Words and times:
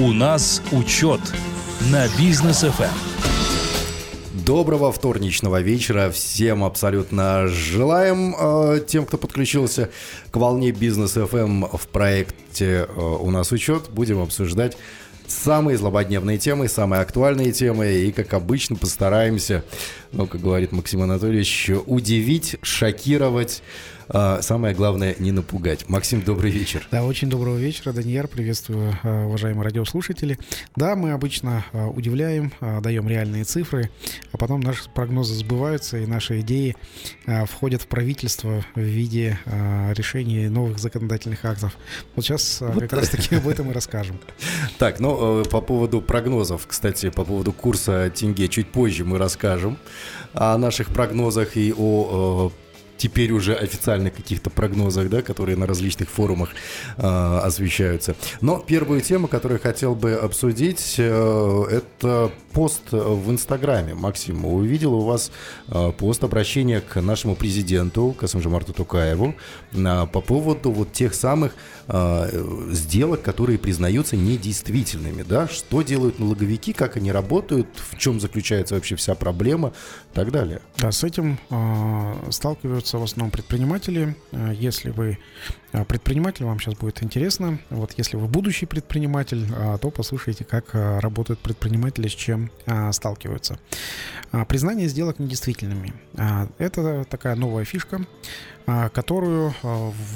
У 0.00 0.12
нас 0.12 0.62
учет 0.70 1.20
на 1.90 2.06
бизнес 2.16 2.60
ФМ. 2.60 2.84
Доброго 4.46 4.92
вторничного 4.92 5.60
вечера 5.60 6.08
всем 6.12 6.62
абсолютно 6.62 7.48
желаем 7.48 8.32
э, 8.38 8.80
тем, 8.86 9.06
кто 9.06 9.18
подключился 9.18 9.90
к 10.30 10.36
волне 10.36 10.70
бизнес 10.70 11.16
FM 11.16 11.76
в 11.76 11.88
проекте 11.88 12.86
э, 12.88 13.00
«У 13.00 13.28
нас 13.32 13.50
учет». 13.50 13.90
Будем 13.90 14.20
обсуждать 14.20 14.76
самые 15.26 15.76
злободневные 15.76 16.38
темы, 16.38 16.68
самые 16.68 17.02
актуальные 17.02 17.50
темы. 17.50 17.94
И, 17.94 18.12
как 18.12 18.34
обычно, 18.34 18.76
постараемся, 18.76 19.64
ну, 20.12 20.28
как 20.28 20.40
говорит 20.40 20.70
Максим 20.70 21.02
Анатольевич, 21.02 21.70
удивить, 21.86 22.54
шокировать, 22.62 23.64
а, 24.08 24.40
самое 24.42 24.74
главное, 24.74 25.14
не 25.18 25.32
напугать. 25.32 25.88
Максим, 25.88 26.22
добрый 26.22 26.50
вечер. 26.50 26.86
Да, 26.90 27.04
очень 27.04 27.28
доброго 27.28 27.56
вечера, 27.56 27.92
Даниэр. 27.92 28.28
Приветствую, 28.28 28.98
а, 29.02 29.26
уважаемые 29.26 29.64
радиослушатели. 29.64 30.38
Да, 30.76 30.96
мы 30.96 31.12
обычно 31.12 31.64
а, 31.72 31.88
удивляем, 31.88 32.52
даем 32.60 33.08
реальные 33.08 33.44
цифры, 33.44 33.90
а 34.32 34.38
потом 34.38 34.60
наши 34.60 34.88
прогнозы 34.90 35.34
сбываются, 35.34 35.98
и 35.98 36.06
наши 36.06 36.40
идеи 36.40 36.76
входят 37.46 37.82
в 37.82 37.86
правительство 37.86 38.64
в 38.74 38.80
виде 38.80 39.38
решений 39.94 40.48
новых 40.48 40.78
законодательных 40.78 41.44
актов. 41.44 41.76
Вот 42.14 42.24
сейчас 42.24 42.60
вот. 42.60 42.80
как 42.80 42.92
раз-таки 42.92 43.34
об 43.36 43.48
этом 43.48 43.70
и 43.70 43.74
расскажем. 43.74 44.18
Так, 44.78 45.00
ну, 45.00 45.42
э, 45.42 45.44
по 45.44 45.60
поводу 45.60 46.00
прогнозов, 46.00 46.66
кстати, 46.66 47.10
по 47.10 47.24
поводу 47.24 47.52
курса 47.52 48.10
тенге 48.14 48.48
чуть 48.48 48.68
позже 48.68 49.04
мы 49.04 49.18
расскажем 49.18 49.78
о 50.32 50.56
наших 50.58 50.88
прогнозах 50.88 51.56
и 51.56 51.74
о 51.76 52.52
э, 52.52 52.67
теперь 52.98 53.32
уже 53.32 53.54
официальных 53.54 54.14
каких-то 54.14 54.50
прогнозах, 54.50 55.08
да, 55.08 55.22
которые 55.22 55.56
на 55.56 55.66
различных 55.66 56.10
форумах 56.10 56.50
э, 56.96 57.02
освещаются. 57.02 58.16
Но 58.40 58.58
первую 58.58 59.00
тему, 59.00 59.28
которую 59.28 59.60
хотел 59.60 59.94
бы 59.94 60.14
обсудить, 60.14 60.96
э, 60.98 61.64
это 61.70 62.30
пост 62.52 62.82
в 62.90 63.30
Инстаграме. 63.30 63.94
Максим, 63.94 64.44
увидел 64.44 64.94
у 64.94 65.04
вас 65.04 65.30
э, 65.68 65.92
пост 65.96 66.24
обращения 66.24 66.80
к 66.80 67.00
нашему 67.00 67.36
президенту 67.36 68.14
Касымжамарту 68.18 68.72
Тукаеву 68.72 69.34
э, 69.72 70.06
по 70.12 70.20
поводу 70.20 70.72
вот 70.72 70.92
тех 70.92 71.14
самых 71.14 71.54
э, 71.86 72.44
сделок, 72.72 73.22
которые 73.22 73.58
признаются 73.58 74.16
недействительными, 74.16 75.22
да, 75.22 75.46
что 75.48 75.82
делают 75.82 76.18
налоговики, 76.18 76.72
как 76.72 76.96
они 76.96 77.12
работают, 77.12 77.68
в 77.90 77.96
чем 77.96 78.20
заключается 78.20 78.74
вообще 78.74 78.96
вся 78.96 79.14
проблема 79.14 79.72
и 80.12 80.14
так 80.14 80.32
далее. 80.32 80.60
Да, 80.78 80.90
с 80.90 81.04
этим 81.04 81.38
э, 81.50 82.30
сталкиваются 82.30 82.87
находятся 82.88 82.98
в 82.98 83.02
основном 83.02 83.30
предприниматели. 83.30 84.16
Э, 84.32 84.52
если 84.54 84.90
вы 84.90 85.18
э, 85.72 85.84
предприниматель, 85.84 86.44
вам 86.44 86.58
сейчас 86.60 86.74
будет 86.74 87.02
интересно. 87.02 87.58
Вот 87.70 87.92
если 87.98 88.16
вы 88.16 88.26
будущий 88.26 88.66
предприниматель, 88.66 89.46
э, 89.50 89.78
то 89.80 89.90
послушайте, 89.90 90.44
как 90.44 90.74
работают 90.74 91.40
предприниматели, 91.40 92.08
с 92.08 92.14
чем 92.14 92.50
сталкиваются. 92.92 93.58
Признание 94.48 94.88
сделок 94.88 95.18
недействительными. 95.18 95.92
Это 96.58 97.04
такая 97.04 97.34
новая 97.34 97.64
фишка, 97.64 98.00
которую 98.66 99.54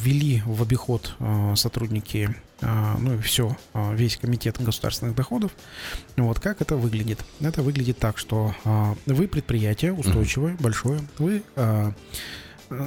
ввели 0.02 0.42
в 0.44 0.62
обиход 0.62 1.16
сотрудники 1.54 2.28
ну 2.60 3.14
и 3.14 3.18
все, 3.18 3.56
весь 3.74 4.16
комитет 4.16 4.62
государственных 4.62 5.16
доходов. 5.16 5.50
Вот 6.16 6.38
как 6.38 6.60
это 6.60 6.76
выглядит? 6.76 7.18
Это 7.40 7.62
выглядит 7.62 7.98
так, 7.98 8.18
что 8.18 8.54
вы 9.06 9.26
предприятие 9.28 9.92
устойчивое, 9.92 10.56
большое, 10.60 11.00
вы 11.18 11.42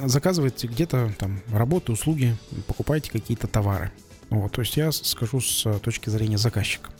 заказываете 0.06 0.66
где-то 0.66 1.12
там 1.18 1.40
работы, 1.50 1.92
услуги, 1.92 2.36
покупаете 2.66 3.10
какие-то 3.10 3.46
товары. 3.46 3.90
Вот, 4.30 4.52
то 4.52 4.60
есть 4.60 4.76
я 4.76 4.90
скажу 4.92 5.40
с 5.40 5.78
точки 5.80 6.10
зрения 6.10 6.38
заказчика. 6.38 6.90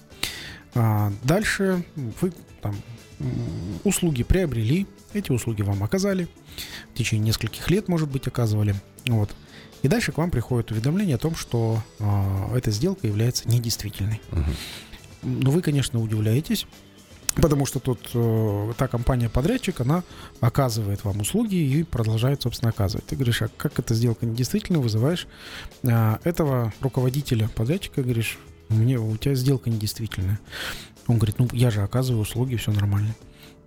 А 0.74 1.12
дальше 1.24 1.84
вы 2.20 2.32
там 2.60 2.76
услуги 3.84 4.22
приобрели, 4.22 4.86
эти 5.12 5.32
услуги 5.32 5.62
вам 5.62 5.82
оказали, 5.82 6.28
в 6.92 6.98
течение 6.98 7.28
нескольких 7.28 7.70
лет, 7.70 7.88
может 7.88 8.10
быть, 8.10 8.26
оказывали. 8.26 8.74
Вот. 9.06 9.34
И 9.82 9.88
дальше 9.88 10.12
к 10.12 10.18
вам 10.18 10.30
приходит 10.30 10.70
уведомление 10.70 11.16
о 11.16 11.18
том, 11.18 11.34
что 11.34 11.82
э, 11.98 12.56
эта 12.56 12.70
сделка 12.70 13.06
является 13.06 13.48
недействительной. 13.48 14.20
Угу. 14.32 14.50
Но 15.22 15.50
вы, 15.50 15.62
конечно, 15.62 16.00
удивляетесь, 16.00 16.66
Потому 17.36 17.66
что 17.66 17.80
тут 17.80 18.10
э, 18.14 18.72
та 18.78 18.88
компания-подрядчик, 18.88 19.80
она 19.80 20.02
оказывает 20.40 21.04
вам 21.04 21.20
услуги 21.20 21.56
и 21.56 21.82
продолжает, 21.82 22.42
собственно, 22.42 22.70
оказывать. 22.70 23.04
Ты 23.06 23.14
говоришь, 23.14 23.42
а 23.42 23.48
как 23.48 23.78
эта 23.78 23.94
сделка 23.94 24.24
недействительно 24.24 24.78
вызываешь 24.78 25.26
э, 25.82 26.16
этого 26.24 26.72
руководителя 26.80 27.48
подрядчика, 27.54 28.02
говоришь, 28.02 28.38
мне, 28.70 28.98
у 28.98 29.16
тебя 29.16 29.34
сделка 29.34 29.68
недействительная. 29.68 30.40
Он 31.06 31.18
говорит, 31.18 31.38
ну 31.38 31.48
я 31.52 31.70
же 31.70 31.82
оказываю 31.82 32.22
услуги, 32.22 32.56
все 32.56 32.72
нормально. 32.72 33.14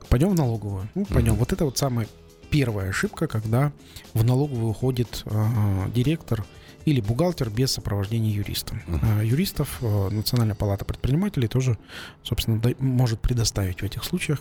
Пойдем 0.10 0.30
в 0.30 0.36
налоговую. 0.36 0.90
Ну, 0.96 1.06
пойдем. 1.06 1.34
Mm-hmm. 1.34 1.38
Вот 1.38 1.54
это 1.54 1.66
вот 1.66 1.78
самая 1.78 2.08
первая 2.50 2.90
ошибка, 2.90 3.28
когда 3.28 3.72
в 4.16 4.24
налоговую 4.24 4.72
уходит 4.72 5.22
э, 5.26 5.30
э 5.32 5.92
директор 5.94 6.44
или 6.90 7.02
бухгалтер 7.02 7.50
без 7.50 7.72
сопровождения 7.72 8.32
юриста. 8.32 8.76
Uh-huh. 8.88 9.26
Юристов 9.26 9.78
э, 9.82 10.10
Национальная 10.10 10.56
палата 10.56 10.86
предпринимателей 10.86 11.48
тоже, 11.48 11.78
собственно, 12.24 12.62
может 12.80 13.22
предоставить 13.22 13.82
в 13.82 13.84
этих 13.84 14.04
случаях. 14.04 14.40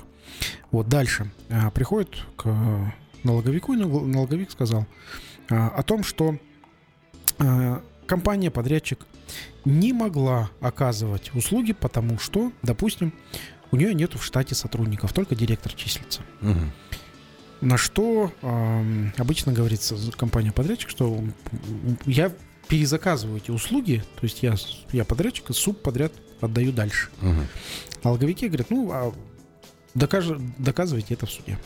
Вот 0.70 0.88
дальше 0.88 1.30
э, 1.48 1.70
приходит 1.70 2.24
к 2.36 2.92
налоговику, 3.22 3.74
и 3.74 3.76
налоговик 3.76 4.50
сказал 4.50 4.86
э, 5.50 5.54
о 5.54 5.82
том, 5.82 6.02
что 6.02 6.36
компания, 8.06 8.50
подрядчик 8.50 9.06
не 9.64 9.92
могла 9.92 10.50
оказывать 10.60 11.32
услуги, 11.34 11.72
потому 11.72 12.18
что, 12.18 12.50
допустим, 12.62 13.12
у 13.70 13.76
нее 13.76 13.94
нет 13.94 14.14
в 14.14 14.24
штате 14.24 14.56
сотрудников, 14.56 15.12
только 15.12 15.36
директор 15.36 15.72
числится. 15.72 16.22
Угу. 16.42 16.60
На 17.60 17.76
что 17.76 18.32
э, 18.40 19.10
обычно 19.16 19.52
говорится 19.52 19.96
компания-подрядчик, 20.16 20.90
что 20.90 21.24
я 22.06 22.32
перезаказываю 22.68 23.38
эти 23.38 23.50
услуги, 23.50 24.04
то 24.16 24.24
есть 24.24 24.42
я, 24.42 24.54
я 24.92 25.04
подрядчик, 25.04 25.50
и 25.50 25.52
суп 25.52 25.82
подряд 25.82 26.12
отдаю 26.40 26.72
дальше. 26.72 27.08
Угу. 27.20 27.40
Налоговики 28.04 28.46
говорят, 28.46 28.70
ну, 28.70 28.90
а 28.92 29.12
докаж, 29.94 30.26
доказывайте 30.58 31.14
это 31.14 31.26
в 31.26 31.30
суде. 31.30 31.58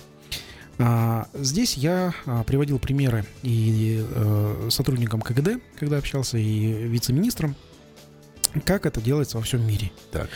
А, 0.79 1.29
здесь 1.35 1.77
я 1.77 2.15
а, 2.25 2.43
приводил 2.45 2.79
примеры 2.79 3.25
и 3.43 4.03
а, 4.03 4.69
сотрудникам 4.71 5.21
КГД, 5.21 5.63
когда 5.79 5.99
общался, 5.99 6.39
и 6.39 6.89
вице-министром, 6.89 7.55
как 8.65 8.87
это 8.87 9.01
делается 9.01 9.37
во 9.37 9.43
всем 9.43 9.67
мире. 9.67 9.93
Так. 10.11 10.31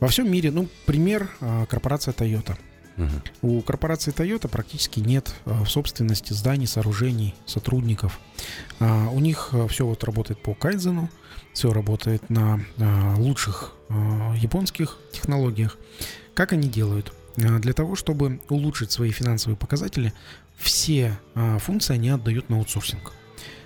Во 0.00 0.08
всем 0.08 0.30
мире, 0.30 0.50
ну, 0.50 0.68
пример 0.86 1.28
а, 1.40 1.66
корпорация 1.66 2.14
Toyota. 2.14 2.56
Угу. 2.96 3.08
У 3.42 3.62
корпорации 3.62 4.12
Toyota 4.12 4.48
практически 4.48 5.00
нет 5.00 5.34
а, 5.44 5.64
в 5.64 5.70
собственности 5.70 6.32
зданий, 6.32 6.66
сооружений, 6.66 7.34
сотрудников. 7.46 8.20
А, 8.78 9.08
у 9.08 9.20
них 9.20 9.50
а, 9.52 9.66
все 9.68 9.86
вот 9.86 10.04
работает 10.04 10.40
по 10.42 10.54
кайдзену, 10.54 11.10
все 11.52 11.72
работает 11.72 12.30
на 12.30 12.60
лучших 13.16 13.74
японских 14.36 14.98
технологиях. 15.12 15.78
Как 16.34 16.52
они 16.52 16.68
делают? 16.68 17.12
Для 17.36 17.72
того, 17.72 17.94
чтобы 17.94 18.40
улучшить 18.48 18.90
свои 18.90 19.12
финансовые 19.12 19.56
показатели, 19.56 20.12
все 20.56 21.16
функции 21.60 21.94
они 21.94 22.08
отдают 22.08 22.48
на 22.48 22.56
аутсорсинг. 22.56 23.12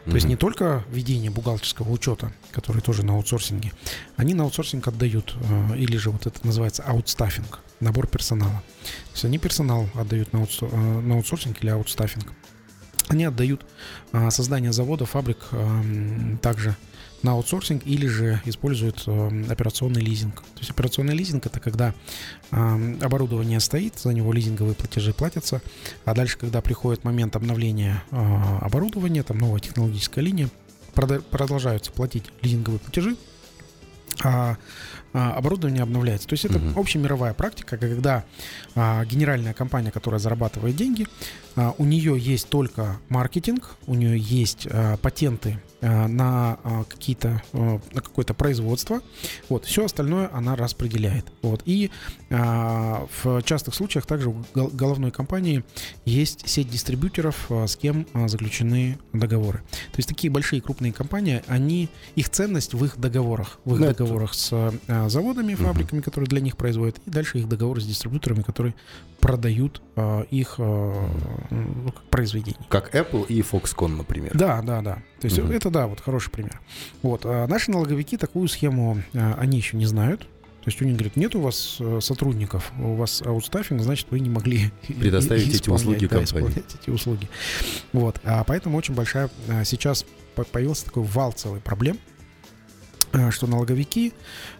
То 0.08 0.14
есть 0.14 0.26
не 0.26 0.36
только 0.36 0.84
ведение 0.90 1.30
бухгалтерского 1.30 1.90
учета, 1.90 2.32
который 2.50 2.80
тоже 2.80 3.04
на 3.04 3.14
аутсорсинге, 3.14 3.72
они 4.16 4.32
на 4.32 4.44
аутсорсинг 4.44 4.88
отдают, 4.88 5.34
э, 5.38 5.76
или 5.76 5.98
же 5.98 6.10
вот 6.10 6.26
это 6.26 6.46
называется 6.46 6.82
аутстаффинг, 6.82 7.60
набор 7.80 8.06
персонала. 8.06 8.62
То 8.82 9.12
есть 9.12 9.24
они 9.26 9.38
персонал 9.38 9.86
отдают 9.94 10.32
на, 10.32 10.40
аутсор, 10.40 10.70
э, 10.72 10.76
на 10.76 11.16
аутсорсинг 11.16 11.62
или 11.62 11.68
аутстаффинг. 11.68 12.32
Они 13.08 13.24
отдают 13.24 13.66
э, 14.12 14.30
создание 14.30 14.72
завода, 14.72 15.04
фабрик 15.04 15.38
также 16.40 16.74
на 17.22 17.32
аутсорсинг 17.32 17.86
или 17.86 18.06
же 18.06 18.40
используют 18.44 19.02
э, 19.06 19.44
операционный 19.50 20.00
лизинг. 20.00 20.42
То 20.42 20.58
есть 20.58 20.70
операционный 20.70 21.14
лизинг 21.14 21.46
это 21.46 21.60
когда 21.60 21.94
э, 22.50 22.96
оборудование 23.00 23.60
стоит, 23.60 23.98
за 23.98 24.12
него 24.12 24.32
лизинговые 24.32 24.74
платежи 24.74 25.12
платятся, 25.12 25.60
а 26.04 26.14
дальше, 26.14 26.38
когда 26.38 26.60
приходит 26.60 27.04
момент 27.04 27.36
обновления 27.36 28.02
э, 28.10 28.16
оборудования, 28.60 29.22
там 29.22 29.38
новая 29.38 29.60
технологическая 29.60 30.20
линия, 30.20 30.48
продолжаются 30.94 31.92
платить 31.92 32.24
лизинговые 32.42 32.80
платежи, 32.80 33.16
а, 34.24 34.56
а 35.18 35.32
оборудование 35.32 35.82
обновляется. 35.82 36.28
То 36.28 36.34
есть 36.34 36.44
это 36.44 36.58
uh-huh. 36.58 36.78
общемировая 36.78 37.34
практика, 37.34 37.76
когда 37.76 38.24
а, 38.76 39.04
генеральная 39.04 39.52
компания, 39.52 39.90
которая 39.90 40.20
зарабатывает 40.20 40.76
деньги, 40.76 41.08
а, 41.56 41.74
у 41.76 41.84
нее 41.84 42.16
есть 42.16 42.48
только 42.48 42.98
маркетинг, 43.08 43.76
у 43.88 43.94
нее 43.94 44.16
есть 44.16 44.68
а, 44.70 44.96
патенты 44.98 45.58
Э, 45.80 46.08
на 46.08 46.58
э, 46.64 46.84
какие-то 46.88 47.40
э, 47.52 47.78
на 47.92 48.00
какое-то 48.00 48.34
производство. 48.34 49.00
Вот, 49.48 49.64
все 49.64 49.84
остальное 49.84 50.28
она 50.32 50.56
распределяет. 50.56 51.26
Вот. 51.42 51.62
И 51.66 51.90
в 52.30 53.42
частых 53.42 53.74
случаях 53.74 54.04
также 54.04 54.28
у 54.28 54.44
головной 54.54 55.10
компании 55.10 55.64
есть 56.04 56.46
сеть 56.46 56.68
дистрибьюторов, 56.68 57.50
с 57.50 57.74
кем 57.74 58.06
заключены 58.26 58.98
договоры. 59.14 59.58
То 59.92 59.96
есть 59.96 60.10
такие 60.10 60.30
большие 60.30 60.60
крупные 60.60 60.92
компании, 60.92 61.42
они, 61.46 61.88
их 62.16 62.28
ценность 62.28 62.74
в 62.74 62.84
их 62.84 62.98
договорах, 62.98 63.60
в 63.64 63.74
их 63.74 63.80
Но 63.80 63.86
договорах 63.86 64.34
с 64.34 64.50
а, 64.52 65.07
заводами, 65.08 65.54
фабриками, 65.54 66.00
которые 66.00 66.28
для 66.28 66.40
них 66.40 66.56
производят, 66.56 66.98
и 67.06 67.10
дальше 67.10 67.38
их 67.38 67.48
договоры 67.48 67.80
с 67.80 67.86
дистрибьюторами, 67.86 68.42
которые 68.42 68.74
продают 69.20 69.82
а, 69.96 70.22
их 70.30 70.54
а, 70.58 71.08
ну, 71.50 71.92
как 71.92 72.02
произведения. 72.04 72.58
Как 72.68 72.94
Apple 72.94 73.26
и 73.26 73.40
Foxconn, 73.42 73.96
например. 73.96 74.32
Да, 74.34 74.62
да, 74.62 74.80
да. 74.82 74.94
То 75.20 75.26
есть 75.26 75.38
Мгм. 75.38 75.52
это, 75.52 75.70
да, 75.70 75.86
вот 75.86 76.00
хороший 76.00 76.30
пример. 76.30 76.60
Вот. 77.02 77.22
а 77.24 77.46
наши 77.46 77.70
налоговики 77.70 78.16
такую 78.16 78.48
схему, 78.48 79.02
а, 79.14 79.34
они 79.38 79.56
еще 79.58 79.76
не 79.76 79.86
знают. 79.86 80.20
То 80.22 80.70
есть 80.70 80.82
у 80.82 80.84
них 80.84 80.96
говорят, 80.96 81.16
нет 81.16 81.34
у 81.34 81.40
вас 81.40 81.78
э, 81.80 82.00
сотрудников, 82.02 82.72
у 82.78 82.94
вас 82.94 83.22
аутстаффинг, 83.22 83.80
значит, 83.80 84.08
вы 84.10 84.20
не 84.20 84.28
могли 84.28 84.70
Предоставить 85.00 85.48
эти 85.54 85.70
услуги 85.70 86.04
да, 86.06 86.18
компании. 86.18 86.62
эти 86.82 86.90
услуги. 86.90 87.26
Вот. 87.94 88.20
А 88.24 88.44
поэтому 88.44 88.76
очень 88.76 88.92
большая 88.92 89.30
сейчас 89.64 90.04
по- 90.34 90.44
появился 90.44 90.84
такой 90.84 91.04
вал 91.04 91.32
целый 91.32 91.60
проблем, 91.60 91.96
что 93.30 93.46
налоговики 93.46 94.12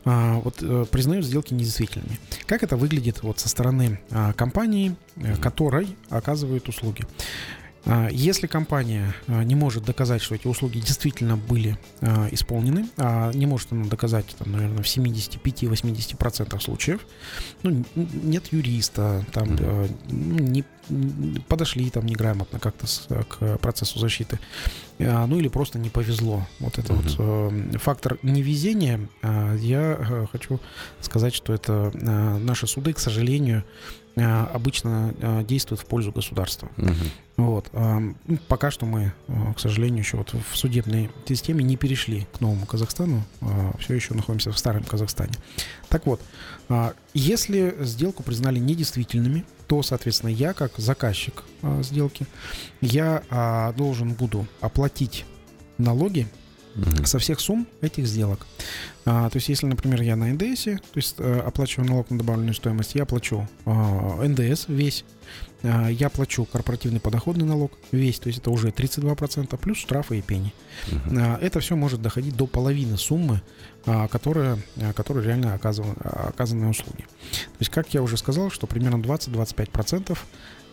а, 0.05 0.41
вот, 0.41 0.63
э, 0.63 0.87
признают 0.91 1.25
сделки 1.25 1.55
недействительными. 1.55 2.19
Как 2.47 2.63
это 2.63 2.77
выглядит 2.77 3.23
вот 3.23 3.39
со 3.41 3.49
стороны 3.49 4.01
компании, 4.37 4.97
э, 5.17 5.37
которой 5.37 5.97
оказывают 6.11 6.69
услуги? 6.69 7.05
Если 8.11 8.47
компания 8.49 9.15
не 9.29 9.55
может 9.55 9.85
доказать, 9.85 10.21
что 10.21 10.35
эти 10.35 10.47
услуги 10.47 10.79
действительно 10.79 11.39
были 11.39 11.79
исполнены, 12.33 12.91
а 12.99 13.33
не 13.33 13.47
может 13.47 13.73
она 13.73 13.87
доказать, 13.87 14.27
там, 14.39 14.53
наверное, 14.53 14.83
в 14.83 14.87
75-80% 14.87 16.61
случаев, 16.61 17.07
ну, 17.63 17.85
нет 17.95 18.53
юриста, 18.53 19.25
там, 19.33 19.57
э, 19.59 19.89
ну, 20.11 20.39
не, 20.39 20.65
подошли 21.49 21.89
там 21.91 22.05
неграмотно 22.05 22.59
как-то 22.59 22.87
к 23.25 23.59
процессу 23.59 23.99
защиты, 23.99 24.39
ну 24.99 25.39
или 25.39 25.49
просто 25.49 25.79
не 25.79 25.91
повезло. 25.91 26.47
Вот 26.61 26.79
это 26.79 26.93
вот 26.93 27.17
э, 27.19 27.79
фактор 27.79 28.19
невезения, 28.23 29.09
а, 29.23 29.55
я 29.55 29.97
э, 29.99 30.27
хочу 30.31 30.61
сказать, 31.01 31.35
что 31.35 31.53
это 31.53 31.93
э, 31.95 32.39
наши 32.39 32.67
суды, 32.67 32.93
к 32.93 32.99
сожалению, 32.99 33.65
обычно 34.17 35.15
действуют 35.47 35.81
в 35.81 35.87
пользу 35.87 36.11
государства. 36.11 36.69
Мгм. 36.77 36.95
Вот. 37.37 37.69
а, 37.73 38.01
ну, 38.01 38.39
Пока 38.49 38.73
что 38.73 38.85
мы, 38.85 39.13
к 39.55 39.61
сожалению, 39.61 40.01
еще 40.01 40.17
вот 40.17 40.35
в 40.35 40.57
судебной 40.57 41.09
системе 41.25 41.63
не 41.63 41.77
перешли 41.77 42.27
к 42.33 42.41
новому 42.41 42.67
Казахстану. 42.67 43.23
Все 43.79 43.95
еще 43.95 44.15
находимся 44.15 44.51
в 44.51 44.59
старом 44.59 44.83
Казахстане. 44.83 45.35
Так 45.89 46.05
вот, 46.07 46.21
а, 46.69 46.95
если 47.15 47.77
сделку 47.81 48.23
признали 48.23 48.59
недействительными, 48.59 49.45
то, 49.69 49.83
соответственно, 49.83 50.31
я, 50.31 50.55
как 50.55 50.73
заказчик 50.79 51.45
а, 51.63 51.83
сделки, 51.83 52.27
я 52.81 53.23
а, 53.31 53.73
должен 53.75 54.15
буду 54.15 54.47
оплатить 54.61 55.27
налоги 55.77 56.27
Со 57.05 57.19
всех 57.19 57.41
сумм 57.41 57.67
этих 57.81 58.07
сделок. 58.07 58.47
А, 59.05 59.29
то 59.31 59.37
есть, 59.37 59.49
если, 59.49 59.67
например, 59.67 60.03
я 60.03 60.17
на 60.17 60.27
НДС, 60.27 60.65
то 60.65 60.79
есть 60.95 61.15
э, 61.19 61.41
оплачиваю 61.41 61.89
налог 61.89 62.11
на 62.11 62.19
добавленную 62.19 62.55
стоимость, 62.55 62.95
я 62.95 63.07
плачу 63.07 63.49
а, 63.65 64.23
НДС 64.23 64.67
весь, 64.69 65.05
а, 65.63 65.89
я 65.89 66.09
плачу 66.09 66.45
корпоративный 66.45 67.01
подоходный 67.01 67.47
налог 67.47 67.73
весь, 67.91 68.19
то 68.19 68.29
есть 68.29 68.41
это 68.41 68.51
уже 68.51 68.69
32%, 68.69 69.57
плюс 69.57 69.79
штрафы 69.79 70.19
и 70.19 70.23
пени. 70.23 70.53
Мгм. 70.91 71.19
А, 71.19 71.39
Это 71.41 71.61
все 71.61 71.75
может 71.75 72.03
доходить 72.03 72.37
до 72.37 72.47
половины 72.47 72.99
суммы, 72.99 73.41
а, 73.87 74.09
которая, 74.09 74.59
а, 74.77 74.93
которая 74.93 75.25
реально 75.25 75.55
оказывала, 75.55 75.95
оказанные 75.95 76.71
услуги. 76.71 77.03
То 77.03 77.61
есть, 77.61 77.71
как 77.71 77.93
я 77.95 78.03
уже 78.03 78.17
сказал, 78.17 78.51
что 78.51 78.67
примерно 78.67 79.01
20-25% 79.01 80.13
а, 80.13 80.17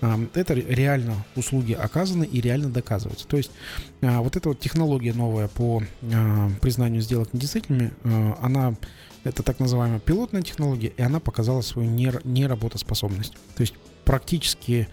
это 0.02 0.54
ре- 0.54 0.66
реально 0.68 1.26
услуги 1.36 1.74
оказаны 1.74 2.26
и 2.26 2.42
реально 2.42 2.70
доказываются. 2.70 3.28
То 3.28 3.38
есть 3.38 3.52
а, 4.02 4.22
вот 4.22 4.36
эта 4.36 4.50
вот 4.50 4.60
технология 4.60 5.14
новая 5.14 5.48
по 5.48 5.82
а, 6.14 6.50
признанию 6.62 7.02
сделок 7.02 7.34
недействительными, 7.34 7.92
а, 8.04 8.38
она 8.42 8.76
это 9.24 9.42
так 9.42 9.60
называемая 9.60 10.00
пилотная 10.00 10.44
технология, 10.44 10.90
и 10.96 11.02
она 11.02 11.20
показала 11.20 11.62
свою 11.62 11.90
нер- 11.90 12.22
неработоспособность. 12.24 13.34
То 13.56 13.62
есть 13.62 13.74
практически 14.04 14.88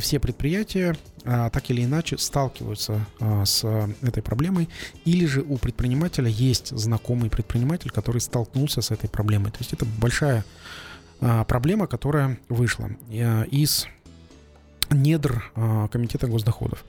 все 0.00 0.18
предприятия 0.18 0.96
так 1.22 1.70
или 1.70 1.84
иначе 1.84 2.18
сталкиваются 2.18 3.06
с 3.44 3.64
этой 4.02 4.24
проблемой, 4.24 4.68
или 5.04 5.24
же 5.24 5.42
у 5.42 5.56
предпринимателя 5.56 6.28
есть 6.28 6.76
знакомый 6.76 7.30
предприниматель, 7.30 7.90
который 7.90 8.20
столкнулся 8.20 8.82
с 8.82 8.90
этой 8.90 9.08
проблемой. 9.08 9.52
То 9.52 9.58
есть 9.60 9.72
это 9.72 9.84
большая 9.84 10.44
проблема, 11.20 11.86
которая 11.86 12.40
вышла 12.48 12.90
из 13.08 13.86
недр 14.90 15.44
а, 15.54 15.88
Комитета 15.88 16.26
госдоходов. 16.26 16.84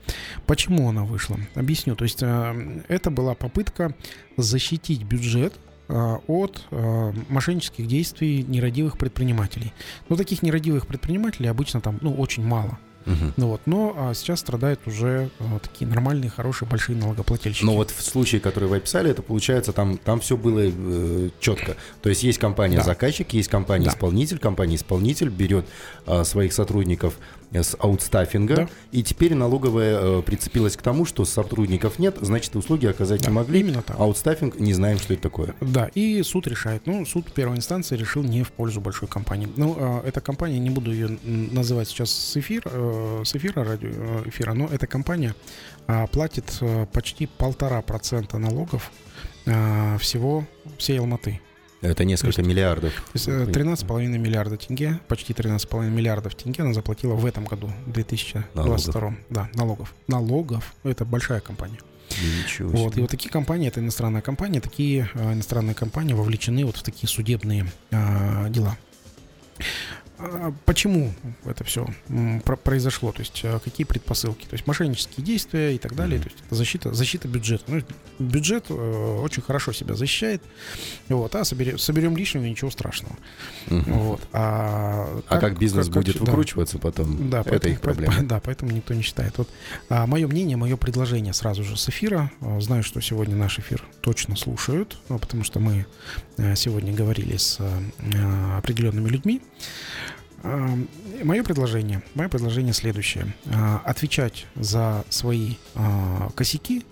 Почему 0.46 0.88
она 0.88 1.04
вышла? 1.04 1.38
Объясню. 1.54 1.96
То 1.96 2.04
есть 2.04 2.22
а, 2.22 2.54
это 2.88 3.10
была 3.10 3.34
попытка 3.34 3.94
защитить 4.36 5.02
бюджет 5.04 5.54
а, 5.88 6.20
от 6.26 6.62
а, 6.70 7.12
мошеннических 7.28 7.86
действий 7.86 8.42
нерадивых 8.42 8.98
предпринимателей. 8.98 9.72
Но 10.08 10.16
таких 10.16 10.42
нерадивых 10.42 10.86
предпринимателей 10.86 11.48
обычно 11.48 11.80
там 11.80 11.98
ну, 12.00 12.14
очень 12.14 12.44
мало. 12.44 12.78
Мгм. 13.06 13.34
Ну 13.36 13.48
вот, 13.48 13.60
но 13.66 13.94
а, 13.96 14.14
сейчас 14.14 14.40
страдают 14.40 14.80
уже 14.86 15.30
а, 15.38 15.58
такие 15.58 15.88
нормальные, 15.88 16.30
хорошие, 16.30 16.68
большие 16.68 16.96
налогоплательщики. 16.96 17.64
Но 17.64 17.74
вот 17.74 17.90
в 17.90 18.02
случае, 18.02 18.40
который 18.40 18.68
вы 18.68 18.76
описали, 18.76 19.10
это 19.10 19.22
получается, 19.22 19.72
там, 19.72 19.98
там 19.98 20.20
все 20.20 20.36
было 20.36 20.60
э, 20.62 21.30
четко. 21.40 21.76
То 22.02 22.08
есть 22.08 22.22
есть 22.22 22.38
компания-заказчик, 22.38 23.32
есть 23.32 23.48
компания-исполнитель, 23.48 24.38
компания-исполнитель 24.38 25.28
берет 25.28 25.66
а, 26.06 26.24
своих 26.24 26.52
сотрудников 26.52 27.18
э, 27.18 27.41
с 27.52 27.76
аутстаффинга, 27.78 28.54
Да. 28.56 28.68
и 28.92 29.02
теперь 29.02 29.34
налоговая 29.34 29.98
э, 30.00 30.22
прицепилась 30.22 30.76
к 30.76 30.82
тому, 30.82 31.04
что 31.04 31.24
сотрудников 31.24 31.98
нет, 31.98 32.16
значит, 32.20 32.56
услуги 32.56 32.86
оказать 32.86 33.22
Да, 33.22 33.28
не 33.30 33.34
могли. 33.34 33.60
именно 33.60 33.82
так. 33.82 33.98
Аутстаффинг, 33.98 34.58
не 34.58 34.72
знаем, 34.72 34.98
что 34.98 35.12
это 35.14 35.22
такое. 35.22 35.54
Да, 35.60 35.90
и 35.94 36.22
суд 36.22 36.46
решает. 36.46 36.86
Ну, 36.86 37.04
суд 37.04 37.32
первой 37.32 37.56
инстанции 37.56 37.96
решил 37.96 38.22
не 38.22 38.42
в 38.42 38.52
пользу 38.52 38.80
большой 38.80 39.08
компании. 39.08 39.48
Ну, 39.56 39.76
а, 39.78 40.02
эта 40.06 40.20
компания, 40.20 40.58
не 40.58 40.70
буду 40.70 40.92
ее 40.92 41.18
называть 41.22 41.88
сейчас 41.88 42.10
с, 42.10 42.36
эфир, 42.36 42.62
э, 42.64 43.22
с 43.24 43.34
эфира, 43.34 43.64
радио 43.64 43.90
э, 43.92 44.22
эфира, 44.26 44.52
но 44.54 44.66
эта 44.66 44.86
компания 44.86 45.34
а, 45.86 46.06
платит 46.06 46.56
э, 46.60 46.86
почти 46.92 47.26
полтора 47.26 47.82
процента 47.82 48.38
налогов 48.38 48.90
а, 49.46 49.98
всего 49.98 50.46
всей 50.78 50.98
Алматы. 51.00 51.40
Это 51.82 52.04
несколько 52.04 52.42
миллиардов. 52.42 52.92
То 52.94 53.10
есть 53.14 53.28
э, 53.28 53.44
13,5 53.44 54.06
миллиарда 54.06 54.56
тенге, 54.56 55.00
почти 55.08 55.32
13,5 55.32 55.90
миллиардов 55.90 56.36
тенге 56.36 56.62
она 56.62 56.72
заплатила 56.72 57.14
в 57.14 57.26
этом 57.26 57.44
году, 57.44 57.70
2022. 57.86 59.14
Да, 59.30 59.50
налогов. 59.54 59.92
Налогов. 60.06 60.74
Это 60.84 61.04
большая 61.04 61.40
компания. 61.40 61.78
Ничего 62.44 62.68
Вот, 62.70 62.90
и 62.90 62.92
себе. 62.92 63.02
вот 63.02 63.10
такие 63.10 63.30
компании, 63.30 63.68
это 63.68 63.80
иностранная 63.80 64.20
компания, 64.20 64.60
такие 64.60 65.10
э, 65.14 65.32
иностранные 65.32 65.74
компании 65.74 66.12
вовлечены 66.14 66.64
вот 66.64 66.76
в 66.76 66.82
такие 66.82 67.08
судебные 67.08 67.66
а, 67.90 68.48
дела. 68.48 68.76
А, 70.24 70.52
Почему 70.64 71.12
это 71.44 71.64
все 71.64 71.86
произошло? 72.64 73.12
То 73.12 73.20
есть 73.20 73.40
а, 73.44 73.58
какие 73.58 73.84
предпосылки? 73.84 74.46
То 74.46 74.54
есть 74.54 74.66
мошеннические 74.66 75.24
действия 75.24 75.74
и 75.74 75.78
так 75.78 75.94
далее. 75.94 76.20
То 76.20 76.28
есть 76.28 76.38
это 76.46 76.54
защита, 76.54 76.94
защита 76.94 77.28
бюджета. 77.28 77.64
Ну, 77.66 77.82
бюджет 78.18 78.66
э, 78.68 78.74
очень 79.22 79.42
хорошо 79.42 79.72
себя 79.72 79.94
защищает. 79.94 80.42
Вот, 81.08 81.34
а 81.34 81.44
соберем, 81.44 81.78
соберем 81.78 82.16
лишнего, 82.16 82.44
ничего 82.44 82.70
страшного. 82.70 83.16
Вот. 83.66 84.20
А, 84.32 85.20
А 85.28 85.38
как 85.38 85.58
бизнес 85.58 85.88
будет 85.88 86.18
да. 86.18 86.24
выкручиваться 86.24 86.78
потом, 86.78 87.30
Да, 87.30 87.40
это 87.40 87.50
поэтому, 87.50 87.74
их 87.74 87.80
проблема. 87.80 88.14
по- 88.16 88.22
Да, 88.32 88.40
поэтому 88.40 88.70
никто 88.70 88.94
не 88.94 89.02
считает. 89.02 89.36
Вот, 89.38 89.48
а, 89.88 90.06
мое 90.06 90.26
мнение, 90.28 90.56
мое 90.56 90.76
предложение 90.76 91.32
сразу 91.32 91.64
же 91.64 91.76
с 91.76 91.88
эфира. 91.88 92.30
А, 92.40 92.60
Знаю, 92.60 92.82
что 92.84 93.00
сегодня 93.00 93.34
наш 93.34 93.58
эфир 93.58 93.82
точно 94.00 94.36
слушают, 94.36 94.98
ну, 95.08 95.18
потому 95.18 95.42
что 95.42 95.58
мы 95.58 95.86
а, 96.38 96.54
сегодня 96.54 96.92
говорили 96.92 97.36
с 97.36 97.58
а, 97.60 98.58
определенными 98.58 99.08
людьми. 99.08 99.42
Мое 100.42 101.44
предложение, 101.44 102.02
мое 102.14 102.28
предложение 102.28 102.72
следующее. 102.72 103.32
А, 103.46 103.80
Отвечать 103.84 104.46
за 104.56 105.04
свои 105.08 105.54
а, 105.74 106.30
косяки 106.34 106.84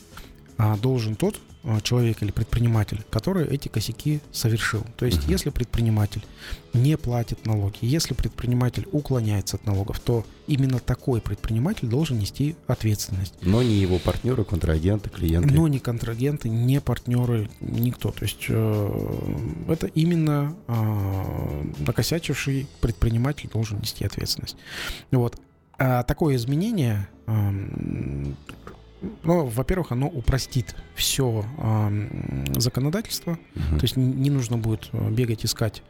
а, 0.57 0.77
должен 0.77 1.17
тот 1.17 1.41
человек 1.83 2.23
или 2.23 2.31
предприниматель, 2.31 3.05
который 3.11 3.47
эти 3.47 3.69
косяки 3.69 4.21
совершил. 4.33 4.83
То 4.97 5.05
есть, 5.07 5.23
Мгм. 5.25 5.31
если 5.31 5.51
предприниматель 5.51 6.25
не 6.73 6.97
платит 6.97 7.45
налоги, 7.47 7.79
если 7.83 8.15
предприниматель 8.15 8.89
уклоняется 8.93 9.57
от 9.57 9.67
налогов, 9.67 10.01
то 10.01 10.25
именно 10.47 10.79
такой 10.79 11.21
предприниматель 11.21 11.87
должен 11.89 12.19
нести 12.19 12.57
ответственность. 12.67 13.35
Но 13.43 13.63
не 13.63 13.75
его 13.77 13.99
партнеры, 13.99 14.45
контрагенты, 14.45 15.11
клиенты. 15.11 15.53
Но 15.53 15.69
не 15.69 15.81
контрагенты, 15.81 16.49
не 16.49 16.81
партнеры, 16.81 17.51
никто. 17.61 18.11
То 18.11 18.23
есть 18.25 18.47
э, 18.49 19.23
это 19.69 19.87
именно 19.89 20.57
э, 20.67 21.65
накосячивший 21.79 22.67
предприниматель 22.81 23.51
должен 23.53 23.81
нести 23.81 24.05
ответственность. 24.05 24.57
Вот. 25.11 25.37
А 25.79 26.03
такое 26.05 26.37
изменение, 26.37 27.09
эм, 27.27 28.37
ну, 29.23 29.47
во-первых, 29.47 29.93
оно 29.93 30.09
упростит 30.09 30.75
все 30.95 31.45
законодательство, 32.57 33.39
Мгм. 33.55 33.79
то 33.79 33.85
есть 33.85 33.97
не 33.97 34.31
нужно 34.31 34.59
будет 34.59 34.89
э, 34.93 35.11
бегать 35.11 35.45
искать 35.45 35.83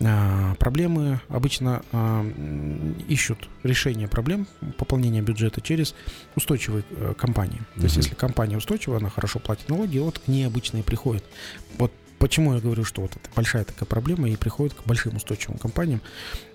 а, 0.00 0.54
проблемы. 0.56 1.20
Обычно 1.28 1.82
м, 1.92 2.92
ищут 3.08 3.48
решение 3.62 4.08
проблем 4.08 4.46
пополнения 4.78 5.20
бюджета 5.22 5.60
через 5.60 5.94
устойчивые 6.36 6.84
э, 6.90 7.14
компании. 7.16 7.60
То 7.76 7.82
есть 7.82 7.96
Мгм. 7.96 8.02
если 8.04 8.14
компания 8.14 8.56
устойчивая, 8.56 8.98
она 8.98 9.10
хорошо 9.10 9.38
платит 9.38 9.68
налоги, 9.68 9.98
вот 9.98 10.18
к 10.18 10.28
ней 10.28 10.46
обычно 10.46 10.78
и 10.78 10.82
приходят. 10.82 11.24
Вот 11.78 11.92
Почему 12.18 12.54
я 12.54 12.60
говорю, 12.60 12.84
что 12.84 13.02
вот 13.02 13.12
это 13.12 13.30
большая 13.34 13.64
такая 13.64 13.86
проблема 13.86 14.28
и 14.28 14.36
приходит 14.36 14.74
к 14.74 14.84
большим 14.84 15.16
устойчивым 15.16 15.58
компаниям? 15.58 16.02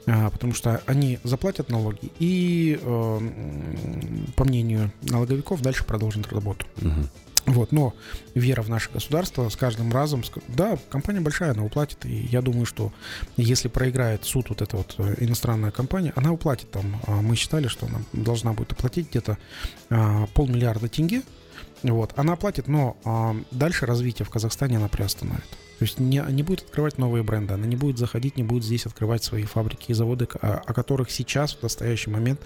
А, 0.06 0.30
потому 0.30 0.54
что 0.54 0.82
они 0.86 1.20
заплатят 1.24 1.70
налоги 1.70 2.12
и, 2.20 2.78
э, 2.82 3.20
по 4.36 4.44
мнению 4.44 4.92
налоговиков, 5.02 5.62
дальше 5.62 5.86
продолжат 5.86 6.28
работу. 6.32 6.66
Мгм. 6.82 7.10
Вот, 7.46 7.74
но 7.74 7.94
вера 8.36 8.62
в 8.62 8.70
наше 8.70 8.90
государство 8.92 9.50
с 9.50 9.56
каждым 9.58 9.92
разом, 9.92 10.24
да, 10.48 10.78
компания 10.90 11.20
большая, 11.20 11.52
она 11.52 11.64
уплатит, 11.64 12.06
и 12.06 12.28
я 12.32 12.42
думаю, 12.42 12.66
что 12.66 12.94
если 13.36 13.68
проиграет 13.68 14.24
суд 14.24 14.48
вот 14.50 14.62
эта 14.62 14.78
вот 14.78 14.96
э, 14.98 15.16
иностранная 15.20 15.72
компания, 15.72 16.14
она 16.16 16.32
уплатит 16.32 16.72
там, 16.72 17.02
а, 17.06 17.22
мы 17.22 17.36
считали, 17.36 17.68
что 17.68 17.88
она 17.88 18.00
должна 18.14 18.54
будет 18.54 18.72
оплатить 18.72 19.10
где-то 19.10 19.38
а, 19.90 20.26
полмиллиарда 20.28 20.88
тенге, 20.88 21.22
вот, 21.92 22.14
она 22.16 22.34
оплатит, 22.34 22.68
но 22.68 22.98
а, 23.04 23.36
дальше 23.52 23.86
развитие 23.86 24.26
в 24.26 24.30
Казахстане 24.30 24.78
она 24.78 24.88
приостановит. 24.88 25.46
То 25.84 25.86
есть 25.86 26.00
не, 26.00 26.24
не 26.30 26.44
будет 26.44 26.62
открывать 26.62 26.98
новые 26.98 27.24
бренды, 27.24 27.56
она 27.56 27.68
не 27.68 27.76
будет 27.76 27.98
заходить, 27.98 28.38
не 28.38 28.44
будет 28.44 28.64
здесь 28.64 28.86
открывать 28.86 29.22
свои 29.22 29.44
фабрики 29.44 29.92
и 29.92 29.94
заводы, 29.94 30.28
к- 30.28 30.38
о, 30.38 30.62
о 30.66 30.74
которых 30.74 31.12
сейчас, 31.12 31.56
в 31.56 31.62
настоящий 31.62 32.10
момент, 32.10 32.40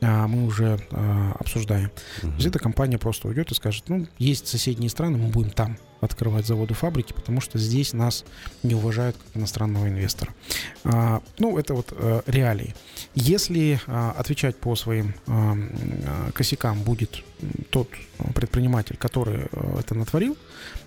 а, 0.00 0.26
мы 0.26 0.44
уже 0.46 0.80
а, 0.90 1.36
обсуждаем. 1.38 1.92
То 2.22 2.26
есть 2.26 2.46
эта 2.46 2.58
компания 2.58 2.98
просто 2.98 3.28
уйдет 3.28 3.52
и 3.52 3.54
скажет, 3.54 3.84
ну, 3.86 4.08
есть 4.18 4.48
соседние 4.48 4.90
страны, 4.90 5.16
мы 5.16 5.28
будем 5.28 5.50
там 5.50 5.78
открывать 6.00 6.44
заводы, 6.44 6.74
фабрики, 6.74 7.12
потому 7.12 7.40
что 7.40 7.56
здесь 7.58 7.92
нас 7.92 8.24
не 8.64 8.74
уважают 8.74 9.16
как 9.16 9.36
иностранного 9.36 9.86
инвестора. 9.86 10.34
А, 10.82 11.22
ну, 11.38 11.56
это 11.58 11.74
вот 11.74 11.92
э, 11.96 12.22
реалии. 12.26 12.74
Если 13.14 13.80
а, 13.86 14.10
отвечать 14.18 14.56
по 14.56 14.74
своим 14.74 15.14
а, 15.28 15.54
а, 15.54 16.32
косякам 16.32 16.82
будет 16.82 17.22
тот 17.70 17.88
а, 18.18 18.32
предприниматель, 18.32 18.96
который 18.96 19.42
э, 19.52 19.76
это 19.78 19.94
натворил, 19.94 20.36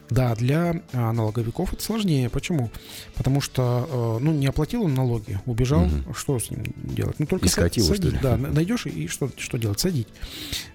да, 0.09 0.35
для 0.35 0.81
а, 0.93 1.11
налоговиков 1.11 1.73
это 1.73 1.83
сложнее. 1.83 2.29
Почему? 2.29 2.69
Потому 3.15 3.41
что, 3.41 4.17
э, 4.19 4.23
ну, 4.23 4.33
не 4.33 4.47
оплатил 4.47 4.83
он 4.83 4.93
налоги, 4.93 5.39
убежал, 5.45 5.85
Мгм. 5.85 6.13
что 6.13 6.37
с 6.39 6.51
ним 6.51 6.63
делать? 6.77 7.17
Ну, 7.19 7.25
только 7.25 7.47
Искать 7.47 7.77
его, 7.77 7.87
что 7.87 7.95
садить, 7.95 8.13
ли? 8.13 8.19
да, 8.21 8.37
на- 8.37 8.49
найдешь 8.51 8.85
и 8.85 9.07
что, 9.07 9.29
что 9.37 9.57
делать? 9.57 9.79
Садить. 9.79 10.07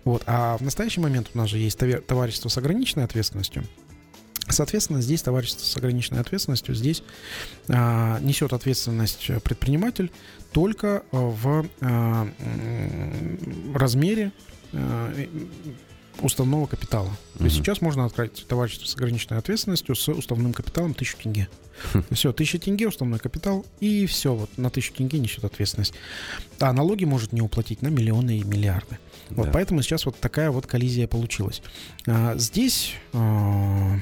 Вот. 0.04 0.22
А 0.26 0.56
в 0.58 0.62
настоящий 0.62 1.00
момент 1.00 1.30
у 1.34 1.38
нас 1.38 1.48
же 1.48 1.58
есть 1.58 1.78
товар- 1.78 2.00
товарищество 2.00 2.48
с 2.48 2.58
ограниченной 2.58 3.04
ответственностью. 3.04 3.64
Соответственно, 4.48 5.00
здесь 5.00 5.22
товарищество 5.22 5.64
с 5.64 5.76
ограниченной 5.76 6.20
ответственностью, 6.20 6.74
здесь 6.74 7.04
а, 7.68 8.18
несет 8.20 8.52
ответственность 8.52 9.30
предприниматель 9.44 10.10
только 10.50 11.04
в 11.12 11.66
а, 11.80 12.28
размере 13.74 14.32
а, 14.72 15.12
э, 15.16 15.26
уставного 16.22 16.66
капитала. 16.66 17.10
То 17.38 17.44
есть 17.44 17.56
сейчас 17.56 17.80
можно 17.80 18.04
открыть 18.04 18.46
товарищество 18.46 18.86
с 18.86 18.94
ограниченной 18.94 19.38
ответственностью 19.38 19.94
с 19.94 20.08
уставным 20.08 20.52
капиталом 20.52 20.92
1000 20.92 21.16
тенге. 21.16 21.48
Хм. 21.94 22.02
Все, 22.10 22.30
1000 22.30 22.58
тенге 22.58 22.88
уставной 22.88 23.18
капитал, 23.18 23.64
и 23.80 24.04
все, 24.06 24.34
вот 24.34 24.50
на 24.58 24.68
1000 24.68 24.92
тенге 24.94 25.18
несет 25.18 25.44
ответственность. 25.44 25.94
А 26.58 26.72
налоги 26.72 27.04
может 27.04 27.32
не 27.32 27.40
уплатить 27.40 27.80
на 27.82 27.88
миллионы 27.88 28.38
и 28.38 28.44
миллиарды. 28.44 28.98
Вот, 29.30 29.46
Да. 29.46 29.52
поэтому 29.52 29.80
сейчас 29.82 30.04
вот 30.06 30.18
такая 30.18 30.50
вот 30.50 30.66
коллизия 30.66 31.06
получилась. 31.06 31.62
А, 32.06 32.36
здесь, 32.36 32.94
а, 33.12 33.98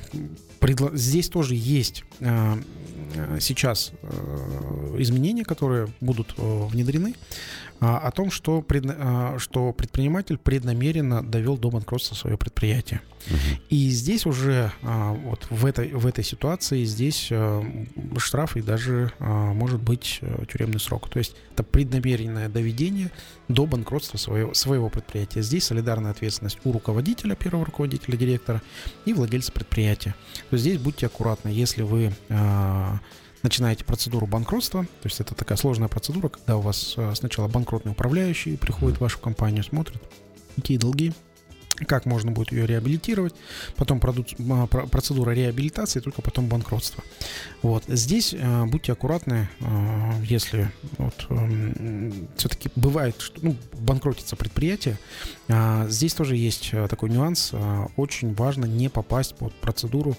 предло- 0.60 0.96
здесь 0.96 1.28
тоже 1.28 1.54
есть 1.54 2.02
а, 2.20 2.58
сейчас 3.38 3.92
а, 4.02 4.96
изменения, 4.98 5.44
которые 5.44 5.88
будут 6.00 6.34
а, 6.38 6.66
внедрены, 6.66 7.14
о 7.80 8.10
том, 8.10 8.30
что, 8.30 8.60
предна- 8.60 8.96
а, 8.98 9.38
что 9.38 9.72
предприниматель 9.72 10.36
преднамеренно 10.38 11.22
довел 11.22 11.56
до 11.56 11.70
банкротства 11.70 12.14
свое 12.14 12.36
предприятие. 12.36 13.00
Мгм. 13.26 13.62
И 13.68 13.90
здесь 13.90 14.26
уже 14.26 14.72
а, 14.82 15.12
вот 15.12 15.46
в 15.50 15.64
этой, 15.66 15.92
в 15.92 16.06
этой 16.06 16.24
ситуации 16.24 16.84
здесь 16.84 17.28
а, 17.30 17.62
штраф 18.16 18.56
и 18.56 18.62
даже 18.62 19.12
а, 19.18 19.52
может 19.52 19.80
быть 19.80 20.18
а, 20.22 20.44
тюремный 20.46 20.80
срок. 20.80 21.08
То 21.08 21.18
есть 21.18 21.36
это 21.52 21.62
преднамеренное 21.62 22.48
доведение 22.48 23.10
до 23.48 23.66
банкротства 23.66 24.18
своего, 24.18 24.54
своего 24.54 24.88
предприятия. 24.88 25.42
Здесь 25.42 25.64
солидарная 25.64 26.10
ответственность 26.10 26.58
у 26.64 26.72
руководителя, 26.72 27.34
первого 27.34 27.64
руководителя, 27.64 28.16
директора 28.16 28.62
и 29.04 29.12
владельца 29.12 29.52
предприятия. 29.52 30.14
То 30.50 30.54
есть 30.54 30.62
здесь 30.62 30.78
будьте 30.78 31.06
аккуратны, 31.06 31.48
если 31.48 31.82
вы 31.82 32.12
а, 32.28 32.98
начинаете 33.42 33.84
процедуру 33.84 34.26
банкротства, 34.26 34.84
то 34.84 35.06
есть 35.06 35.20
это 35.20 35.34
такая 35.34 35.56
сложная 35.56 35.88
процедура, 35.88 36.28
когда 36.28 36.56
у 36.56 36.60
вас 36.60 36.94
а, 36.96 37.14
сначала 37.14 37.48
банкротный 37.48 37.92
управляющий 37.92 38.56
приходит 38.56 38.98
в 38.98 39.00
вашу 39.00 39.18
компанию, 39.18 39.64
смотрит, 39.64 40.02
какие 40.56 40.76
долги, 40.76 41.12
как 41.86 42.06
можно 42.06 42.30
будет 42.32 42.52
ее 42.52 42.66
реабилитировать, 42.66 43.34
потом 43.76 44.00
продут- 44.00 44.34
а, 44.50 44.66
про- 44.66 44.86
процедура 44.86 45.30
реабилитации, 45.32 46.00
только 46.00 46.22
потом 46.22 46.48
банкротство. 46.48 47.02
Вот. 47.62 47.84
Здесь 47.86 48.34
э, 48.36 48.64
будьте 48.66 48.92
аккуратны, 48.92 49.48
э, 49.60 50.12
если 50.24 50.70
вот, 50.98 51.14
все-таки 52.36 52.70
бывает, 52.76 53.20
что 53.20 53.38
ну, 53.42 53.56
банкротится 53.80 54.36
предприятие, 54.36 54.98
а, 55.48 55.86
здесь 55.88 56.14
тоже 56.14 56.36
есть 56.36 56.70
такой 56.90 57.10
нюанс. 57.10 57.50
а, 57.52 57.88
Очень 57.96 58.34
важно 58.34 58.64
не 58.66 58.88
попасть 58.88 59.34
под 59.36 59.54
процедуру 59.54 60.16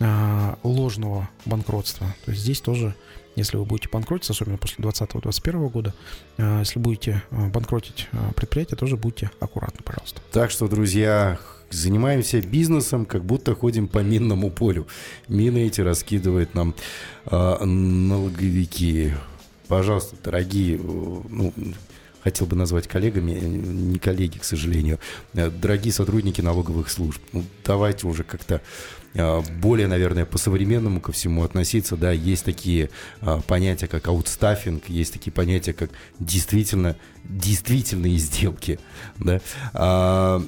а, 0.00 0.58
ложного 0.62 1.28
банкротства. 1.44 2.14
То 2.24 2.30
есть 2.32 2.42
здесь 2.42 2.60
тоже, 2.60 2.94
если 3.36 3.56
вы 3.56 3.64
будете 3.64 3.88
банкротиться, 3.88 4.32
особенно 4.32 4.58
после 4.58 4.84
2020-2021 4.84 5.68
года, 5.70 5.94
а, 6.38 6.60
если 6.60 6.78
будете 6.78 7.22
а, 7.30 7.48
банкротить 7.48 8.08
а, 8.12 8.32
предприятие, 8.32 8.76
тоже 8.76 8.96
будьте 8.96 9.30
аккуратны, 9.40 9.80
пожалуйста. 9.84 10.20
Так 10.32 10.50
что, 10.50 10.66
друзья, 10.68 11.38
занимаемся 11.70 12.40
бизнесом, 12.40 13.06
как 13.06 13.24
будто 13.24 13.54
ходим 13.54 13.86
по 13.86 13.98
минному 13.98 14.50
полю. 14.50 14.86
Мины 15.28 15.66
эти 15.66 15.80
раскидывают 15.80 16.54
нам 16.54 16.74
налоговики. 17.30 19.12
Пожалуйста, 19.68 20.16
дорогие, 20.22 20.76
э, 20.76 20.80
ну, 20.80 21.52
хотел 22.22 22.46
бы 22.46 22.56
назвать 22.56 22.86
коллегами, 22.86 23.32
э, 23.32 23.46
не 23.46 23.98
коллеги, 23.98 24.38
к 24.38 24.44
сожалению, 24.44 24.98
э, 25.34 25.50
дорогие 25.50 25.92
сотрудники 25.92 26.40
налоговых 26.40 26.88
служб, 26.88 27.20
ну, 27.32 27.44
давайте 27.64 28.06
уже 28.06 28.22
как-то 28.22 28.60
более, 29.60 29.86
наверное, 29.88 30.24
по-современному 30.24 31.00
ко 31.00 31.12
всему 31.12 31.42
относиться, 31.42 31.96
да, 31.96 32.12
есть 32.12 32.44
такие 32.44 32.90
а, 33.20 33.40
понятия, 33.40 33.86
как 33.86 34.08
аутстаффинг, 34.08 34.88
есть 34.88 35.12
такие 35.12 35.32
понятия, 35.32 35.72
как 35.72 35.90
действительно, 36.18 36.96
действительные 37.24 38.16
сделки, 38.18 38.78
да, 39.18 39.40
А, 39.72 40.42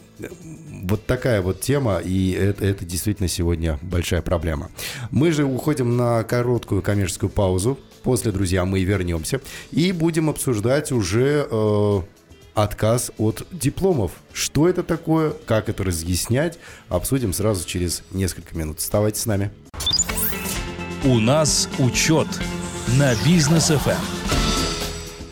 вот 0.83 1.07
такая 1.07 1.43
вот 1.43 1.61
тема, 1.61 1.99
и 1.99 2.31
это, 2.33 2.65
это 2.65 2.85
действительно 2.85 3.29
сегодня 3.29 3.79
большая 3.83 4.23
проблема. 4.23 4.71
Мы 5.11 5.33
же 5.33 5.45
уходим 5.45 5.97
на 5.97 6.23
короткую 6.25 6.83
коммерческую 6.83 7.31
паузу, 7.31 7.79
после, 8.03 8.33
друзья, 8.33 8.65
мы 8.65 8.83
вернемся, 8.85 9.41
и 9.71 9.93
будем 9.93 10.31
обсуждать 10.31 10.93
уже 10.93 11.47
э, 11.51 12.01
отказ 12.63 13.13
от 13.19 13.47
дипломов. 13.51 14.13
Что 14.33 14.69
это 14.69 14.83
такое, 14.83 15.31
как 15.47 15.69
это 15.69 15.85
разъяснять, 15.85 16.59
обсудим 16.89 17.33
сразу 17.33 17.67
через 17.67 18.03
несколько 18.11 18.57
минут. 18.57 18.79
Оставайтесь 18.79 19.23
с 19.23 19.27
нами. 19.27 19.51
У 21.05 21.19
нас 21.19 21.69
учет 21.79 22.29
на 22.99 23.15
Business 23.25 23.69
FM. 23.69 24.38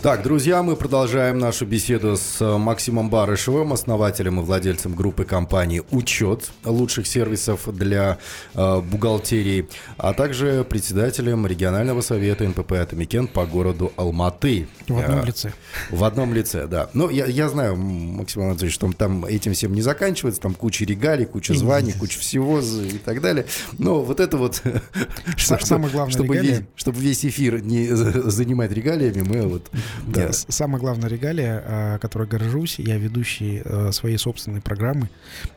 Так, 0.07 0.23
друзья, 0.23 0.63
мы 0.63 0.77
продолжаем 0.77 1.41
нашу 1.41 1.67
беседу 1.67 2.17
с 2.17 2.41
э, 2.41 2.59
Максимом 2.59 3.11
Барышевым, 3.11 3.73
основателем 3.73 4.39
и 4.39 4.45
владельцем 4.45 4.95
группы 4.95 5.25
компании 5.25 5.83
«Учет» 5.91 6.53
лучших 6.65 7.09
сервисов 7.09 7.63
для 7.75 8.19
э, 8.55 8.81
бухгалтерии, 8.83 9.69
а 9.97 10.13
также 10.15 10.63
председателем 10.63 11.45
регионального 11.45 12.03
совета 12.03 12.45
НПП 12.45 12.75
«Атамикен» 12.75 13.27
по 13.27 13.47
городу 13.47 13.93
Алматы. 13.97 14.69
В 14.87 14.97
одном 14.97 15.23
Э, 15.23 15.27
лице. 15.27 15.53
В 15.91 16.05
одном 16.05 16.35
лице, 16.35 16.69
да. 16.69 16.89
Ну, 16.95 17.11
я, 17.11 17.27
я 17.27 17.49
знаю, 17.49 17.77
Максим 17.77 18.43
Анатольевич, 18.43 18.77
что 18.77 18.93
там 18.93 19.25
этим 19.25 19.55
всем 19.55 19.75
не 19.75 19.83
заканчивается, 19.83 20.41
там 20.41 20.55
куча 20.55 20.85
регалий, 20.85 21.27
куча 21.27 21.53
званий, 21.55 21.93
куча 21.93 22.21
всего 22.21 22.61
и 22.61 22.99
так 23.05 23.21
далее. 23.21 23.47
Но 23.77 24.03
вот 24.03 24.21
это 24.21 24.37
вот... 24.37 24.63
Са- 25.37 25.67
самое 25.67 25.91
главное 25.91 26.13
чтобы 26.13 26.37
весь, 26.37 26.61
чтобы 26.77 27.01
весь 27.01 27.25
эфир 27.25 27.61
не 27.61 27.89
за- 27.89 28.31
занимать 28.31 28.71
регалиями, 28.71 29.23
мы 29.27 29.43
вот... 29.49 29.69
Да, 30.07 30.27
Да. 30.27 30.33
с- 30.33 30.47
самая 30.49 30.81
главная 30.81 31.09
регалия, 31.09 31.63
а, 31.67 31.99
которой 31.99 32.27
горжусь, 32.29 32.79
я 32.79 32.97
ведущий 32.97 33.63
э, 33.65 33.93
своей 33.93 34.19
собственной 34.19 34.61
программы. 34.61 35.09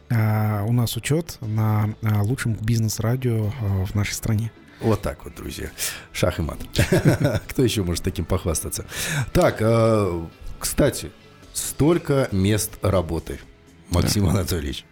У 0.09 0.73
нас 0.73 0.95
учет 0.97 1.37
на 1.41 1.93
лучшем 2.23 2.53
бизнес-радио 2.55 3.47
э, 3.47 3.85
в 3.85 3.93
нашей 3.95 4.13
стране. 4.13 4.51
Вот 4.81 5.01
так 5.01 5.23
вот, 5.25 5.35
друзья. 5.35 5.69
Шах 6.13 6.39
и 6.39 6.41
мат. 6.41 6.57
Кто 7.47 7.63
еще 7.63 7.83
может 7.83 8.03
таким 8.03 8.25
похвастаться? 8.25 8.85
Так, 9.33 9.57
э, 9.59 10.21
кстати, 10.57 11.11
столько 11.53 12.27
мест 12.31 12.71
работы, 12.81 13.39
Максим 13.89 14.27
Анатольевич. 14.29 14.85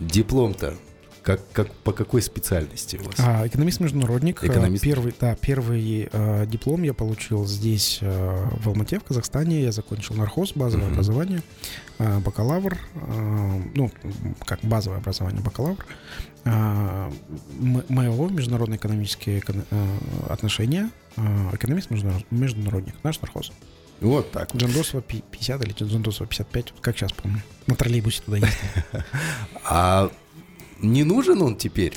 Диплом-то 0.00 0.74
Как, 1.28 1.40
как, 1.52 1.70
по 1.84 1.92
какой 1.92 2.22
специальности 2.22 2.96
у 2.96 3.04
вас? 3.04 3.16
А, 3.18 3.46
экономист-международник. 3.46 4.42
Экономист. 4.42 4.82
Первый, 4.82 5.14
да, 5.20 5.34
первый 5.34 6.08
э, 6.10 6.46
диплом 6.46 6.82
я 6.84 6.94
получил 6.94 7.44
здесь, 7.46 7.98
э, 8.00 8.46
в 8.62 8.66
Алмате, 8.66 8.98
в 8.98 9.04
Казахстане. 9.04 9.60
Я 9.62 9.70
закончил 9.70 10.14
нархоз, 10.14 10.52
базовое 10.54 10.86
Мгм. 10.86 10.94
образование, 10.94 11.42
э, 11.98 12.18
бакалавр, 12.20 12.78
э, 12.94 13.60
ну, 13.74 13.90
как 14.46 14.60
базовое 14.62 15.00
образование, 15.00 15.42
бакалавр. 15.42 15.84
Э, 16.46 17.10
МЭО, 17.60 18.28
международные 18.30 18.78
экономические 18.78 19.40
эко- 19.40 19.66
э, 19.70 19.86
отношения, 20.30 20.88
э, 21.18 21.20
экономист-международник, 21.52 22.94
наш 23.02 23.20
нархоз. 23.20 23.52
Вот 24.00 24.30
так. 24.30 24.54
вот. 24.54 24.62
Джандосова 24.62 25.02
пи- 25.02 25.24
50 25.30 25.62
или 25.62 25.74
Джандосова 25.74 26.26
55, 26.26 26.72
вот 26.72 26.80
как 26.80 26.96
сейчас 26.96 27.12
помню. 27.12 27.42
На 27.66 27.74
троллейбусе 27.74 28.22
туда 28.22 28.38
ездил. 28.38 28.52
А 29.70 30.10
не 30.80 31.04
нужен 31.04 31.42
он 31.42 31.56
теперь? 31.56 31.94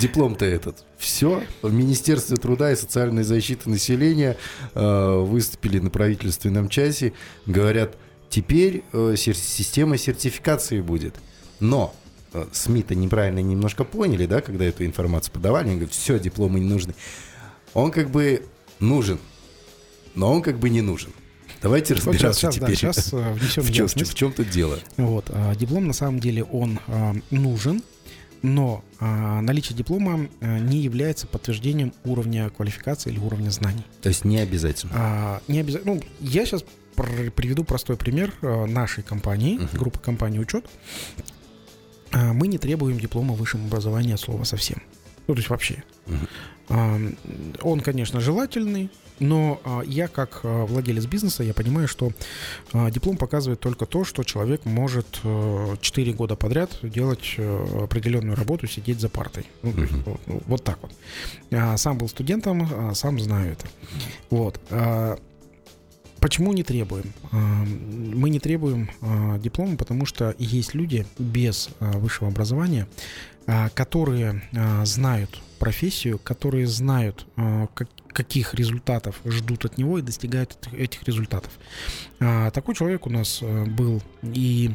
Диплом-то 0.00 0.44
этот. 0.44 0.84
Все. 0.98 1.42
В 1.62 1.72
Министерстве 1.72 2.36
труда 2.36 2.72
и 2.72 2.76
социальной 2.76 3.22
защиты 3.24 3.68
населения 3.68 4.36
э, 4.74 5.18
выступили 5.18 5.78
на 5.78 5.90
правительственном 5.90 6.68
часе. 6.68 7.12
Говорят, 7.46 7.96
теперь 8.30 8.84
э, 8.92 9.14
сер- 9.16 9.36
система 9.36 9.98
сертификации 9.98 10.80
будет. 10.80 11.16
Но 11.60 11.94
э, 12.32 12.46
СМИ-то 12.52 12.94
неправильно 12.94 13.40
немножко 13.40 13.84
поняли, 13.84 14.26
да, 14.26 14.40
когда 14.40 14.64
эту 14.64 14.84
информацию 14.86 15.32
подавали. 15.34 15.66
Они 15.66 15.74
говорят, 15.76 15.92
все, 15.94 16.18
дипломы 16.18 16.60
не 16.60 16.68
нужны. 16.68 16.94
Он 17.74 17.90
как 17.90 18.10
бы 18.10 18.42
нужен, 18.80 19.18
но 20.14 20.32
он 20.32 20.42
как 20.42 20.58
бы 20.58 20.70
не 20.70 20.80
нужен. 20.80 21.10
Давайте 21.62 21.94
Вот 21.94 22.04
разбираться 22.06 22.40
сейчас, 22.40 22.56
да, 22.56 22.66
теперь. 22.66 22.76
сейчас 22.76 23.12
э, 23.12 23.32
внесем 23.32 23.62
в, 23.62 23.72
чем, 23.72 23.86
в 23.88 24.14
чем 24.14 24.32
тут 24.32 24.50
дело? 24.50 24.78
Вот, 24.96 25.26
а, 25.30 25.54
диплом 25.54 25.86
на 25.86 25.92
самом 25.92 26.20
деле 26.20 26.44
он 26.44 26.78
а, 26.86 27.14
нужен, 27.30 27.82
но 28.44 28.84
а, 29.00 29.40
наличие 29.40 29.76
диплома 29.76 30.28
а, 30.40 30.58
не 30.58 30.78
является 30.80 31.26
подтверждением 31.26 31.92
уровня 32.04 32.50
квалификации 32.50 33.10
или 33.10 33.18
уровня 33.18 33.48
знаний. 33.50 33.82
То 34.02 34.10
есть 34.10 34.24
не 34.24 34.38
обязательно. 34.38 34.92
А, 34.94 35.42
не 35.48 35.60
обязательно. 35.60 35.94
Ну, 35.94 36.02
я 36.20 36.44
сейчас 36.44 36.62
пр- 36.94 37.30
приведу 37.30 37.64
простой 37.64 37.96
пример 37.96 38.34
а, 38.42 38.66
нашей 38.66 39.02
компании, 39.02 39.56
Мгм. 39.56 39.68
группы 39.78 39.98
компании 39.98 40.38
Учет. 40.38 40.66
А, 42.12 42.32
мы 42.32 42.46
не 42.46 42.58
требуем 42.58 42.98
диплома 43.00 43.34
высшего 43.34 43.64
образования 43.64 44.14
от 44.14 44.20
слова 44.20 44.44
совсем. 44.44 44.82
Ну, 45.26 45.34
то 45.34 45.38
есть 45.38 45.50
вообще. 45.50 45.82
Он, 46.68 47.80
конечно, 47.80 48.20
желательный, 48.20 48.90
но 49.18 49.60
а, 49.64 49.82
я 49.82 50.08
как 50.08 50.40
а, 50.42 50.66
владелец 50.66 51.06
бизнеса, 51.06 51.44
я 51.44 51.54
понимаю, 51.54 51.88
что 51.88 52.12
а, 52.72 52.90
диплом 52.90 53.16
показывает 53.16 53.60
только 53.60 53.86
то, 53.86 54.04
что 54.04 54.24
человек 54.24 54.64
может 54.64 55.06
4 55.80 56.12
года 56.12 56.36
подряд 56.36 56.78
делать 56.82 57.34
э, 57.36 57.84
определенную 57.84 58.36
работу, 58.36 58.66
сидеть 58.66 59.00
за 59.00 59.08
партой. 59.08 59.46
Ну, 59.62 59.70
есть 59.76 59.92
Мгм. 59.92 60.02
вот, 60.06 60.20
ну, 60.26 60.42
вот 60.46 60.64
так 60.64 60.78
вот. 60.82 60.92
Сам 61.78 61.98
был 61.98 62.08
студентом, 62.08 62.94
сам 62.94 63.20
знаю 63.20 63.52
это. 63.52 63.66
Вот. 64.30 64.60
Почему 66.18 66.52
не 66.52 66.62
требуем? 66.62 67.12
Мы 67.32 68.30
не 68.30 68.40
требуем 68.40 68.90
диплома, 69.40 69.76
потому 69.76 70.06
что 70.06 70.34
есть 70.38 70.74
люди 70.74 71.06
без 71.18 71.68
высшего 71.80 72.28
образования, 72.28 72.88
которые 73.74 74.42
а, 74.56 74.84
знают 74.84 75.40
профессию, 75.58 76.18
которые 76.18 76.66
знают, 76.66 77.26
а, 77.36 77.66
как- 77.74 77.88
каких 78.08 78.54
результатов 78.54 79.20
ждут 79.24 79.64
от 79.64 79.76
него 79.78 79.98
и 79.98 80.02
достигают 80.02 80.56
этих- 80.72 81.02
результатов. 81.04 81.50
А, 82.20 82.50
Такой 82.50 82.74
человек 82.74 83.06
у 83.06 83.10
нас 83.10 83.40
а, 83.42 83.64
был 83.66 84.02
и 84.22 84.70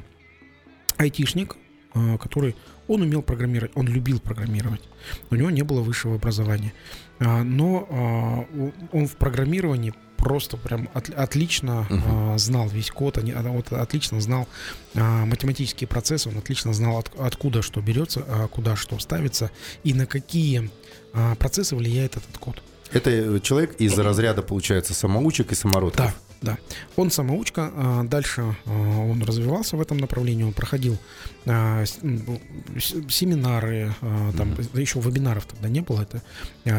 айтишник, 0.98 1.56
а, 1.94 2.18
который 2.18 2.56
он 2.88 3.02
умел 3.02 3.22
программировать, 3.22 3.72
он 3.76 3.88
любил 3.88 4.20
программировать. 4.20 4.82
У 5.30 5.36
него 5.36 5.50
не 5.52 5.62
было 5.64 5.82
высшего 5.82 6.16
образования. 6.16 6.74
А, 7.20 7.44
Но 7.44 7.88
а, 7.90 8.46
он 8.92 9.08
в 9.08 9.16
программировании 9.16 9.94
просто 10.20 10.58
прям 10.58 10.90
от- 10.94 11.10
отлично 11.10 11.88
Мгм. 11.90 12.04
а, 12.34 12.38
знал 12.38 12.68
весь 12.68 12.92
код, 12.92 13.18
они- 13.18 13.34
вот 13.34 13.72
отлично 13.74 14.20
знал 14.22 14.48
а, 14.96 15.26
математические 15.26 15.88
процессы, 15.88 16.30
он 16.30 16.38
отлично 16.38 16.74
знал, 16.74 16.98
от- 17.00 17.12
откуда 17.20 17.62
что 17.62 17.82
берется, 17.82 18.24
а 18.28 18.48
куда 18.48 18.76
что 18.76 19.00
ставится 19.00 19.50
и 19.84 19.94
на 19.94 20.06
какие 20.06 20.70
а, 21.14 21.36
процессы 21.36 21.76
влияет 21.76 22.18
этот 22.18 22.38
код. 22.38 22.62
Это 22.92 23.10
э, 23.12 23.40
человек 23.42 23.76
из 23.80 23.98
разряда, 23.98 24.42
получается, 24.42 24.94
самоучек 24.94 25.52
и 25.52 25.56
самородков. 25.56 26.06
Да, 26.08 26.14
да. 26.42 26.58
Он 26.96 27.12
самоучка, 27.12 27.72
дальше 28.06 28.56
он 28.66 29.22
развивался 29.24 29.76
в 29.78 29.82
этом 29.82 29.98
направлении, 29.98 30.44
он 30.44 30.54
проходил 30.54 30.98
семинары, 33.08 33.94
там 34.38 34.56
еще 34.74 35.00
вебинаров 35.00 35.46
тогда 35.46 35.70
не 35.70 35.82
было, 35.82 36.02
это 36.02 36.22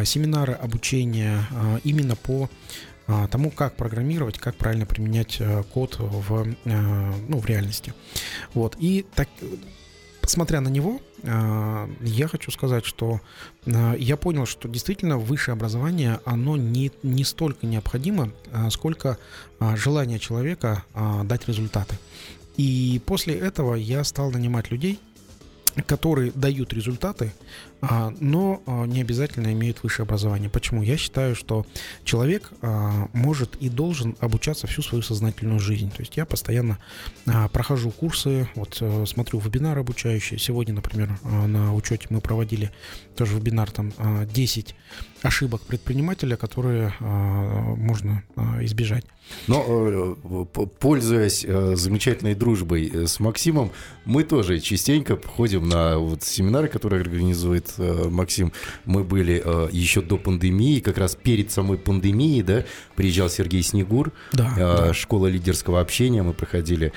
семинары 0.04 0.52
обучения 0.54 1.46
именно 1.84 2.16
по 2.16 2.48
тому, 3.30 3.50
как 3.50 3.76
программировать, 3.76 4.38
как 4.38 4.56
правильно 4.56 4.86
применять 4.86 5.38
а, 5.40 5.62
код 5.62 5.96
в, 5.98 6.54
а, 6.64 7.14
ну, 7.28 7.38
в 7.38 7.46
реальности. 7.46 7.94
Вот. 8.54 8.76
И 8.78 9.06
так, 9.14 9.28
смотря 10.22 10.60
на 10.60 10.68
него, 10.68 11.00
а, 11.22 11.88
я 12.00 12.28
хочу 12.28 12.50
сказать, 12.50 12.84
что 12.84 13.20
а, 13.66 13.94
я 13.94 14.16
понял, 14.16 14.46
что 14.46 14.68
действительно 14.68 15.18
высшее 15.18 15.54
образование, 15.54 16.20
оно 16.24 16.56
не, 16.56 16.90
не 17.02 17.24
столько 17.24 17.66
необходимо, 17.66 18.32
а, 18.52 18.70
сколько 18.70 19.18
а, 19.58 19.76
желание 19.76 20.18
человека 20.18 20.84
а, 20.94 21.24
дать 21.24 21.48
результаты. 21.48 21.98
И 22.56 23.00
после 23.06 23.34
этого 23.34 23.74
я 23.74 24.04
стал 24.04 24.30
нанимать 24.30 24.70
людей, 24.70 25.00
которые 25.86 26.32
дают 26.32 26.72
результаты, 26.72 27.32
а, 27.32 27.69
но 27.82 28.62
а, 28.66 28.84
не 28.84 29.00
обязательно 29.00 29.52
имеют 29.52 29.82
высшее 29.82 30.04
образование. 30.04 30.50
Почему? 30.50 30.82
Я 30.82 30.96
считаю, 30.96 31.34
что 31.34 31.66
человек 32.04 32.50
а, 32.62 33.08
может 33.12 33.56
и 33.56 33.68
должен 33.68 34.16
обучаться 34.20 34.66
всю 34.66 34.82
свою 34.82 35.02
сознательную 35.02 35.60
жизнь. 35.60 35.90
То 35.90 36.00
есть 36.00 36.16
я 36.16 36.26
постоянно 36.26 36.78
а, 37.26 37.48
прохожу 37.48 37.90
курсы, 37.90 38.48
вот 38.54 38.78
э, 38.80 39.04
смотрю 39.06 39.38
вебинары 39.38 39.80
обучающие. 39.80 40.38
Сегодня, 40.38 40.74
например, 40.74 41.18
а, 41.22 41.46
на 41.46 41.74
учете 41.74 42.06
мы 42.10 42.20
проводили 42.20 42.70
тоже 43.16 43.36
вебинар, 43.36 43.70
там 43.70 43.92
а, 43.98 44.26
10 44.26 44.74
ошибок 45.22 45.62
предпринимателя, 45.62 46.36
которые 46.36 46.94
а, 47.00 47.74
можно 47.76 48.22
а, 48.36 48.64
избежать. 48.64 49.04
Но, 49.46 49.64
э, 49.68 50.44
пользуясь 50.80 51.44
э, 51.46 51.76
замечательной 51.76 52.34
дружбой 52.34 53.06
с 53.06 53.20
Максимом, 53.20 53.70
мы 54.04 54.24
тоже 54.24 54.58
частенько 54.58 55.16
ходим 55.16 55.68
на 55.68 55.98
вот 55.98 56.24
семинары, 56.24 56.68
которые 56.68 57.02
организует 57.02 57.69
э, 57.78 58.08
Максим. 58.08 58.52
Мы 58.84 59.04
были 59.04 59.42
э, 59.44 59.68
еще 59.72 60.00
до 60.02 60.16
пандемии, 60.18 60.80
как 60.80 60.98
раз 60.98 61.14
перед 61.14 61.50
самой 61.50 61.78
пандемией, 61.78 62.42
да, 62.42 62.64
приезжал 62.96 63.28
Сергей 63.30 63.62
Снегур, 63.62 64.12
Да, 64.32 64.52
э, 64.56 64.58
да. 64.58 64.94
школа 64.94 65.26
лидерского 65.28 65.80
общения, 65.80 66.22
мы 66.22 66.32
проходили 66.32 66.92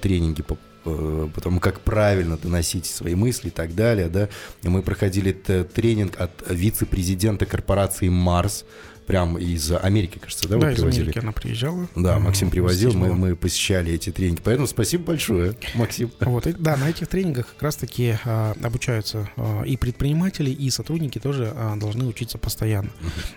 тренинги 0.00 0.42
по 0.42 0.56
э, 0.84 1.28
по 1.34 1.40
тому, 1.40 1.60
как 1.60 1.80
правильно 1.80 2.36
доносить 2.36 2.86
свои 2.86 3.14
мысли 3.14 3.48
и 3.48 3.50
так 3.50 3.74
далее, 3.74 4.08
да. 4.08 4.28
И 4.62 4.68
мы 4.68 4.82
проходили 4.82 5.32
тренинг 5.32 6.20
от 6.20 6.30
вице-президента 6.50 7.46
корпорации 7.46 8.08
Марс, 8.08 8.64
прям 9.06 9.36
из 9.38 9.70
Америки, 9.72 10.18
кажется, 10.18 10.48
да, 10.48 10.56
Да, 10.58 10.66
вы 10.66 10.72
из 10.72 10.76
привозили? 10.76 11.02
Америки 11.04 11.18
она 11.18 11.32
приезжала. 11.32 11.88
Да, 11.94 12.18
Максим 12.18 12.50
привозил, 12.50 12.92
мы, 12.94 13.12
мы 13.14 13.36
посещали 13.36 13.92
эти 13.92 14.10
тренинги. 14.10 14.40
Поэтому 14.42 14.66
спасибо 14.66 15.04
большое, 15.04 15.54
Максим. 15.74 16.10
Вот, 16.20 16.46
и- 16.46 16.52
да, 16.52 16.76
на 16.76 16.88
этих 16.90 17.08
тренингах 17.08 17.46
как 17.54 17.62
раз-таки 17.62 18.16
а, 18.24 18.54
обучаются 18.62 19.28
а, 19.36 19.62
и 19.62 19.76
предприниматели, 19.76 20.50
и 20.50 20.70
сотрудники 20.70 21.18
тоже 21.18 21.52
а, 21.54 21.76
должны 21.76 22.04
учиться 22.06 22.38
постоянно. 22.38 22.90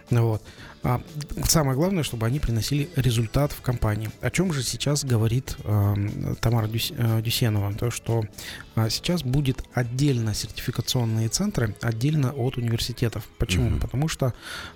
Вот. 0.10 0.42
А, 0.84 1.02
самое 1.44 1.76
главное, 1.76 2.04
чтобы 2.04 2.26
они 2.28 2.40
приносили 2.40 2.90
результат 2.96 3.52
в 3.52 3.62
компании. 3.62 4.10
О 4.22 4.30
чем 4.30 4.54
же 4.54 4.64
сейчас 4.64 5.04
говорит 5.04 5.58
а, 5.64 5.96
Тамара 6.40 6.68
Дюс- 6.68 6.94
а, 6.98 7.22
Дюсенова? 7.22 7.74
То, 7.74 7.90
что 7.92 8.24
а, 8.76 8.90
сейчас 8.90 9.24
будет 9.24 9.64
отдельно 9.74 10.34
сертификационные 10.34 11.30
центры, 11.30 11.76
отдельно 11.82 12.32
от 12.32 12.58
университетов. 12.58 13.28
Почему? 13.38 13.70
Мгм. 13.72 13.80
Потому 13.80 14.08
что 14.08 14.34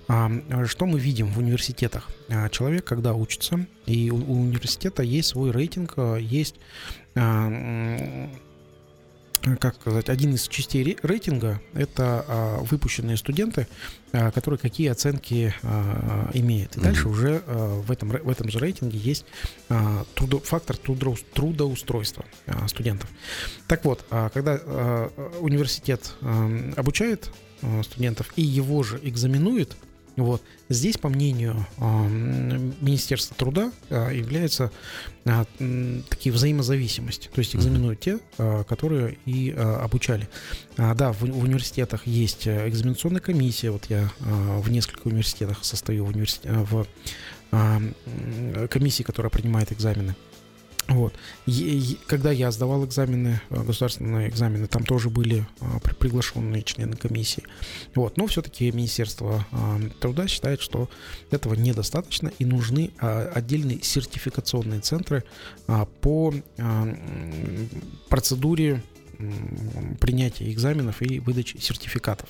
а, 0.08 0.30
что 0.66 0.86
мы 0.86 0.98
видим 0.98 1.28
в 1.32 1.38
университетах? 1.38 2.08
А, 2.28 2.48
Человек, 2.48 2.84
когда 2.84 3.14
учится, 3.14 3.64
и 3.86 4.10
у 4.10 4.16
у 4.16 4.40
университета 4.42 5.02
есть 5.02 5.28
свой 5.28 5.50
рейтинг, 5.50 5.94
а, 5.96 6.16
есть 6.16 6.56
м, 7.14 8.30
как 9.60 9.74
сказать, 9.74 10.08
один 10.08 10.34
из 10.34 10.46
частей 10.48 10.82
ре- 10.84 10.96
рейтинга 11.02 11.60
это 11.74 12.24
а, 12.28 12.58
выпущенные 12.62 13.16
студенты, 13.16 13.66
а, 14.12 14.30
которые 14.30 14.58
какие 14.58 14.88
оценки 14.88 15.54
а, 15.62 16.30
имеют. 16.34 16.76
И 16.76 16.78
Мгм. 16.80 16.84
дальше 16.88 17.08
уже 17.08 17.42
а, 17.46 17.80
в, 17.80 17.90
этом, 17.90 18.10
в 18.10 18.28
этом 18.28 18.48
же 18.50 18.58
рейтинге 18.58 18.98
есть 18.98 19.24
а, 19.68 20.04
трудо- 20.14 20.40
фактор 20.44 20.76
трудоус- 20.76 21.24
трудоустройства 21.34 22.24
а, 22.46 22.66
студентов. 22.68 23.10
Так 23.66 23.84
вот, 23.84 24.04
а, 24.10 24.28
когда 24.30 24.58
а, 24.62 25.08
университет 25.40 26.14
а, 26.20 26.72
обучает 26.76 27.30
студентов 27.84 28.32
и 28.36 28.42
его 28.42 28.82
же 28.82 28.98
экзаменует, 29.02 29.76
Вот. 30.16 30.42
Здесь, 30.68 30.98
по 30.98 31.08
мнению 31.08 31.66
а, 31.78 32.06
Министерства 32.06 33.36
труда, 33.36 33.72
а, 33.88 34.10
являются 34.10 34.70
а, 35.24 35.46
такие 36.08 36.32
взаимозависимости. 36.32 37.28
То 37.32 37.38
есть 37.38 37.56
экзаменуют 37.56 38.00
те, 38.00 38.18
которые 38.68 39.18
и 39.24 39.50
обучали. 39.50 40.28
Да, 40.76 41.12
в 41.12 41.22
университетах 41.22 42.06
есть 42.06 42.46
экзаменационная 42.46 43.20
комиссия. 43.20 43.70
Вот 43.70 43.86
я 43.86 44.10
в 44.18 44.70
нескольких 44.70 45.06
университетах 45.06 45.64
состою 45.64 46.04
в, 46.04 46.08
университет, 46.08 46.50
в 46.52 46.86
комиссии, 48.68 49.02
которая 49.02 49.30
принимает 49.30 49.72
экзамены. 49.72 50.14
Вот. 50.88 51.14
И, 51.46 51.98
когда 52.06 52.30
я 52.32 52.50
сдавал 52.50 52.84
экзамены, 52.84 53.40
э, 53.50 53.62
государственные 53.62 54.28
экзамены, 54.28 54.66
там 54.66 54.84
тоже 54.84 55.10
были 55.10 55.46
а, 55.60 55.78
приглашенные 55.78 56.62
члены 56.62 56.96
комиссии. 56.96 57.44
Вот. 57.94 58.16
Но 58.16 58.26
все-таки 58.26 58.70
Министерство 58.72 59.46
а, 59.52 59.80
труда 60.00 60.26
считает, 60.26 60.60
что 60.60 60.90
этого 61.30 61.54
недостаточно 61.54 62.32
и 62.38 62.44
нужны 62.44 62.90
а, 62.98 63.30
отдельные 63.32 63.80
сертификационные 63.82 64.80
центры 64.80 65.24
а, 65.66 65.86
по 65.86 66.34
а, 66.58 66.94
процедуре 68.08 68.82
принятия 70.00 70.50
экзаменов 70.50 71.02
и 71.02 71.20
выдачи 71.20 71.56
сертификатов. 71.58 72.28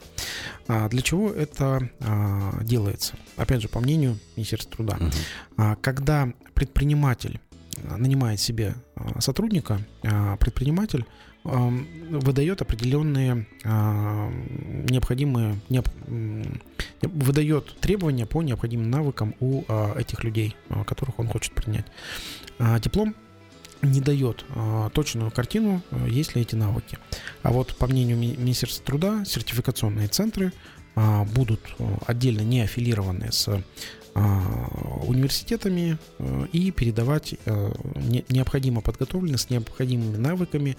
А 0.69 0.88
для 0.88 1.03
чего 1.03 1.31
это 1.31 1.88
а, 2.01 2.62
делается? 2.62 3.15
Опять 3.37 3.62
же, 3.62 3.69
по 3.69 3.81
мнению 3.81 4.19
Министерства 4.37 4.73
труда, 4.73 4.99
uh-huh. 4.99 5.15
а, 5.57 5.77
когда 5.77 6.33
предприниматель 6.55 7.41
нанимает 7.83 8.41
себе 8.41 8.75
а, 8.95 9.21
сотрудника, 9.21 9.81
а, 10.03 10.37
предприниматель 10.37 11.05
выдает 11.45 12.63
определенные 12.63 13.49
а, 13.65 14.31
необходимые, 14.89 15.59
выдает 17.03 17.81
требования 17.81 18.27
по 18.27 18.43
необходимым 18.43 18.91
навыкам 18.91 19.35
у 19.41 19.63
этих 19.97 20.23
людей, 20.23 20.55
которых 20.87 21.19
он 21.19 21.27
хочет 21.27 21.53
принять. 21.53 21.87
Диплом 22.81 23.17
не 23.83 24.01
дает 24.01 24.45
точную 24.93 25.33
картину, 25.33 25.83
есть 26.07 26.37
ли 26.37 26.43
эти 26.43 26.55
навыки. 26.55 26.97
А 27.43 27.51
вот 27.51 27.77
по 27.77 27.89
мнению 27.89 28.19
Министерства 28.19 28.87
труда, 28.87 29.25
сертификационные 29.25 30.07
центры 30.07 30.53
будут 31.35 31.75
отдельно 32.07 32.43
не 32.43 32.61
аффилированные 32.61 33.33
с 33.33 33.65
университетами 34.14 35.98
э, 36.18 36.46
и 36.53 36.70
передавать 36.70 37.35
э, 37.44 37.72
необходимо 38.29 38.81
подготовленных 38.81 39.40
с 39.40 39.51
необходимыми 39.51 40.16
навыками 40.16 40.77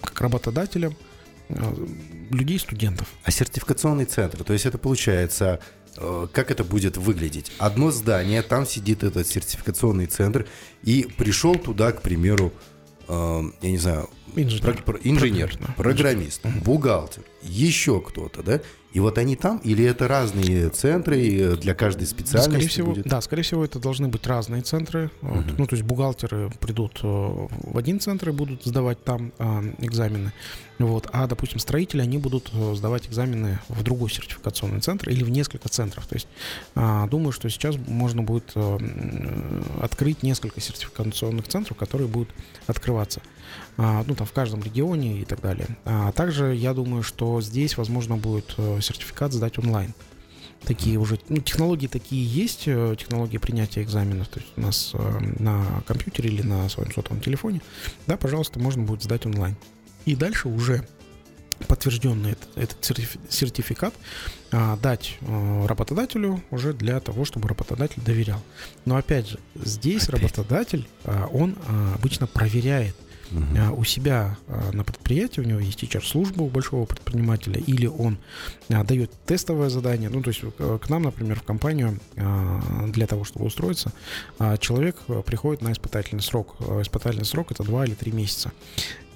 как 0.00 0.20
работодателям 0.20 0.96
э, 1.48 1.74
людей, 2.30 2.58
студентов. 2.58 3.08
А 3.24 3.30
сертификационный 3.30 4.06
центр, 4.06 4.42
то 4.44 4.52
есть 4.52 4.66
это 4.66 4.78
получается, 4.78 5.60
как 6.32 6.50
это 6.50 6.64
будет 6.64 6.96
выглядеть? 6.96 7.52
Одно 7.58 7.90
здание, 7.90 8.40
там 8.40 8.64
сидит 8.64 9.04
этот 9.04 9.26
сертификационный 9.26 10.06
центр, 10.06 10.46
и 10.82 11.06
пришел 11.18 11.54
туда, 11.56 11.92
к 11.92 12.00
примеру, 12.00 12.50
я 13.08 13.50
не 13.60 13.76
знаю, 13.76 14.08
инженер, 14.34 14.82
про, 14.82 14.92
про, 14.94 14.98
инженер 15.04 15.58
программист, 15.76 16.46
бухгалтер, 16.64 17.24
еще 17.42 18.00
кто-то, 18.00 18.42
да? 18.42 18.62
И 18.92 19.00
вот 19.00 19.16
они 19.16 19.36
там, 19.36 19.58
или 19.58 19.84
это 19.84 20.06
разные 20.06 20.68
центры 20.68 21.56
для 21.56 21.74
каждой 21.74 22.06
специальности? 22.06 22.50
Скорее 22.50 22.68
всего, 22.68 22.92
будет? 22.92 23.06
да, 23.06 23.20
скорее 23.20 23.42
всего, 23.42 23.64
это 23.64 23.78
должны 23.78 24.08
быть 24.08 24.26
разные 24.26 24.62
центры. 24.62 25.10
Uh-huh. 25.22 25.36
Вот, 25.36 25.58
ну, 25.58 25.66
то 25.66 25.76
есть 25.76 25.86
бухгалтеры 25.86 26.50
придут 26.60 27.00
э, 27.02 27.06
в 27.06 27.78
один 27.78 28.00
центр 28.00 28.28
и 28.28 28.32
будут 28.32 28.64
сдавать 28.64 29.02
там 29.02 29.32
а, 29.38 29.62
экзамены. 29.78 30.32
Вот, 30.78 31.08
а, 31.12 31.26
допустим, 31.26 31.58
строители, 31.58 32.02
они 32.02 32.18
будут 32.18 32.50
э, 32.52 32.74
сдавать 32.74 33.06
экзамены 33.06 33.60
в 33.68 33.82
другой 33.82 34.10
сертификационный 34.10 34.80
центр 34.80 35.08
или 35.08 35.24
в 35.24 35.30
несколько 35.30 35.68
центров. 35.68 36.06
То 36.06 36.16
есть 36.16 36.28
а, 36.74 37.06
думаю, 37.06 37.32
что 37.32 37.48
сейчас 37.48 37.76
можно 37.86 38.22
будет 38.22 38.52
открыть 39.80 40.22
несколько 40.22 40.60
сертификационных 40.60 41.48
центров, 41.48 41.76
которые 41.78 42.08
будут 42.08 42.28
открываться. 42.66 43.22
А, 43.78 44.04
ну, 44.06 44.14
там 44.14 44.26
в 44.26 44.32
каждом 44.32 44.62
регионе 44.62 45.20
и 45.20 45.24
так 45.24 45.40
далее. 45.40 45.66
А 45.84 46.12
также 46.12 46.54
я 46.54 46.74
думаю, 46.74 47.02
что 47.02 47.40
здесь 47.40 47.76
возможно 47.78 48.16
будет 48.16 48.54
э, 48.58 48.80
сертификат 48.82 49.32
сдать 49.32 49.58
онлайн. 49.58 49.94
Такие 50.64 50.96
уже, 50.98 51.18
ну, 51.28 51.38
технологии 51.38 51.88
такие 51.88 52.24
есть, 52.24 52.64
э, 52.66 52.94
технологии 52.96 53.38
принятия 53.38 53.82
экзаменов, 53.82 54.28
то 54.28 54.38
есть 54.38 54.52
у 54.56 54.60
нас 54.60 54.92
э, 54.94 55.18
на 55.40 55.82
компьютере 55.86 56.30
или 56.30 56.42
на 56.42 56.68
своем 56.68 56.92
сотовом 56.92 57.20
телефоне, 57.20 57.60
да, 58.06 58.16
пожалуйста, 58.16 58.60
можно 58.60 58.84
будет 58.84 59.02
сдать 59.02 59.26
онлайн. 59.26 59.56
И 60.04 60.14
дальше 60.14 60.48
уже 60.48 60.86
подтвержденный 61.66 62.32
этот, 62.32 62.78
этот 62.84 63.08
сертификат 63.28 63.94
а, 64.50 64.76
дать 64.76 65.18
а, 65.22 65.66
работодателю 65.66 66.42
уже 66.50 66.72
для 66.72 67.00
того, 67.00 67.24
чтобы 67.24 67.48
работодатель 67.48 68.02
доверял. 68.02 68.40
Но 68.84 68.96
опять 68.96 69.28
же, 69.28 69.38
здесь 69.54 70.08
опять. 70.08 70.22
работодатель, 70.22 70.88
а, 71.04 71.26
он 71.32 71.56
а, 71.66 71.94
обычно 71.94 72.26
проверяет, 72.26 72.96
угу. 73.32 73.80
у 73.80 73.84
себя 73.84 74.36
а, 74.48 74.72
на 74.72 74.84
предприятии, 74.84 75.40
у 75.40 75.44
него 75.44 75.60
есть 75.60 75.82
HR-служба 75.82 76.42
у 76.42 76.48
большого 76.48 76.84
предпринимателя, 76.84 77.60
или 77.60 77.86
он 77.86 78.18
а, 78.68 78.84
дает 78.84 79.10
тестовое 79.26 79.68
задание, 79.68 80.08
ну, 80.08 80.22
то 80.22 80.28
есть 80.28 80.42
к 80.56 80.88
нам, 80.88 81.02
например, 81.02 81.40
в 81.40 81.42
компанию 81.42 81.98
для 82.88 83.06
того, 83.06 83.24
чтобы 83.24 83.46
устроиться, 83.46 83.92
человек 84.60 84.96
приходит 85.26 85.62
на 85.62 85.72
испытательный 85.72 86.22
срок. 86.22 86.56
Испытательный 86.80 87.24
срок 87.24 87.52
это 87.52 87.62
2 87.62 87.86
или 87.86 87.94
3 87.94 88.12
месяца. 88.12 88.52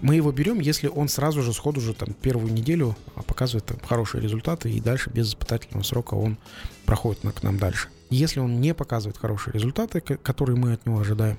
Мы 0.01 0.17
его 0.17 0.31
берем, 0.33 0.61
если 0.61 0.89
он 0.89 1.09
сразу 1.09 1.43
же, 1.43 1.53
сходу 1.53 1.81
же, 1.81 1.95
там, 1.95 2.13
первую 2.13 2.53
неделю 2.53 2.97
показывает 3.27 3.71
хорошие 3.87 4.23
результаты, 4.23 4.71
и 4.71 4.81
дальше 4.81 5.11
без 5.11 5.31
испытательного 5.31 5.85
срока 5.85 6.15
он 6.15 6.37
проходит 6.85 7.21
к 7.23 7.43
нам 7.43 7.59
дальше. 7.59 7.89
Если 8.11 8.41
он 8.41 8.61
не 8.61 8.75
показывает 8.75 9.19
хорошие 9.19 9.53
результаты, 9.55 10.01
которые 10.01 10.57
мы 10.57 10.75
от 10.75 10.87
него 10.87 11.01
ожидаем, 11.01 11.39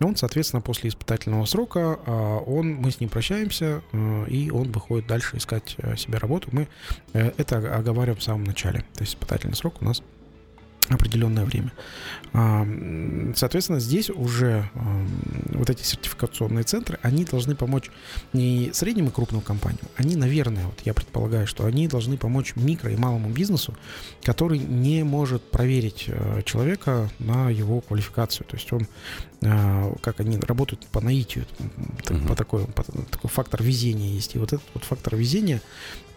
он, 0.00 0.16
соответственно, 0.16 0.60
после 0.60 0.90
испытательного 0.90 1.44
срока, 1.44 1.98
а, 2.06 2.38
он, 2.38 2.74
мы 2.74 2.90
с 2.90 3.00
ним 3.00 3.08
прощаемся, 3.08 3.82
э, 3.92 4.26
и 4.28 4.50
он 4.50 4.72
выходит 4.72 5.06
дальше 5.06 5.36
искать 5.36 5.76
э, 5.78 5.96
себе 5.96 6.18
работу. 6.18 6.48
Мы 6.52 6.68
э, 7.12 7.32
это 7.36 7.58
оговариваем 7.76 8.18
в 8.18 8.22
самом 8.22 8.44
начале. 8.44 8.80
То 8.94 9.00
есть 9.00 9.14
испытательный 9.14 9.54
срок 9.54 9.80
у 9.80 9.84
нас 9.84 10.02
определенное 10.88 11.44
время. 11.44 11.72
А, 12.32 12.66
соответственно, 13.34 13.80
здесь 13.80 14.10
уже 14.10 14.68
вот 15.52 15.70
эти 15.70 15.82
сертификационные 15.82 16.64
центры, 16.64 16.98
они 17.02 17.24
должны 17.24 17.54
помочь 17.54 17.90
не 18.32 18.70
средним 18.72 19.08
и 19.08 19.10
крупным 19.10 19.40
компаниям, 19.40 19.86
они, 19.96 20.16
наверное, 20.16 20.66
вот 20.66 20.80
я 20.84 20.94
предполагаю, 20.94 21.46
что 21.46 21.64
они 21.66 21.88
должны 21.88 22.16
помочь 22.16 22.54
микро 22.56 22.90
и 22.92 22.96
малому 22.96 23.30
бизнесу, 23.30 23.74
который 24.22 24.58
не 24.58 25.02
может 25.04 25.42
проверить 25.42 26.04
э, 26.06 26.42
человека 26.44 27.10
на 27.18 27.50
его 27.50 27.80
квалификацию. 27.80 28.46
То 28.46 28.56
есть 28.56 28.72
он, 28.72 28.82
а, 28.82 28.88
как 29.40 30.20
они 30.20 30.36
работают 30.36 30.86
по 30.88 31.00
наитию, 31.00 31.46
по 32.26 32.34
такой, 32.34 32.66
по 32.66 32.82
такой 32.82 33.30
фактор 33.30 33.62
везения 33.62 34.10
есть. 34.10 34.34
И 34.34 34.38
вот 34.38 34.52
этот 34.52 34.66
вот 34.74 34.84
фактор 34.84 35.14
везения 35.14 35.62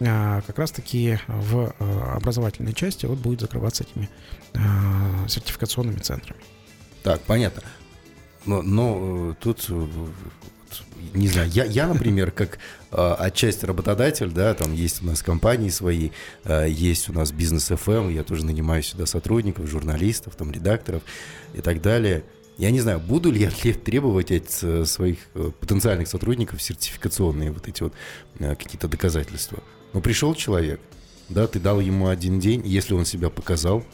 а, 0.00 0.40
как 0.40 0.58
раз-таки 0.58 1.18
в 1.28 1.74
э, 1.78 2.00
образовательной 2.16 2.72
части 2.72 3.06
вот 3.06 3.18
будет 3.18 3.40
закрываться 3.40 3.84
этими 3.84 4.08
а, 4.54 5.28
сертификационными 5.28 5.98
центрами. 5.98 6.40
Так, 7.04 7.20
понятно. 7.22 7.62
Но, 8.44 8.62
но 8.62 9.30
э, 9.30 9.34
тут 9.40 9.66
э, 9.68 9.86
не 11.14 11.28
знаю, 11.28 11.48
я, 11.50 11.64
я 11.64 11.86
например, 11.86 12.30
как 12.32 12.58
э, 12.90 13.14
отчасти 13.18 13.64
работодатель, 13.64 14.30
да, 14.30 14.54
там 14.54 14.72
есть 14.72 15.02
у 15.02 15.06
нас 15.06 15.22
компании 15.22 15.68
свои, 15.68 16.10
э, 16.44 16.66
есть 16.68 17.08
у 17.08 17.12
нас 17.12 17.32
бизнес 17.32 17.70
FM, 17.70 18.06
эм, 18.06 18.08
я 18.10 18.24
тоже 18.24 18.44
нанимаю 18.44 18.82
сюда 18.82 19.06
сотрудников, 19.06 19.68
журналистов, 19.68 20.34
там, 20.36 20.50
редакторов 20.50 21.02
и 21.54 21.60
так 21.60 21.82
далее. 21.82 22.24
Я 22.58 22.70
не 22.70 22.80
знаю, 22.80 23.00
буду 23.00 23.30
ли 23.30 23.40
я 23.40 23.50
требовать 23.84 24.30
от 24.30 24.88
своих 24.88 25.18
потенциальных 25.60 26.08
сотрудников 26.08 26.62
сертификационные 26.62 27.50
вот 27.50 27.68
эти 27.68 27.82
вот 27.82 27.94
какие-то 28.38 28.88
доказательства. 28.88 29.62
Но 29.92 30.00
пришел 30.00 30.34
человек, 30.34 30.80
да, 31.28 31.46
ты 31.46 31.60
дал 31.60 31.80
ему 31.80 32.08
один 32.08 32.40
день, 32.40 32.62
если 32.64 32.94
он 32.94 33.04
себя 33.04 33.30
показал, 33.30 33.84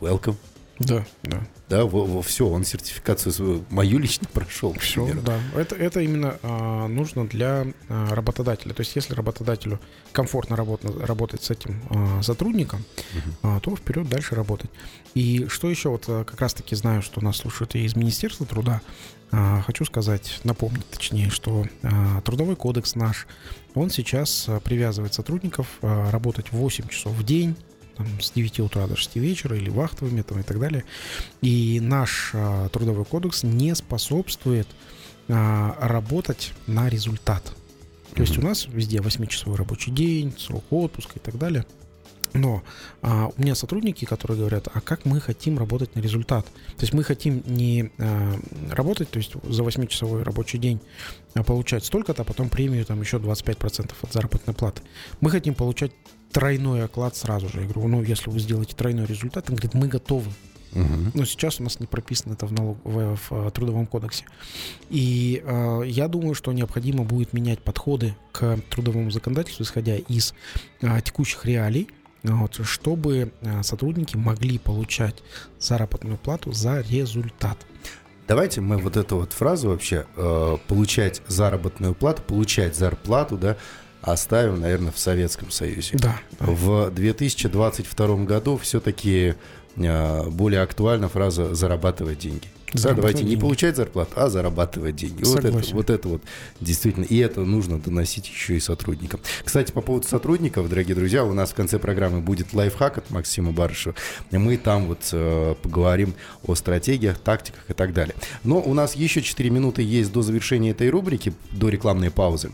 welcome. 0.00 0.36
Да, 0.78 1.04
да. 1.22 1.46
Да, 1.68 1.84
во, 1.84 2.04
во, 2.04 2.22
все, 2.22 2.46
он 2.46 2.64
сертификацию 2.64 3.32
свою, 3.32 3.64
мою 3.70 3.98
лично 3.98 4.28
прошел. 4.32 4.72
Все, 4.74 5.12
да. 5.14 5.38
Это, 5.56 5.74
это 5.74 6.00
именно 6.00 6.38
а, 6.42 6.86
нужно 6.86 7.26
для 7.26 7.66
а, 7.88 8.14
работодателя. 8.14 8.72
То 8.72 8.82
есть, 8.82 8.94
если 8.94 9.14
работодателю 9.14 9.80
комфортно 10.12 10.54
работать, 10.54 10.96
работать 11.00 11.42
с 11.42 11.50
этим 11.50 11.82
а, 11.90 12.22
сотрудником, 12.22 12.84
угу. 13.14 13.36
а, 13.42 13.60
то 13.60 13.74
вперед 13.74 14.08
дальше 14.08 14.34
работать. 14.34 14.70
И 15.14 15.46
что 15.48 15.68
еще, 15.68 15.88
вот 15.88 16.04
а, 16.08 16.24
как 16.24 16.40
раз-таки 16.40 16.76
знаю, 16.76 17.02
что 17.02 17.24
нас 17.24 17.38
слушают 17.38 17.74
и 17.74 17.84
из 17.84 17.96
Министерства 17.96 18.46
труда, 18.46 18.80
а, 19.32 19.62
хочу 19.62 19.84
сказать, 19.84 20.40
напомнить 20.44 20.88
точнее, 20.88 21.30
что 21.30 21.66
а, 21.82 22.20
трудовой 22.20 22.54
кодекс 22.54 22.94
наш, 22.94 23.26
он 23.74 23.90
сейчас 23.90 24.44
а, 24.48 24.60
привязывает 24.60 25.14
сотрудников 25.14 25.66
а, 25.82 26.10
работать 26.10 26.52
8 26.52 26.88
часов 26.88 27.12
в 27.12 27.24
день, 27.24 27.56
там, 27.96 28.06
с 28.20 28.30
9 28.30 28.60
утра 28.60 28.86
до 28.86 28.96
6 28.96 29.16
вечера 29.16 29.56
или 29.56 29.70
вахтовыми 29.70 30.22
там, 30.22 30.40
и 30.40 30.42
так 30.42 30.58
далее. 30.58 30.84
И 31.40 31.80
наш 31.80 32.30
а, 32.34 32.68
трудовой 32.68 33.04
кодекс 33.04 33.42
не 33.42 33.74
способствует 33.74 34.68
а, 35.28 35.76
работать 35.80 36.52
на 36.66 36.88
результат. 36.88 37.52
То 38.14 38.22
есть 38.22 38.38
у 38.38 38.42
нас 38.42 38.66
везде 38.66 38.98
8-часовой 38.98 39.56
рабочий 39.56 39.90
день, 39.90 40.34
срок 40.38 40.64
отпуска 40.70 41.18
и 41.18 41.20
так 41.20 41.36
далее. 41.38 41.66
Но 42.32 42.62
а, 43.02 43.30
у 43.36 43.40
меня 43.40 43.54
сотрудники, 43.54 44.04
которые 44.04 44.38
говорят, 44.38 44.68
а 44.72 44.80
как 44.80 45.04
мы 45.04 45.20
хотим 45.20 45.58
работать 45.58 45.94
на 45.94 46.00
результат? 46.00 46.46
То 46.46 46.82
есть 46.82 46.92
мы 46.92 47.02
хотим 47.02 47.42
не 47.46 47.90
а, 47.98 48.34
работать, 48.70 49.10
то 49.10 49.18
есть 49.18 49.32
за 49.42 49.62
8-часовой 49.62 50.22
рабочий 50.22 50.58
день 50.58 50.80
а, 51.34 51.42
получать 51.42 51.84
столько-то, 51.84 52.22
а 52.22 52.24
потом 52.24 52.48
премию 52.48 52.84
там 52.84 53.00
еще 53.00 53.18
25% 53.18 53.92
от 54.00 54.12
заработной 54.12 54.54
платы. 54.54 54.82
Мы 55.20 55.30
хотим 55.30 55.54
получать 55.54 55.92
тройной 56.32 56.84
оклад 56.84 57.16
сразу 57.16 57.48
же. 57.48 57.60
Я 57.60 57.66
говорю, 57.66 57.88
ну 57.88 58.02
если 58.02 58.30
вы 58.30 58.38
сделаете 58.38 58.74
тройной 58.74 59.06
результат, 59.06 59.48
он 59.48 59.56
говорит, 59.56 59.74
мы 59.74 59.88
готовы. 59.88 60.30
Но 61.14 61.24
сейчас 61.24 61.58
у 61.58 61.62
нас 61.62 61.80
не 61.80 61.86
прописано 61.86 62.34
это 62.34 62.46
в, 62.46 62.52
налог, 62.52 62.76
в, 62.84 63.16
в, 63.16 63.32
э, 63.32 63.50
трудовом 63.50 63.86
кодексе. 63.86 64.26
И 64.90 65.42
э, 65.42 65.82
я 65.86 66.06
думаю, 66.06 66.34
что 66.34 66.52
необходимо 66.52 67.04
будет 67.04 67.32
менять 67.32 67.60
подходы 67.60 68.14
к 68.32 68.58
трудовому 68.68 69.10
законодательству, 69.10 69.64
исходя 69.64 69.96
из 69.96 70.34
э, 70.82 71.00
текущих 71.02 71.46
реалий, 71.46 71.88
вот, 72.22 72.60
чтобы 72.66 73.32
э, 73.40 73.62
сотрудники 73.62 74.16
могли 74.16 74.58
получать 74.58 75.22
заработную 75.58 76.18
плату 76.18 76.52
за 76.52 76.80
результат. 76.80 77.56
Давайте 78.28 78.60
мы 78.60 78.76
вот 78.78 78.96
эту 78.96 79.18
вот 79.18 79.32
фразу 79.32 79.68
вообще 79.68 80.04
э, 80.16 80.56
получать 80.66 81.22
заработную 81.28 81.94
плату, 81.94 82.22
получать 82.22 82.76
зарплату, 82.76 83.38
да, 83.38 83.56
оставим, 84.06 84.60
наверное, 84.60 84.92
в 84.92 84.98
Советском 84.98 85.50
Союзе. 85.50 85.98
Да. 85.98 86.18
В 86.38 86.90
2022 86.90 88.16
году 88.24 88.56
все-таки 88.56 89.34
э, 89.76 90.30
более 90.30 90.62
актуальна 90.62 91.08
фраза 91.08 91.54
«зарабатывать 91.54 92.20
деньги». 92.20 92.46
Да, 92.72 92.92
давайте 92.92 93.22
не 93.22 93.30
деньги. 93.30 93.40
получать 93.40 93.76
зарплату, 93.76 94.12
а 94.16 94.28
зарабатывать 94.28 94.96
деньги. 94.96 95.24
Вот 95.24 95.44
это, 95.44 95.74
вот 95.74 95.90
это 95.90 96.08
вот 96.08 96.22
действительно. 96.60 97.04
И 97.04 97.16
это 97.16 97.40
нужно 97.40 97.78
доносить 97.78 98.28
еще 98.28 98.56
и 98.56 98.60
сотрудникам. 98.60 99.20
Кстати, 99.44 99.72
по 99.72 99.80
поводу 99.80 100.06
сотрудников, 100.06 100.68
дорогие 100.68 100.94
друзья, 100.94 101.24
у 101.24 101.32
нас 101.32 101.50
в 101.50 101.54
конце 101.54 101.78
программы 101.78 102.20
будет 102.20 102.52
лайфхак 102.52 102.98
от 102.98 103.10
Максима 103.10 103.52
Барышева. 103.52 103.94
Мы 104.30 104.56
там 104.56 104.86
вот 104.86 105.08
э, 105.12 105.54
поговорим 105.62 106.14
о 106.44 106.54
стратегиях, 106.54 107.18
тактиках 107.18 107.62
и 107.68 107.72
так 107.72 107.94
далее. 107.94 108.14
Но 108.44 108.60
у 108.60 108.74
нас 108.74 108.94
еще 108.94 109.22
4 109.22 109.48
минуты 109.48 109.82
есть 109.82 110.12
до 110.12 110.22
завершения 110.22 110.70
этой 110.70 110.90
рубрики, 110.90 111.32
до 111.52 111.68
рекламной 111.68 112.10
паузы. 112.10 112.50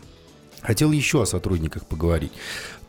Хотел 0.63 0.91
еще 0.91 1.21
о 1.21 1.25
сотрудниках 1.25 1.85
поговорить. 1.85 2.31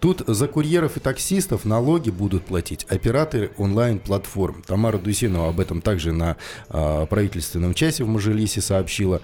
Тут 0.00 0.22
за 0.26 0.46
курьеров 0.48 0.96
и 0.96 1.00
таксистов 1.00 1.64
налоги 1.64 2.10
будут 2.10 2.44
платить 2.46 2.84
операторы 2.88 3.50
онлайн-платформ. 3.58 4.62
Тамара 4.66 4.98
Дусинова 4.98 5.48
об 5.48 5.60
этом 5.60 5.80
также 5.82 6.12
на 6.12 6.36
а, 6.68 7.06
правительственном 7.06 7.74
часе 7.74 8.04
в 8.04 8.08
Мажилисе 8.08 8.60
сообщила. 8.60 9.20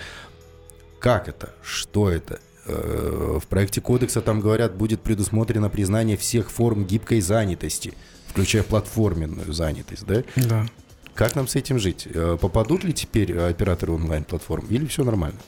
Как 0.98 1.28
это? 1.28 1.54
Что 1.62 2.10
это? 2.10 2.40
Э, 2.66 3.38
В 3.40 3.46
проекте 3.46 3.80
кодекса 3.80 4.20
там 4.20 4.40
говорят, 4.40 4.74
будет 4.74 5.00
предусмотрено 5.00 5.70
признание 5.70 6.16
всех 6.16 6.50
форм 6.50 6.84
гибкой 6.84 7.20
занятости, 7.20 7.94
включая 8.26 8.62
платформенную 8.62 9.52
занятость, 9.52 10.04
да? 10.06 10.22
Да. 10.36 10.66
Как 11.14 11.36
нам 11.36 11.46
с 11.48 11.56
этим 11.56 11.78
жить? 11.78 12.06
Э, 12.12 12.36
Попадут 12.40 12.84
ли 12.84 12.92
теперь 12.92 13.36
операторы 13.38 13.92
онлайн-платформ 13.92 14.66
или 14.68 14.86
все 14.86 15.04
нормально? 15.04 15.38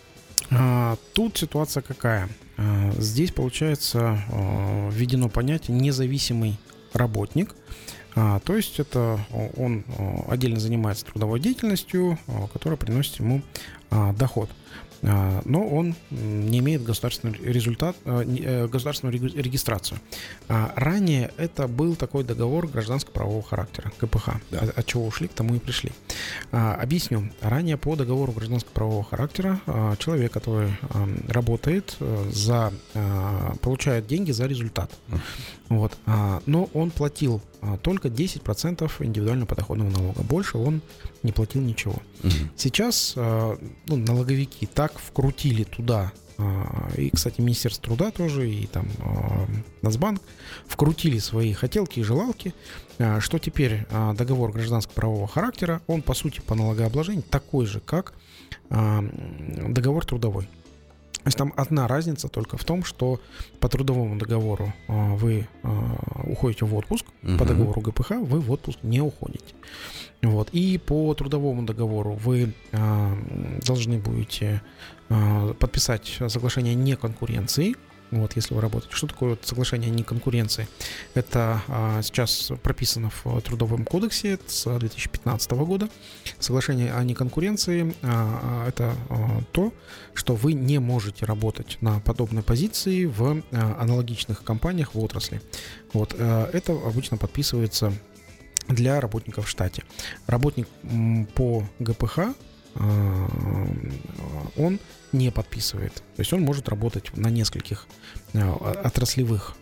А, 0.51 0.97
Тут 1.15 1.37
ситуация 1.39 1.83
какая? 1.83 2.29
А, 2.57 2.93
Здесь, 2.99 3.33
получается, 3.33 4.19
а, 4.31 4.91
введено 4.91 5.29
понятие 5.29 5.77
независимый 5.77 6.59
работник. 6.93 7.55
А, 8.15 8.41
То 8.41 8.57
есть 8.57 8.79
это 8.79 9.19
он 9.57 9.85
отдельно 10.29 10.61
занимается 10.61 11.07
трудовой 11.07 11.41
деятельностью, 11.41 12.19
которая 12.53 12.77
приносит 12.77 13.19
ему 13.21 13.43
доход. 14.19 14.51
А, 15.03 15.43
Но 15.45 15.67
он 15.67 15.95
не 16.11 16.61
имеет 16.61 16.85
государственный 16.85 17.37
результат, 17.39 17.97
а, 18.05 18.23
э, 18.23 18.69
государственную 18.69 19.19
регистрацию. 19.19 19.99
А, 20.49 20.73
Ранее 20.77 21.33
это 21.37 21.67
был 21.67 21.97
такой 21.97 22.25
договор 22.25 22.69
гражданско-правового 22.69 23.43
характера, 23.43 23.93
КПХ. 23.99 24.31
Да. 24.51 24.61
От, 24.61 24.79
от 24.79 24.87
чего 24.87 25.07
ушли, 25.07 25.29
к 25.29 25.33
тому 25.33 25.55
и 25.55 25.59
пришли. 25.59 25.93
Объясню. 26.51 27.31
Ранее 27.41 27.77
по 27.77 27.97
договору 27.97 28.33
гражданско-правового 28.33 29.05
характера 29.05 29.61
человек, 29.99 30.33
который 30.33 30.73
работает 31.29 31.97
э, 32.01 32.31
за, 32.33 32.73
получает 33.61 34.07
деньги 34.07 34.31
за 34.33 34.47
результат. 34.47 34.91
Вот. 35.73 35.97
А, 36.07 36.43
Но 36.45 36.69
он 36.75 36.91
платил 36.91 37.41
а, 37.63 37.79
только 37.79 38.09
10% 38.09 38.91
индивидуального 39.05 39.47
подоходного 39.47 39.89
налога. 39.89 40.23
Больше 40.23 40.59
он 40.59 40.83
не 41.23 41.33
платил 41.33 41.63
ничего. 41.63 41.97
Сейчас 42.57 43.15
а, 43.17 43.59
ну, 43.87 43.97
налоговики 43.97 44.67
так 44.67 44.99
вкрутили 44.99 45.65
туда, 45.65 46.13
и, 46.97 47.11
кстати, 47.11 47.41
Министерство 47.41 47.85
труда 47.85 48.11
тоже, 48.11 48.51
и 48.51 48.67
там 48.67 48.89
Нацбанк, 49.83 50.21
вкрутили 50.67 51.19
свои 51.19 51.53
хотелки 51.53 52.01
и 52.01 52.03
желалки, 52.03 52.53
что 53.21 53.39
теперь 53.39 53.87
договор 54.15 54.51
гражданско-правового 54.51 55.29
характера, 55.29 55.83
он, 55.87 56.03
по 56.03 56.15
сути, 56.15 56.41
по 56.41 56.57
налогообложению 56.57 57.23
такой 57.23 57.67
же, 57.67 57.79
как 57.81 58.15
договор 58.71 60.05
трудовой. 60.05 60.49
То 61.23 61.29
есть 61.29 61.39
там 61.39 61.53
одна 61.57 61.87
разница 61.87 62.29
только 62.29 62.57
в 62.57 62.65
том, 62.65 62.83
что 62.83 63.21
по 63.61 63.69
трудовому 63.69 64.19
договору 64.19 64.73
а, 64.89 65.15
вы 65.15 65.47
а, 65.63 66.25
уходите 66.25 66.65
в 66.65 66.75
отпуск, 66.75 67.07
по 67.23 67.29
Мгм. 67.29 67.47
договору 67.47 67.81
ГПХ 67.81 68.11
вы 68.23 68.41
в 68.41 68.51
отпуск 68.51 68.79
не 68.83 69.01
уходите. 69.01 69.55
Вот. 70.23 70.49
И 70.53 70.79
по 70.79 71.15
трудовому 71.15 71.63
договору 71.63 72.15
вы 72.15 72.53
а, 72.73 73.17
должны 73.65 73.99
будете 73.99 74.63
подписать 75.59 76.21
соглашение 76.29 76.75
неконкуренции. 76.75 77.77
Вот, 78.13 78.37
если 78.37 78.55
вы 78.55 78.61
работаете. 78.61 78.95
Что 78.95 79.07
такое 79.07 79.31
вот 79.31 79.47
соглашение 79.47 79.91
о 79.91 79.95
неконкуренции? 79.95 80.69
Это 81.15 81.63
а, 81.67 82.03
сейчас 82.03 82.53
прописано 82.63 83.11
в 83.11 83.41
Трудовом 83.41 83.87
кодексе 83.87 84.39
с 84.47 84.79
2015 84.79 85.51
года. 85.53 85.89
Соглашение 86.39 86.93
о 86.93 87.03
неконкуренции 87.05 87.95
а, 88.03 88.65
а, 88.67 88.69
это 88.69 88.95
а, 89.09 89.41
то, 89.53 89.73
что 90.13 90.35
вы 90.35 90.53
не 90.53 90.79
можете 90.79 91.25
работать 91.25 91.79
на 91.81 92.01
подобной 92.01 92.43
позиции 92.43 93.07
в 93.07 93.43
а, 93.51 93.77
аналогичных 93.81 94.45
компаниях 94.45 94.95
в 94.95 94.99
отрасли. 94.99 95.41
Вот, 95.95 96.15
а, 96.19 96.51
это 96.53 96.73
обычно 96.73 97.17
подписывается 97.17 97.95
для 98.69 99.01
работников 99.01 99.47
в 99.47 99.49
штате. 99.49 99.85
Работник 100.27 100.69
по 101.35 101.67
ГПХ 101.79 102.35
он 104.57 104.79
не 105.13 105.31
подписывает. 105.31 105.95
То 105.95 106.21
есть 106.21 106.33
он 106.33 106.41
может 106.41 106.69
работать 106.69 107.15
на 107.17 107.29
нескольких 107.29 107.87
а, 108.35 108.83
отраслевых 108.85 109.55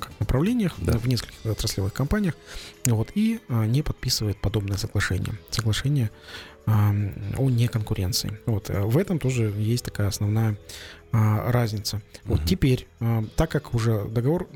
как 0.00 0.12
направлениях, 0.18 0.74
Да. 0.78 0.98
в 0.98 1.06
нескольких 1.06 1.46
отраслевых 1.46 1.92
компаниях, 1.92 2.34
вот, 2.86 3.12
и 3.14 3.40
не 3.48 3.82
подписывает 3.82 4.40
подобное 4.40 4.76
соглашение. 4.76 5.34
Соглашение 5.50 6.10
а, 6.66 6.94
о 7.36 7.50
неконкуренции. 7.50 8.40
Вот, 8.46 8.70
э, 8.70 8.80
в 8.80 8.96
этом 8.96 9.18
тоже 9.18 9.52
есть 9.58 9.84
такая 9.84 10.08
основная 10.08 10.56
а, 11.16 11.52
разница. 11.52 12.02
Вот 12.24 12.44
теперь, 12.44 12.88
а, 12.98 13.24
так 13.36 13.48
как 13.48 13.72
уже 13.72 14.04
договор, 14.06 14.48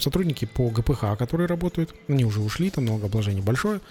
сотрудники 0.00 0.46
по 0.46 0.70
ГПХ, 0.70 1.18
которые 1.18 1.46
работают, 1.46 1.94
они 2.08 2.24
уже 2.24 2.40
ушли, 2.40 2.70
там 2.70 2.86
налогообложение 2.86 3.42
большое, 3.42 3.82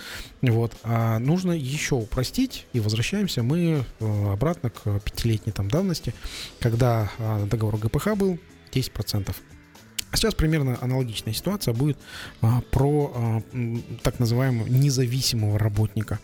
вот, 0.42 0.76
а 0.82 1.20
нужно 1.20 1.52
еще 1.52 1.94
упростить, 1.94 2.66
и 2.74 2.80
возвращаемся 2.80 3.44
мы 3.44 3.86
э, 4.00 4.32
обратно 4.32 4.72
к 4.72 5.00
пятилетней 5.02 5.54
там 5.54 5.68
давности, 5.70 6.16
когда 6.60 7.12
а, 7.20 7.46
договор 7.46 7.78
ГПХ 7.78 8.16
был 8.16 8.40
10%. 8.72 9.36
А 10.10 10.18
Сейчас 10.18 10.34
примерно 10.34 10.78
аналогичная 10.82 11.34
ситуация 11.34 11.74
будет 11.76 12.00
а, 12.42 12.62
про 12.72 13.12
а, 13.14 13.44
так 14.02 14.18
называемого 14.18 14.68
независимого 14.68 15.60
работника. 15.60 16.20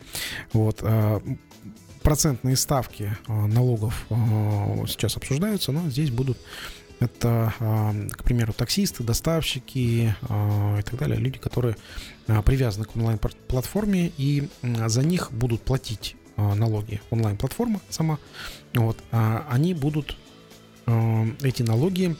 Вот, 0.53 0.79
а, 0.82 1.21
процентные 2.04 2.56
ставки 2.56 3.18
а, 3.28 3.48
налогов 3.48 4.06
а, 4.10 4.86
сейчас 4.88 5.18
обсуждаются, 5.18 5.72
но 5.72 5.89
здесь 5.89 6.12
будут 6.12 6.38
это, 7.00 7.54
а, 7.60 7.94
к 8.12 8.24
примеру, 8.24 8.54
таксисты, 8.54 9.04
доставщики 9.04 9.78
и 9.78 10.12
так 10.22 10.96
далее, 10.98 11.18
люди, 11.18 11.39
которые 11.39 11.76
привязаны 12.46 12.86
к 12.86 12.96
онлайн-платформе, 12.96 14.12
и 14.18 14.48
за 14.62 15.04
них 15.04 15.32
будут 15.32 15.63
платить 15.63 16.16
налоги 16.38 17.02
онлайн-платформа 17.10 17.82
сама. 17.89 18.20
Вот, 18.74 18.98
а 19.12 19.46
они 19.50 19.74
будут 19.74 20.18
эти 21.42 21.63
налоги 21.63 22.16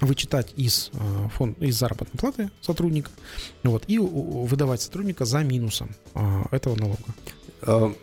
вычитать 0.00 0.52
из, 0.56 0.90
а, 0.94 1.28
фон, 1.28 1.52
из 1.60 1.78
заработной 1.78 2.18
платы 2.18 2.50
сотрудника 2.60 3.10
вот, 3.62 3.84
и 3.86 3.98
выдавать 3.98 4.82
сотрудника 4.82 5.24
за 5.24 5.42
минусом 5.42 5.90
этого 6.50 6.76
налога. 6.76 7.94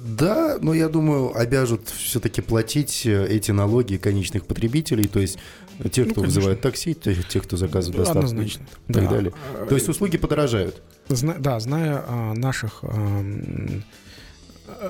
А, 0.00 0.16
Да, 0.18 0.58
но 0.60 0.72
я 0.74 0.88
думаю, 0.88 1.36
обяжут 1.36 1.88
все-таки 1.88 2.40
платить 2.40 3.02
э, 3.06 3.26
эти 3.28 3.50
налоги 3.50 3.96
конечных 3.96 4.46
потребителей, 4.46 5.06
то 5.06 5.20
есть 5.20 5.38
э, 5.78 5.88
те, 5.88 6.04
Ну, 6.04 6.10
кто 6.10 6.20
конечно. 6.22 6.40
вызывает 6.40 6.60
такси, 6.60 6.94
те, 6.94 7.14
те, 7.14 7.40
кто 7.40 7.56
заказывает 7.56 7.98
доставку 7.98 8.26
Однозначно. 8.26 8.64
и 8.88 8.92
так 8.92 9.04
Да. 9.04 9.10
далее. 9.10 9.32
То 9.68 9.74
есть 9.74 9.88
услуги 9.88 10.16
подорожают. 10.16 10.82
Зна- 11.08 11.36
да, 11.38 11.58
зная 11.60 12.04
а, 12.06 12.34
наших 12.34 12.80
э, 12.82 13.80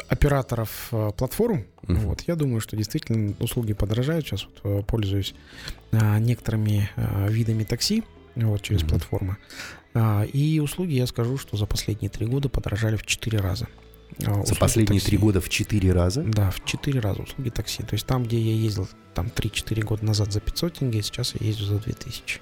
операторов 0.09 0.89
а, 0.93 1.11
платформ, 1.13 1.65
Мгм. 1.83 2.01
вот, 2.01 2.21
я 2.23 2.37
думаю, 2.37 2.61
что 2.61 2.77
действительно 2.77 3.35
услуги 3.41 3.73
подорожают. 3.73 4.27
Сейчас 4.27 4.47
вот, 4.63 4.81
э, 4.81 4.83
пользуюсь 4.87 5.35
а, 5.93 6.19
некоторыми 6.19 6.91
а, 6.97 7.27
видами 7.29 7.65
такси. 7.65 8.05
вот, 8.37 8.63
через 8.63 8.83
Мгм. 8.83 8.91
платформы. 8.91 9.37
А, 9.93 10.25
И 10.33 10.61
услуги, 10.61 10.93
я 10.93 11.07
скажу, 11.09 11.37
что 11.37 11.57
за 11.57 11.67
последние 11.67 12.09
три 12.11 12.27
года 12.27 12.49
подорожали 12.49 12.95
в 12.97 13.05
четыре 13.05 13.39
раза. 13.41 13.67
А, 14.27 14.45
За 14.45 14.55
последние 14.55 15.01
три 15.01 15.17
года 15.19 15.41
в 15.41 15.49
четыре 15.49 15.93
раза. 15.93 16.23
Да, 16.23 16.51
в 16.51 16.65
четыре 16.65 17.01
раза 17.01 17.23
услуги 17.23 17.49
такси. 17.51 17.83
То 17.83 17.95
есть 17.95 18.07
там, 18.07 18.25
где 18.25 18.39
я 18.39 18.55
ездил 18.55 18.89
там 19.15 19.27
3-4 19.35 19.83
года 19.83 20.05
назад 20.05 20.33
за 20.33 20.41
500 20.41 20.75
тенге, 20.79 21.03
сейчас 21.03 21.35
я 21.39 21.47
езжу 21.47 21.65
за 21.67 21.79
2000. 21.79 22.41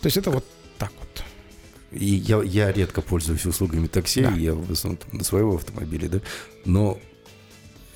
То 0.00 0.06
есть 0.06 0.16
это 0.16 0.30
вот 0.30 0.44
так 0.78 0.92
вот. 0.98 1.24
И 1.90 2.04
я, 2.04 2.42
я 2.42 2.70
редко 2.72 3.00
пользуюсь 3.00 3.46
услугами 3.46 3.86
такси, 3.86 4.22
Да. 4.22 4.32
я 4.34 4.54
в 4.54 4.70
основном 4.70 5.00
на 5.12 5.24
своего 5.24 5.54
автомобиля, 5.56 6.08
да. 6.08 6.20
Но 6.64 6.98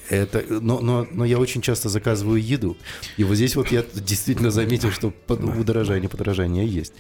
это, 0.09 0.43
но, 0.61 0.81
но, 0.81 1.07
но 1.11 1.25
я 1.25 1.39
очень 1.39 1.61
часто 1.63 1.89
заказываю 1.89 2.43
еду. 2.43 2.77
И 3.17 3.25
вот 3.25 3.37
здесь 3.37 3.55
вот 3.57 3.71
я 3.71 3.85
действительно 3.95 4.51
заметил, 4.51 4.91
что 4.91 5.11
под- 5.11 5.45
удорожание, 5.45 6.09
подорожание 6.09 6.67
есть. 6.67 6.93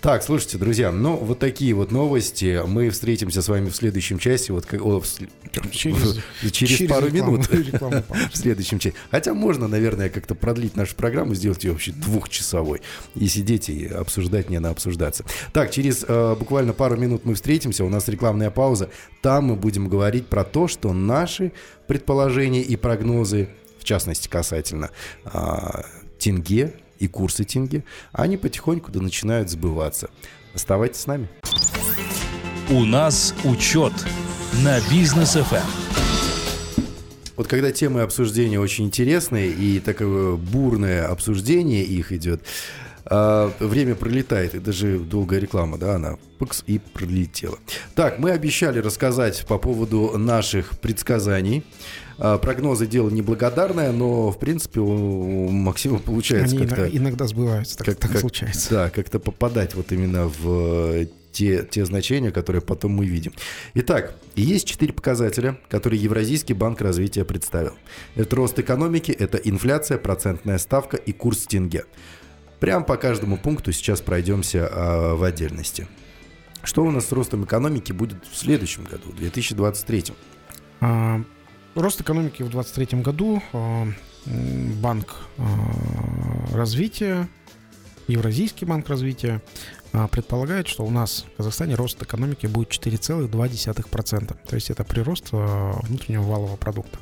Так, 0.00 0.22
слушайте, 0.22 0.58
друзья, 0.58 0.92
ну 0.92 1.16
вот 1.16 1.40
такие 1.40 1.74
вот 1.74 1.90
новости. 1.90 2.62
Мы 2.64 2.88
встретимся 2.90 3.42
с 3.42 3.48
вами 3.48 3.68
в 3.68 3.74
следующем 3.74 4.18
часе. 4.18 4.52
Вот 4.52 4.64
как, 4.64 4.80
о, 4.84 5.00
в 5.00 5.04
сл- 5.04 5.28
Через, 5.72 6.20
через, 6.52 6.88
пару 6.88 7.08
рекламу- 7.08 7.32
минут. 7.32 7.48
в 8.32 8.36
следующем 8.36 8.78
часе. 8.78 8.94
Хотя 9.10 9.34
можно, 9.34 9.66
наверное, 9.66 10.08
как-то 10.08 10.36
продлить 10.36 10.76
нашу 10.76 10.94
программу, 10.94 11.34
сделать 11.34 11.64
ее 11.64 11.72
вообще 11.72 11.90
двухчасовой. 11.90 12.80
И 13.16 13.26
сидеть 13.26 13.68
и 13.70 13.86
обсуждать, 13.86 14.50
не 14.50 14.60
на 14.60 14.70
обсуждаться. 14.70 15.24
Так, 15.52 15.72
через 15.72 16.04
э, 16.06 16.36
буквально 16.38 16.74
пару 16.74 16.96
минут 16.96 17.24
мы 17.24 17.34
встретимся. 17.34 17.84
У 17.84 17.88
нас 17.88 18.06
рекламная 18.06 18.50
пауза. 18.50 18.90
Там 19.20 19.46
мы 19.46 19.56
будем 19.56 19.88
говорить 19.88 20.28
про 20.28 20.44
то, 20.44 20.68
что 20.68 20.92
наши 20.92 21.52
предположения 21.88 22.62
и 22.62 22.76
прогнозы, 22.76 23.48
в 23.80 23.84
частности, 23.84 24.28
касательно 24.28 24.90
а, 25.24 25.86
тенге 26.18 26.74
и 26.98 27.08
курсы 27.08 27.44
тенге, 27.44 27.84
они 28.12 28.36
потихоньку 28.36 28.90
да 28.90 29.00
начинают 29.00 29.50
сбываться. 29.50 30.10
Оставайтесь 30.54 31.00
с 31.00 31.06
нами. 31.06 31.28
У 32.70 32.84
нас 32.84 33.34
учет 33.44 33.92
на 34.62 34.78
бизнес 34.90 35.36
Эм. 35.36 35.44
ФМ. 35.44 35.88
Вот 37.36 37.46
когда 37.46 37.70
темы 37.70 38.00
обсуждения 38.00 38.58
очень 38.58 38.86
интересные 38.86 39.50
и 39.50 39.78
такое 39.78 40.34
бурное 40.34 41.06
обсуждение 41.06 41.84
их 41.84 42.10
идет, 42.10 42.42
а, 43.04 43.52
время 43.60 43.94
пролетает, 43.94 44.54
и 44.54 44.58
даже 44.58 44.98
долгая 44.98 45.40
реклама, 45.40 45.78
да, 45.78 45.94
она 45.96 46.16
пыкс 46.38 46.62
и 46.66 46.78
пролетела. 46.78 47.58
Так, 47.94 48.18
мы 48.18 48.30
обещали 48.30 48.78
рассказать 48.78 49.44
по 49.46 49.58
поводу 49.58 50.16
наших 50.18 50.78
предсказаний. 50.80 51.64
А, 52.18 52.38
Прогнозы 52.38 52.86
дело 52.86 53.10
неблагодарное, 53.10 53.92
но, 53.92 54.30
в 54.30 54.38
принципе, 54.38 54.80
у 54.80 55.48
Максима 55.50 55.98
получается 55.98 56.56
Они 56.56 56.66
как-то... 56.66 56.82
иногда, 56.82 56.98
иногда 56.98 57.26
сбываются, 57.26 57.78
так, 57.78 57.86
как- 57.86 57.96
так 57.96 58.10
как- 58.12 58.20
случается. 58.20 58.70
Да, 58.70 58.90
как-то 58.90 59.18
попадать 59.18 59.74
вот 59.74 59.92
именно 59.92 60.26
в 60.28 60.92
э, 60.94 61.06
те, 61.32 61.64
те 61.70 61.84
значения, 61.84 62.30
которые 62.32 62.62
потом 62.62 62.92
мы 62.92 63.06
видим. 63.06 63.32
Итак, 63.74 64.14
есть 64.34 64.66
четыре 64.66 64.92
показателя, 64.92 65.58
которые 65.68 66.02
Евразийский 66.02 66.54
банк 66.54 66.80
развития 66.80 67.24
представил. 67.24 67.74
Это 68.16 68.34
рост 68.36 68.58
экономики, 68.58 69.12
это 69.12 69.38
инфляция, 69.38 69.98
процентная 69.98 70.58
ставка 70.58 70.96
и 70.96 71.12
курс 71.12 71.46
тенге. 71.46 71.84
Прям 72.60 72.84
по 72.84 72.96
каждому 72.96 73.36
пункту 73.36 73.72
сейчас 73.72 74.00
пройдемся 74.00 74.68
а, 74.70 75.14
в 75.14 75.22
отдельности. 75.22 75.86
Что 76.64 76.84
у 76.84 76.90
нас 76.90 77.06
с 77.06 77.12
ростом 77.12 77.44
экономики 77.44 77.92
будет 77.92 78.24
в 78.26 78.36
следующем 78.36 78.84
году, 78.84 79.10
в 79.10 79.16
2023? 79.16 80.04
А, 80.80 81.22
Рост 81.74 82.00
экономики 82.00 82.42
в 82.42 82.50
2023 82.50 83.00
году 83.02 83.42
м, 83.52 83.94
Банк 84.80 85.14
а, 85.38 85.44
развития, 86.52 87.28
Евразийский 88.08 88.64
банк 88.64 88.88
развития 88.88 89.42
предполагает, 90.10 90.66
что 90.66 90.84
у 90.84 90.90
нас 90.90 91.26
в 91.34 91.36
Казахстане 91.36 91.74
рост 91.74 92.02
экономики 92.02 92.46
будет 92.46 92.70
4,2%. 92.70 94.36
То 94.48 94.54
есть 94.54 94.70
это 94.70 94.82
прирост 94.82 95.28
внутреннего 95.30 96.22
валового 96.22 96.56
продукта. 96.56 96.98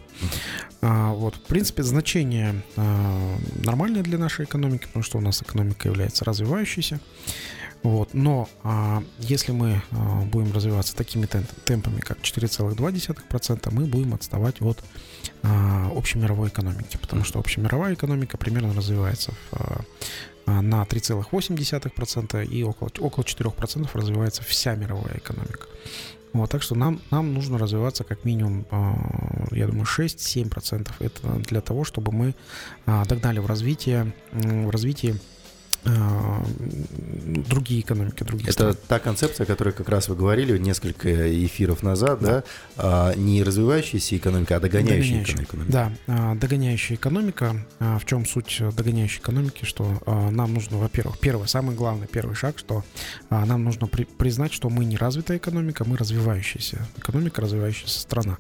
А, 0.83 1.13
Вот, 1.13 1.37
в 1.37 1.41
принципе, 1.41 1.83
значение 1.83 2.63
а, 2.77 3.37
нормальное 3.65 4.03
для 4.03 4.19
нашей 4.19 4.45
экономики, 4.45 4.87
потому 4.87 5.03
что 5.03 5.19
у 5.19 5.21
нас 5.21 5.43
экономика 5.43 5.89
является 5.89 6.25
развивающейся. 6.25 7.01
Вот. 7.83 8.15
Но 8.15 8.49
а, 8.63 9.03
если 9.19 9.53
мы 9.53 9.81
а, 9.93 10.23
будем 10.23 10.53
развиваться 10.53 10.97
такими 10.97 11.27
тем- 11.27 11.47
темпами, 11.65 12.01
как 12.01 12.19
4,2%, 12.19 13.69
мы 13.71 13.87
будем 13.87 14.15
отставать 14.15 14.61
от 14.61 14.83
а, 15.43 15.91
общемировой 15.95 16.49
экономики, 16.49 16.97
потому 17.01 17.25
что 17.25 17.39
общемировая 17.39 17.95
экономика 17.95 18.37
примерно 18.39 18.75
развивается 18.75 19.33
в, 19.51 19.85
а, 20.47 20.63
на 20.63 20.83
3,8% 20.85 22.45
и 22.45 22.63
около, 22.65 22.91
около 23.01 23.25
4% 23.25 23.89
развивается 23.95 24.43
вся 24.43 24.75
мировая 24.75 25.19
экономика. 25.19 25.67
Вот, 26.37 26.51
так 26.51 26.63
что 26.63 26.75
нам, 26.75 27.01
нам 27.11 27.35
нужно 27.35 27.59
развиваться 27.59 28.05
как 28.05 28.25
минимум, 28.25 28.67
а, 28.71 28.95
я 29.53 29.67
думаю, 29.67 29.85
6-7%. 29.85 30.91
Это 30.99 31.29
для 31.49 31.61
того, 31.61 31.85
чтобы 31.85 32.13
мы 32.13 32.35
а, 32.85 33.05
догнали 33.05 33.39
в 33.39 33.47
развитие, 33.47 34.13
м, 34.33 34.67
в 34.67 34.71
развитии 34.71 35.19
другие 37.49 37.81
экономики, 37.81 38.23
другие 38.25 38.45
Это 38.49 38.53
страны. 38.73 38.77
та 38.89 38.99
концепция, 38.99 39.45
о 39.45 39.47
которой 39.47 39.73
как 39.73 39.89
раз 39.89 40.09
вы 40.09 40.17
говорили 40.17 40.57
несколько 40.59 41.09
эфиров 41.45 41.83
назад, 41.83 42.21
да? 42.21 42.45
А, 42.77 43.15
не 43.15 43.43
развивающаяся 43.43 44.17
экономика, 44.17 44.57
а 44.57 44.61
догоняющая 44.61 45.21
Догоняющая. 45.25 45.43
экономика. 45.45 45.73
Да, 45.73 45.93
а, 46.07 46.35
догоняющая 46.35 46.97
экономика. 46.97 47.67
А, 47.81 47.99
В 47.99 48.05
чем 48.05 48.27
суть 48.27 48.57
э, 48.61 48.71
догоняющей 48.73 49.21
экономики? 49.21 49.65
Что 49.65 50.01
а, 50.07 50.31
нам 50.31 50.55
нужно, 50.55 50.79
во-первых, 50.79 51.19
первый, 51.19 51.49
самый 51.49 51.75
главный 51.75 52.07
первый 52.07 52.35
шаг, 52.35 52.59
что 52.59 52.85
а, 53.31 53.45
нам 53.47 53.65
нужно 53.65 53.87
при- 53.87 54.05
признать, 54.05 54.53
что 54.53 54.69
мы 54.71 54.85
не 54.85 54.97
развитая 54.97 55.39
экономика, 55.39 55.85
мы 55.85 55.97
развивающаяся 55.97 56.87
экономика, 56.97 57.41
развивающаяся 57.43 58.01
страна. 58.01 58.39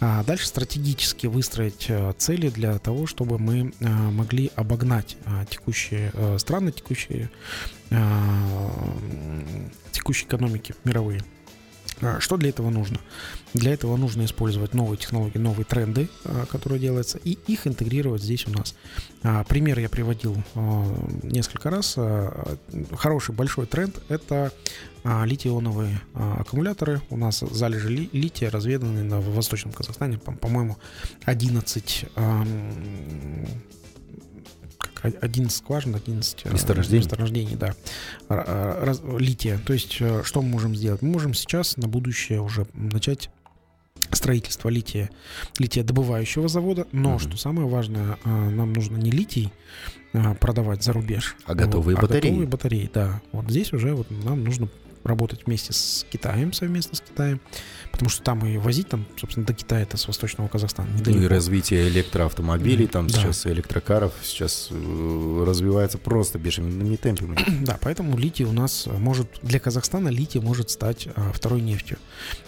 А 0.00 0.22
Дальше 0.24 0.46
стратегически 0.46 1.26
выстроить 1.26 1.86
э, 1.88 2.12
цели 2.18 2.50
для 2.50 2.78
того, 2.78 3.06
чтобы 3.06 3.38
мы 3.38 3.72
а, 3.80 3.86
могли 4.10 4.50
обогнать 4.54 5.16
а, 5.24 5.44
текущие 5.46 6.12
э, 6.14 6.38
страны, 6.38 6.70
текущие, 6.78 7.30
а, 7.90 8.70
м, 9.00 9.70
текущие 9.92 10.26
экономики 10.28 10.74
мировые. 10.84 11.22
А, 12.00 12.20
Что 12.20 12.36
для 12.36 12.50
этого 12.50 12.70
нужно? 12.70 12.98
Для 13.54 13.72
этого 13.72 13.96
нужно 13.96 14.24
использовать 14.24 14.72
новые 14.72 14.98
технологии, 14.98 15.38
новые 15.38 15.64
тренды, 15.64 16.08
а, 16.24 16.46
которые 16.46 16.78
делаются, 16.78 17.18
и 17.18 17.36
их 17.48 17.66
интегрировать 17.66 18.22
здесь 18.22 18.46
у 18.46 18.50
нас. 18.52 18.76
А, 19.24 19.42
Пример 19.44 19.78
я 19.80 19.88
приводил 19.88 20.36
а, 20.54 20.84
несколько 21.24 21.70
раз. 21.70 21.94
А, 21.96 22.56
Хороший 22.96 23.34
большой 23.34 23.66
тренд– 23.66 24.00
это 24.08 24.52
а, 25.02 25.24
литий-ионовые 25.24 25.98
а, 26.14 26.36
аккумуляторы. 26.40 27.00
У 27.10 27.16
нас 27.16 27.40
залежи 27.40 27.88
ли- 27.88 28.10
лития 28.12 28.50
разведаны 28.50 29.18
в 29.18 29.34
Восточном 29.34 29.72
Казахстане, 29.72 30.18
по- 30.18 30.32
по-моему, 30.32 30.76
11 31.24 32.04
ам, 32.14 33.46
как, 33.46 33.77
11 35.02 35.50
скважин, 35.56 35.94
11 35.94 36.42
а, 36.44 36.50
Месторождений. 36.50 36.98
месторождений, 37.04 37.56
да, 37.56 37.74
а, 38.28 38.84
раз- 38.84 39.02
лития. 39.18 39.58
То 39.64 39.72
есть, 39.72 39.96
э, 40.00 40.22
что 40.24 40.42
мы 40.42 40.48
можем 40.48 40.74
сделать? 40.74 41.02
Мы 41.02 41.10
можем 41.10 41.34
сейчас 41.34 41.76
на 41.76 41.88
будущее 41.88 42.40
уже 42.40 42.66
начать 42.74 43.30
строительство 44.12 44.68
лития, 44.68 45.10
лития 45.58 45.84
добывающего 45.84 46.48
завода, 46.48 46.86
но 46.92 47.10
Мгм. 47.10 47.18
что 47.18 47.36
самое 47.36 47.68
важное, 47.68 48.16
нам 48.24 48.72
нужно 48.72 48.96
не 48.96 49.10
литий 49.10 49.52
продавать 50.40 50.82
за 50.82 50.92
рубеж, 50.92 51.36
А 51.44 51.54
готовые 51.54 51.94
вот, 51.96 52.02
батареи. 52.02 52.20
А 52.20 52.30
готовые 52.30 52.48
батареи, 52.48 52.90
да. 52.92 53.20
Вот 53.32 53.50
здесь 53.50 53.72
уже 53.72 53.94
вот 53.94 54.10
нам 54.10 54.42
нужно 54.44 54.68
работать 55.04 55.46
вместе 55.46 55.72
с 55.72 56.04
Китаем, 56.10 56.52
совместно 56.52 56.96
с 56.96 57.00
Китаем, 57.00 57.40
потому 57.92 58.08
что 58.10 58.22
там 58.22 58.44
и 58.46 58.56
возить, 58.58 58.88
там, 58.88 59.06
собственно, 59.18 59.46
до 59.46 59.54
Китая 59.54 59.82
это 59.82 59.96
с 59.96 60.06
восточного 60.06 60.48
Казахстана 60.48 60.88
Ну 60.92 60.98
недалеко. 60.98 61.24
и 61.24 61.26
развитие 61.28 61.88
электроавтомобилей, 61.88 62.84
Мгм, 62.84 62.92
там 62.92 63.06
да. 63.08 63.18
сейчас 63.18 63.46
электрокаров 63.46 64.12
сейчас 64.22 64.68
э, 64.70 65.44
развивается 65.46 65.98
просто 65.98 66.38
бешеными 66.38 66.96
темпами. 66.96 67.38
Да, 67.68 67.78
поэтому 67.80 68.16
литий 68.16 68.44
у 68.44 68.52
нас 68.52 68.86
может, 68.86 69.28
для 69.42 69.60
Казахстана 69.60 70.08
литий 70.08 70.40
может 70.40 70.70
стать 70.70 71.08
а, 71.16 71.32
второй 71.32 71.60
нефтью. 71.60 71.98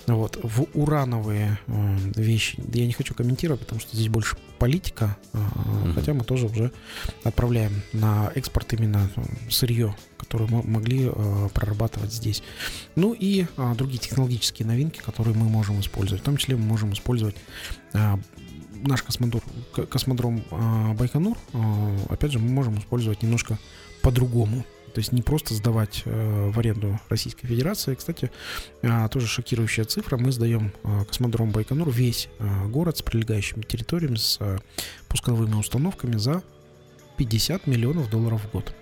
Вот. 0.07 0.39
В 0.43 0.67
урановые 0.75 1.59
э, 1.67 1.97
вещи 2.17 2.59
я 2.73 2.87
не 2.87 2.93
хочу 2.93 3.15
комментировать, 3.15 3.61
потому 3.61 3.81
что 3.81 3.95
здесь 3.97 4.09
больше 4.09 4.37
политика, 4.61 5.17
Мгм. 5.33 5.95
хотя 5.95 6.15
мы 6.15 6.23
тоже 6.25 6.47
уже 6.47 6.71
отправляем 7.25 7.83
на 7.93 8.31
экспорт 8.37 8.73
именно 8.75 9.11
э, 9.17 9.23
сырье, 9.51 9.97
которое 10.19 10.47
мы 10.49 10.63
могли 10.63 11.09
э, 11.13 11.49
прорабатывать 11.53 12.13
здесь. 12.13 12.43
Ну 12.95 13.13
и 13.13 13.47
другие 13.77 13.99
технологические 13.99 14.69
новинки, 14.69 15.01
которые 15.01 15.35
мы 15.35 15.49
можем 15.49 15.81
использовать. 15.81 16.23
В 16.23 16.25
том 16.25 16.37
числе 16.37 16.55
мы 16.57 16.65
можем 16.65 16.93
использовать 16.93 17.35
наш 17.93 19.03
космодром, 19.03 19.43
к- 19.75 19.87
космодром 19.87 20.43
Байконур, 20.97 21.37
опять 22.09 22.33
же, 22.33 22.39
мы 22.39 22.51
можем 22.51 22.79
использовать 22.79 23.23
немножко 23.23 23.59
по-другому. 24.03 24.65
То 24.93 24.99
есть 24.99 25.13
не 25.13 25.23
просто 25.23 25.55
сдавать 25.55 26.03
э, 26.05 26.51
в 26.51 26.59
аренду 26.59 27.01
Российской 27.09 27.47
Федерации. 27.47 27.95
Кстати, 27.95 28.31
а, 28.83 29.09
тоже 29.09 29.27
шокирующая 29.27 29.85
цифра. 29.85 30.17
Мы 30.17 30.33
сдаем 30.33 30.73
а, 30.83 31.05
космодром 31.05 31.51
Байконур 31.51 31.91
весь 31.91 32.29
город 32.69 32.99
с 32.99 33.03
прилегающими 33.03 33.63
территориями, 33.63 34.17
с 34.17 34.39
пусковыми 35.09 35.55
установками 35.55 36.17
за 36.17 36.43
50 37.17 37.67
миллионов 37.67 38.11
долларов 38.11 38.43
в 38.43 38.51
год. 38.51 38.75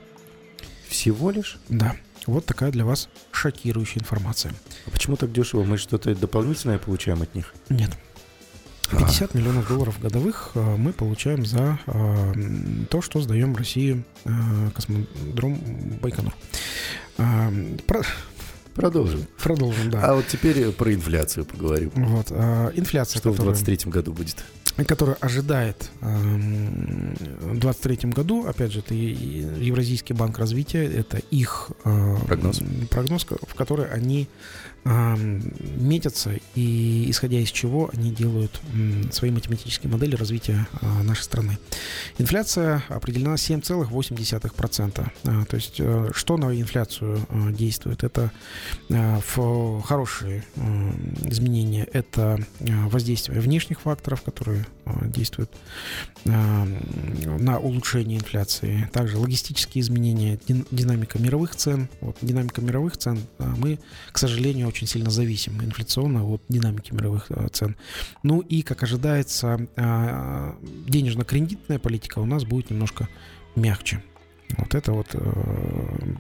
Всего 0.89 1.31
лишь? 1.31 1.59
Да. 1.69 1.97
Вот 2.27 2.45
такая 2.45 2.71
для 2.71 2.85
вас 2.85 3.09
шокирующая 3.33 4.01
информация. 4.01 4.53
А 4.87 4.91
почему 4.91 5.17
так 5.17 5.33
дешево? 5.33 5.65
Мы 5.65 5.79
что-то 5.79 6.15
дополнительное 6.15 6.79
получаем 6.79 7.23
от 7.23 7.35
них? 7.35 7.55
Нет. 7.69 7.91
50 8.91 9.35
а. 9.35 9.39
миллионов 9.39 9.69
долларов 9.69 10.01
годовых 10.01 10.53
э, 10.55 10.77
мы 10.77 10.93
получаем 10.93 11.45
за 11.45 11.79
э, 11.87 12.33
то, 12.89 13.03
что 13.03 13.21
сдаем 13.21 13.55
России 13.55 14.03
э, 14.25 14.31
космодром 14.75 15.61
Байконур. 16.01 16.35
Про... 17.17 18.03
Продолжим. 18.75 19.27
Продолжим, 19.43 19.91
да. 19.91 20.03
А 20.03 20.15
вот 20.15 20.27
теперь 20.29 20.71
про 20.71 20.95
инфляцию 20.95 21.45
поговорим. 21.45 21.91
Вот, 21.97 22.31
инфляция, 22.31 23.19
Что 23.19 23.33
которая... 23.33 23.55
в 23.55 23.59
2023 23.59 23.91
году 23.91 24.13
будет? 24.13 24.45
которая 24.87 25.17
ожидает 25.17 25.91
эм, 26.03 27.13
в 27.41 27.59
2023 27.59 28.11
году, 28.13 28.47
опять 28.47 28.71
же, 28.71 28.79
это 28.79 28.95
Евразийский 28.95 30.15
банк 30.15 30.39
развития, 30.39 30.85
это 30.85 31.19
их 31.33 31.73
прогноз, 31.83 32.63
прогноз 32.89 33.27
в 33.29 33.55
который 33.57 33.91
они 33.91 34.29
метятся 34.89 36.33
и 36.55 37.11
исходя 37.11 37.39
из 37.39 37.51
чего 37.51 37.91
они 37.93 38.11
делают 38.11 38.61
свои 39.11 39.31
математические 39.31 39.91
модели 39.91 40.17
развития 40.17 40.67
а, 40.81 41.03
нашей 41.03 41.23
страны. 41.23 41.59
Инфляция 42.19 42.83
определена 42.89 43.35
7,8%. 43.35 45.11
А, 45.25 45.45
то 45.45 45.57
есть 45.57 45.77
э, 45.79 46.11
что 46.15 46.37
на 46.37 46.59
инфляцию 46.59 47.21
а, 47.29 47.51
действует? 47.51 48.05
Это 48.05 48.33
хорошие 49.85 50.45
изменения, 51.25 51.87
это 51.93 52.39
воздействие 52.61 53.41
внешних 53.41 53.81
факторов, 53.81 54.23
которые 54.23 54.67
действуют 55.03 55.51
на 56.25 57.59
улучшение 57.59 58.19
инфляции. 58.19 58.89
Также 58.93 59.19
логистические 59.19 59.83
изменения, 59.83 60.39
динамика 60.71 61.19
мировых 61.19 61.57
цен. 61.57 61.89
Вот, 62.01 62.17
динамика 62.21 62.61
мировых 62.61 62.97
цен 62.97 63.19
мы, 63.39 63.79
к 64.13 64.19
сожалению, 64.19 64.69
очень 64.69 64.87
сильно 64.87 65.11
зависим 65.11 65.61
инфляционно 65.63 66.25
от 66.25 66.43
динамики 66.49 66.93
мировых 66.93 67.31
э, 67.31 67.49
цен. 67.53 67.77
Ну 68.23 68.41
и, 68.41 68.63
как 68.63 68.83
ожидается, 68.83 69.67
э, 69.77 70.53
денежно-кредитная 70.87 71.79
политика 71.79 72.19
у 72.19 72.27
нас 72.27 72.45
будет 72.45 72.71
немножко 72.71 73.09
мягче. 73.57 74.03
Вот 74.57 74.75
это 74.75 74.93
вот 74.93 75.09
э, 75.13 76.15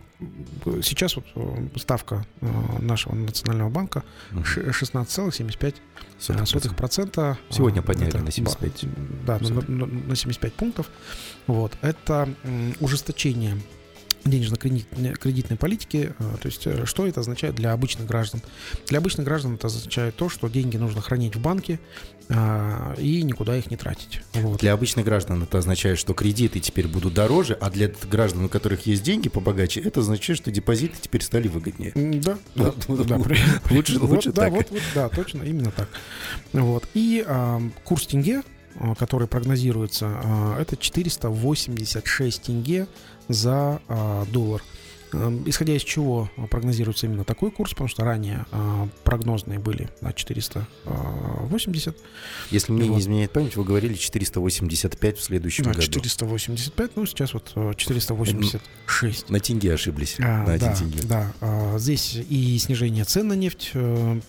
сейчас 0.82 1.16
вот 1.16 1.24
ставка 1.76 2.26
нашего 2.80 3.14
национального 3.14 3.70
банка 3.70 4.02
16,75 4.32 6.74
процента. 6.74 7.38
Сегодня 7.50 7.82
подняли 7.82 8.08
это, 8.08 8.18
на 8.18 8.30
75. 8.30 8.84
Да, 9.24 9.38
на, 9.38 9.62
на, 9.68 9.86
на 9.86 10.16
75 10.16 10.52
пунктов. 10.54 10.90
Вот 11.46 11.72
это 11.82 12.28
ужесточение 12.80 13.56
денежно-кредитной 14.24 15.56
политики. 15.56 16.14
Э, 16.18 16.36
то 16.40 16.46
есть, 16.46 16.66
э, 16.66 16.84
что 16.84 17.06
это 17.06 17.20
означает 17.20 17.54
для 17.54 17.72
обычных 17.72 18.06
граждан? 18.06 18.42
Для 18.86 18.98
обычных 18.98 19.24
граждан 19.24 19.54
это 19.54 19.68
означает 19.68 20.16
то, 20.16 20.28
что 20.28 20.48
деньги 20.48 20.76
нужно 20.76 21.00
хранить 21.00 21.36
в 21.36 21.40
банке 21.40 21.78
а, 22.30 22.94
и 22.98 23.22
никуда 23.22 23.56
их 23.56 23.70
не 23.70 23.76
тратить. 23.76 24.20
Вот. 24.34 24.60
Для 24.60 24.74
обычных 24.74 25.04
граждан 25.04 25.42
это 25.42 25.58
означает, 25.58 25.98
что 25.98 26.12
кредиты 26.12 26.60
теперь 26.60 26.86
будут 26.86 27.14
дороже, 27.14 27.54
а 27.54 27.70
для 27.70 27.90
граждан, 28.10 28.44
у 28.44 28.48
которых 28.48 28.86
есть 28.86 29.02
деньги 29.02 29.28
побогаче, 29.28 29.80
это 29.80 30.00
означает, 30.00 30.38
что 30.38 30.50
депозиты 30.50 30.96
теперь 31.00 31.22
стали 31.22 31.48
выгоднее. 31.48 31.92
Да, 31.94 32.38
да, 32.54 32.74
да. 32.88 33.20
Лучше, 33.70 33.98
лучше 34.00 34.32
так. 34.32 34.50
Да, 34.50 34.56
вот, 34.56 34.70
вот, 34.70 34.82
да, 34.94 35.08
точно, 35.08 35.42
именно 35.42 35.70
так. 35.70 35.88
Вот. 36.52 36.86
И 36.94 37.24
а, 37.26 37.62
курс 37.84 38.06
тенге 38.06 38.42
который 38.96 39.26
прогнозируется, 39.26 40.54
это 40.60 40.76
486 40.76 42.42
тенге 42.42 42.86
за 43.28 43.80
а, 43.88 44.24
доллар. 44.32 44.62
Эм, 45.12 45.48
исходя 45.48 45.74
из 45.74 45.82
чего 45.82 46.30
прогнозируется 46.50 47.06
именно 47.06 47.24
такой 47.24 47.50
курс, 47.50 47.70
потому 47.70 47.88
что 47.88 48.04
ранее 48.04 48.46
а, 48.50 48.88
прогнозные 49.04 49.58
были 49.58 49.88
на 50.00 50.12
480. 50.12 51.96
Если 52.50 52.72
мне 52.72 52.84
вот. 52.84 52.94
не 52.94 53.00
изменяет 53.00 53.32
память, 53.32 53.56
вы 53.56 53.64
говорили 53.64 53.94
485 53.94 55.18
в 55.18 55.22
следующем 55.22 55.64
да, 55.64 55.70
году. 55.70 55.82
485, 55.82 56.90
ну 56.96 57.06
сейчас 57.06 57.32
вот 57.34 57.52
486. 57.76 58.62
Э, 59.02 59.32
на 59.32 59.40
тенге 59.40 59.74
ошиблись. 59.74 60.16
А, 60.18 60.44
на 60.46 60.58
да, 60.58 60.74
тенге. 60.74 61.00
Да, 61.04 61.32
а, 61.40 61.78
здесь 61.78 62.16
и 62.16 62.58
снижение 62.58 63.04
цен 63.04 63.28
на 63.28 63.34
нефть 63.34 63.70
э, 63.74 64.20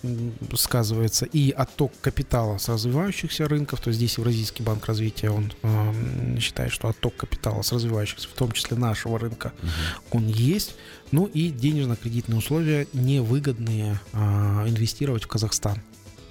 сказывается, 0.56 1.26
и 1.26 1.50
отток 1.50 1.92
капитала 2.00 2.58
с 2.58 2.68
развивающихся 2.68 3.48
рынков, 3.48 3.80
то 3.80 3.88
есть 3.88 3.98
здесь 3.98 4.16
Евразийский 4.18 4.62
банк 4.62 4.86
развития, 4.86 5.30
он 5.30 5.52
э, 5.62 6.38
считает, 6.40 6.72
что 6.72 6.88
отток 6.88 7.16
капитала 7.16 7.62
с 7.62 7.72
развивающихся, 7.72 8.28
в 8.28 8.32
том 8.32 8.52
числе 8.52 8.76
нашего 8.76 9.18
рынка, 9.18 9.52
угу. 9.62 10.18
он 10.18 10.28
есть. 10.28 10.69
Ну 11.12 11.26
и 11.26 11.50
денежно-кредитные 11.50 12.38
условия 12.38 12.86
невыгодные 12.92 14.00
а, 14.12 14.64
инвестировать 14.68 15.24
в 15.24 15.26
Казахстан. 15.26 15.82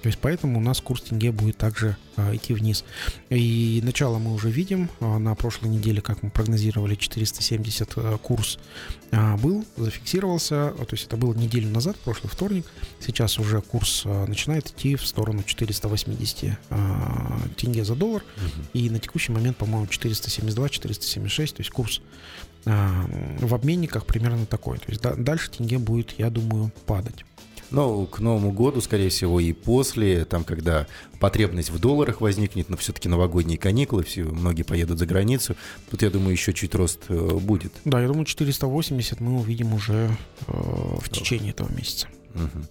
То 0.02 0.06
есть 0.06 0.18
поэтому 0.18 0.58
у 0.58 0.62
нас 0.62 0.80
курс 0.80 1.02
тенге 1.02 1.30
будет 1.30 1.58
также 1.58 1.96
а, 2.16 2.34
идти 2.34 2.54
вниз. 2.54 2.84
И 3.28 3.80
начало 3.84 4.18
мы 4.18 4.32
уже 4.32 4.50
видим. 4.50 4.88
А, 5.00 5.18
на 5.18 5.34
прошлой 5.34 5.68
неделе, 5.68 6.00
как 6.00 6.22
мы 6.22 6.30
прогнозировали, 6.30 6.94
470 6.94 7.92
а, 7.96 8.16
курс 8.18 8.58
а, 9.10 9.36
был, 9.36 9.64
зафиксировался. 9.76 10.72
То 10.78 10.92
есть 10.92 11.06
это 11.06 11.18
было 11.18 11.34
неделю 11.34 11.68
назад, 11.68 11.96
прошлый 11.98 12.30
вторник. 12.30 12.64
Сейчас 12.98 13.38
уже 13.38 13.60
курс 13.60 14.02
а, 14.06 14.26
начинает 14.26 14.68
идти 14.70 14.96
в 14.96 15.06
сторону 15.06 15.42
480 15.42 16.58
а, 16.70 17.38
тенге 17.56 17.84
за 17.84 17.94
доллар. 17.94 18.24
Угу. 18.36 18.66
И 18.72 18.88
на 18.88 19.00
текущий 19.00 19.32
момент, 19.32 19.58
по-моему, 19.58 19.86
472-476. 19.86 21.56
То 21.56 21.60
есть 21.60 21.70
курс 21.70 22.00
а, 22.00 22.49
в 22.64 23.54
обменниках 23.54 24.06
примерно 24.06 24.46
такой. 24.46 24.78
То 24.78 24.84
есть 24.88 25.00
дальше 25.02 25.50
тенге 25.50 25.78
будет, 25.78 26.18
я 26.18 26.30
думаю, 26.30 26.70
падать. 26.86 27.24
Но 27.70 28.04
к 28.06 28.18
Новому 28.18 28.50
году, 28.50 28.80
скорее 28.80 29.10
всего, 29.10 29.38
и 29.38 29.52
после, 29.52 30.24
там, 30.24 30.44
когда 30.44 30.86
потребность 31.20 31.70
в 31.70 31.78
долларах 31.78 32.20
возникнет, 32.20 32.68
но 32.68 32.76
все-таки 32.76 33.08
новогодние 33.08 33.58
каникулы, 33.58 34.02
все, 34.02 34.24
многие 34.24 34.64
поедут 34.64 34.98
за 34.98 35.06
границу, 35.06 35.54
тут, 35.90 36.02
я 36.02 36.10
думаю, 36.10 36.32
еще 36.32 36.52
чуть 36.52 36.74
рост 36.74 37.00
э, 37.08 37.14
будет. 37.14 37.72
Да, 37.84 38.00
я 38.00 38.08
думаю, 38.08 38.24
480 38.24 39.20
мы 39.20 39.38
увидим 39.38 39.72
уже 39.72 40.10
э, 40.48 40.52
в 40.52 41.08
течение 41.10 41.50
этого 41.50 41.70
месяца. 41.72 42.08
Угу. 42.34 42.64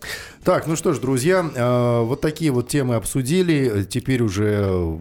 Так, 0.43 0.67
ну 0.67 0.75
что 0.75 0.93
ж, 0.93 0.99
друзья, 0.99 1.49
э, 1.53 2.01
вот 2.03 2.19
такие 2.19 2.51
вот 2.51 2.67
темы 2.67 2.95
обсудили. 2.95 3.85
Теперь 3.89 4.21
уже 4.21 4.99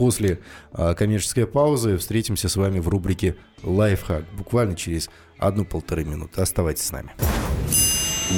после 0.00 0.38
а, 0.72 0.94
коммерческой 0.94 1.46
паузы 1.46 1.98
встретимся 1.98 2.48
с 2.48 2.56
вами 2.56 2.78
в 2.78 2.88
рубрике 2.88 3.36
«Лайфхак» 3.62 4.24
буквально 4.36 4.76
через 4.76 5.10
одну-полторы 5.38 6.04
минуты. 6.04 6.40
Оставайтесь 6.40 6.84
с 6.84 6.92
нами. 6.92 7.10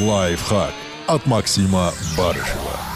«Лайфхак» 0.01 0.73
от 1.07 1.27
Максима 1.27 1.93
Барышева. 2.17 2.93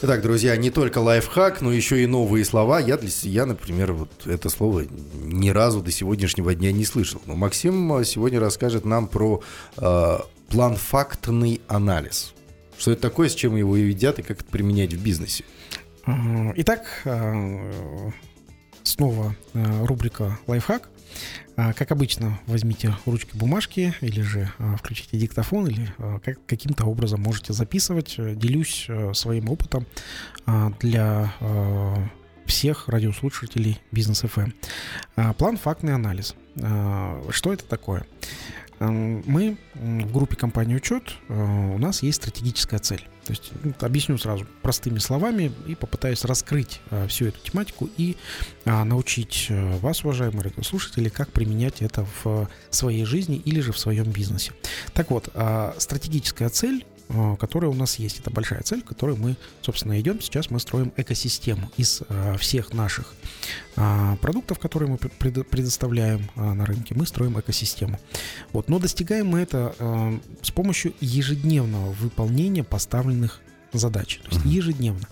Итак, 0.00 0.22
друзья, 0.22 0.56
не 0.56 0.70
только 0.70 0.98
лайфхак, 0.98 1.60
но 1.60 1.72
еще 1.72 2.00
и 2.00 2.06
новые 2.06 2.44
слова. 2.44 2.78
Я, 2.78 2.96
для, 2.96 3.08
я, 3.22 3.46
например, 3.46 3.92
вот 3.92 4.28
это 4.28 4.48
слово 4.48 4.84
ни 5.24 5.48
разу 5.48 5.80
до 5.80 5.90
сегодняшнего 5.90 6.54
дня 6.54 6.70
не 6.70 6.84
слышал. 6.84 7.20
Но 7.26 7.34
Максим 7.34 7.92
а, 7.92 8.04
сегодня 8.04 8.38
расскажет 8.38 8.84
нам 8.84 9.08
про 9.08 9.42
э, 9.76 10.18
план-фактный 10.50 11.60
анализ. 11.66 12.32
Что 12.78 12.92
это 12.92 13.02
такое, 13.02 13.28
с 13.28 13.34
чем 13.34 13.56
его 13.56 13.76
едят 13.76 14.20
и 14.20 14.22
как 14.22 14.40
это 14.40 14.44
применять 14.48 14.92
в 14.92 15.02
бизнесе? 15.02 15.42
Итак, 16.06 16.86
э, 17.04 18.10
снова 18.88 19.36
э, 19.54 19.86
рубрика 19.86 20.38
«Лайфхак». 20.46 20.88
А, 21.56 21.72
как 21.72 21.90
обычно, 21.90 22.38
возьмите 22.46 22.94
ручки, 23.06 23.36
бумажки 23.36 23.94
или 24.00 24.20
же 24.20 24.50
э, 24.58 24.76
включите 24.78 25.18
диктофон 25.18 25.66
или 25.66 25.92
каким-то 26.46 26.84
образом 26.86 27.20
можете 27.20 27.52
записывать. 27.52 28.16
Делюсь 28.18 28.88
своим 29.12 29.50
опытом 29.50 29.86
для 30.80 31.32
всех 32.46 32.88
радиослушателей 32.88 33.80
Бизнес 33.92 34.24
FM. 34.24 34.52
А, 35.16 35.32
план 35.34 35.56
фактный 35.56 35.94
анализ. 35.94 36.34
Что 36.56 37.52
это 37.52 37.64
такое? 37.64 38.06
Мы 38.80 39.56
в 39.74 40.12
группе 40.12 40.36
компании 40.36 40.76
«Учет», 40.76 41.14
у 41.28 41.78
нас 41.78 42.02
есть 42.02 42.22
стратегическая 42.22 42.78
цель. 42.78 43.06
То 43.28 43.32
есть 43.32 43.52
ну, 43.62 43.74
объясню 43.80 44.16
сразу 44.16 44.46
простыми 44.62 44.98
словами 45.00 45.52
и 45.66 45.74
попытаюсь 45.74 46.24
раскрыть 46.24 46.80
а, 46.90 47.06
всю 47.08 47.26
эту 47.26 47.38
тематику 47.40 47.90
и 47.98 48.16
а, 48.64 48.84
научить 48.84 49.48
а, 49.50 49.78
вас, 49.80 50.02
уважаемые 50.02 50.44
радиослушатели, 50.44 51.10
как 51.10 51.30
применять 51.30 51.82
это 51.82 52.06
в 52.24 52.48
своей 52.70 53.04
жизни 53.04 53.36
или 53.36 53.60
же 53.60 53.72
в 53.72 53.78
своем 53.78 54.10
бизнесе. 54.10 54.52
Так 54.94 55.10
вот, 55.10 55.28
а, 55.34 55.74
стратегическая 55.76 56.48
цель 56.48 56.86
Э, 56.86 56.97
которая 57.38 57.70
у 57.70 57.74
нас 57.74 57.98
есть. 57.98 58.20
Это 58.20 58.30
большая 58.30 58.62
цель, 58.62 58.82
к 58.82 58.86
которой 58.86 59.16
мы, 59.16 59.36
собственно, 59.62 60.00
идем. 60.00 60.20
Сейчас 60.20 60.50
мы 60.50 60.60
строим 60.60 60.92
экосистему 60.96 61.70
из 61.76 62.02
э, 62.08 62.36
всех 62.38 62.72
наших 62.72 63.14
э, 63.76 64.16
продуктов, 64.20 64.58
которые 64.58 64.90
мы 64.90 64.98
предоставляем 64.98 66.30
на 66.36 66.64
рынке. 66.66 66.94
Мы 66.94 67.06
строим 67.06 67.38
экосистему. 67.38 67.98
Вот. 68.52 68.68
Но 68.68 68.78
достигаем 68.78 69.28
мы 69.28 69.40
это 69.40 69.74
с 70.42 70.50
помощью 70.50 70.94
ежедневного 71.00 71.92
выполнения 71.92 72.64
поставленных 72.64 73.40
задачи, 73.72 74.20
то 74.20 74.30
есть 74.30 74.44
ежедневно. 74.44 75.06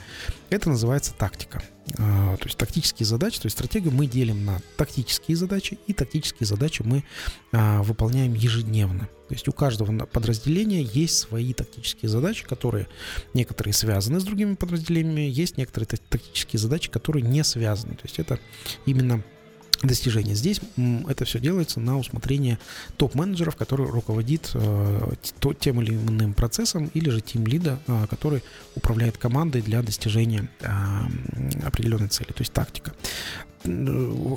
Это 0.50 0.70
называется 0.70 1.14
тактика. 1.14 1.62
А, 1.98 2.36
то 2.36 2.44
есть 2.44 2.58
тактические 2.58 3.06
задачи, 3.06 3.40
то 3.40 3.46
есть 3.46 3.56
стратегию 3.56 3.92
мы 3.92 4.06
делим 4.06 4.44
на 4.44 4.60
тактические 4.76 5.36
задачи, 5.36 5.78
и 5.86 5.92
тактические 5.92 6.46
задачи 6.46 6.82
мы 6.84 7.04
а, 7.52 7.82
выполняем 7.82 8.34
ежедневно. 8.34 9.08
То 9.28 9.34
есть 9.34 9.48
у 9.48 9.52
каждого 9.52 10.06
подразделения 10.06 10.82
есть 10.82 11.18
свои 11.18 11.52
тактические 11.52 12.08
задачи, 12.08 12.44
которые 12.44 12.88
некоторые 13.34 13.72
связаны 13.72 14.20
с 14.20 14.24
другими 14.24 14.54
подразделениями, 14.54 15.22
есть 15.22 15.56
некоторые 15.56 15.88
тактические 15.88 16.60
задачи, 16.60 16.90
которые 16.90 17.22
не 17.22 17.42
связаны. 17.44 17.94
То 17.94 18.02
есть 18.04 18.18
это 18.18 18.38
именно 18.84 19.22
достижения. 19.82 20.34
Здесь 20.34 20.60
это 21.08 21.24
все 21.24 21.40
делается 21.40 21.80
на 21.80 21.98
усмотрение 21.98 22.58
топ-менеджеров, 22.96 23.56
который 23.56 23.86
руководит 23.86 24.50
э, 24.54 25.12
тем 25.60 25.82
или 25.82 25.94
иным 25.94 26.34
процессом, 26.34 26.90
или 26.94 27.10
же 27.10 27.20
тим 27.20 27.46
лида, 27.46 27.78
э, 27.86 28.06
который 28.08 28.42
управляет 28.74 29.18
командой 29.18 29.62
для 29.62 29.82
достижения 29.82 30.48
э, 30.60 30.66
определенной 31.64 32.08
цели, 32.08 32.28
то 32.28 32.40
есть 32.40 32.52
тактика. 32.52 32.92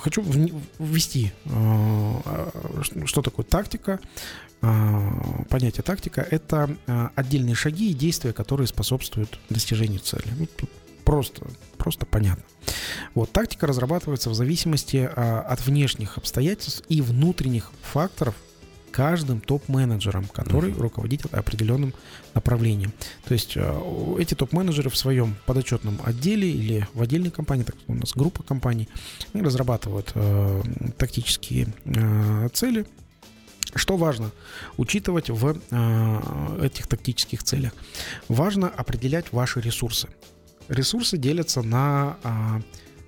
Хочу 0.02 0.24
ввести, 0.80 1.32
что 1.46 3.22
такое 3.22 3.46
тактика. 3.46 4.00
Понятие 4.60 5.84
тактика– 5.84 6.26
это 6.32 6.76
отдельные 7.16 7.54
шаги 7.54 7.92
и 7.92 7.94
действия, 7.94 8.34
которые 8.34 8.66
способствуют 8.66 9.40
достижению 9.50 10.00
цели. 10.00 10.26
Просто, 11.10 11.48
просто 11.80 12.06
понятно. 12.06 12.44
Вот, 13.16 13.32
тактика 13.32 13.66
разрабатывается 13.66 14.30
в 14.30 14.36
зависимости 14.36 15.10
а, 15.12 15.42
от 15.42 15.66
внешних 15.66 16.20
обстоятельств 16.20 16.84
и 16.88 17.02
внутренних 17.02 17.72
факторов 17.82 18.36
каждым 18.92 19.42
топ-менеджером, 19.42 20.26
который 20.26 20.70
uh-huh. 20.70 20.80
руководит 20.80 21.26
определенным 21.34 21.96
направлением. 22.36 22.94
То 23.26 23.34
есть 23.34 23.54
э, 23.56 24.16
эти 24.20 24.36
топ-менеджеры 24.36 24.92
в 24.92 24.98
своем 24.98 25.36
подотчетном 25.48 26.00
отделе 26.06 26.48
или 26.48 26.88
в 26.94 27.02
отдельной 27.02 27.32
компании, 27.32 27.64
так 27.64 27.76
у 27.88 27.96
нас 27.96 28.14
группа 28.14 28.44
компаний, 28.44 28.88
разрабатывают 29.34 30.12
э, 30.14 30.62
тактические 31.00 31.74
э, 31.86 32.50
цели. 32.54 32.86
Что 33.74 33.98
важно 33.98 34.30
учитывать 34.78 35.32
в 35.32 35.58
э, 35.72 36.66
этих 36.66 36.86
тактических 36.86 37.42
целях? 37.44 37.74
Важно 38.28 38.68
определять 38.68 39.32
ваши 39.32 39.60
ресурсы. 39.60 40.08
Ресурсы 40.70 41.18
делятся 41.18 41.62
на, 41.62 42.18
а, 42.24 42.62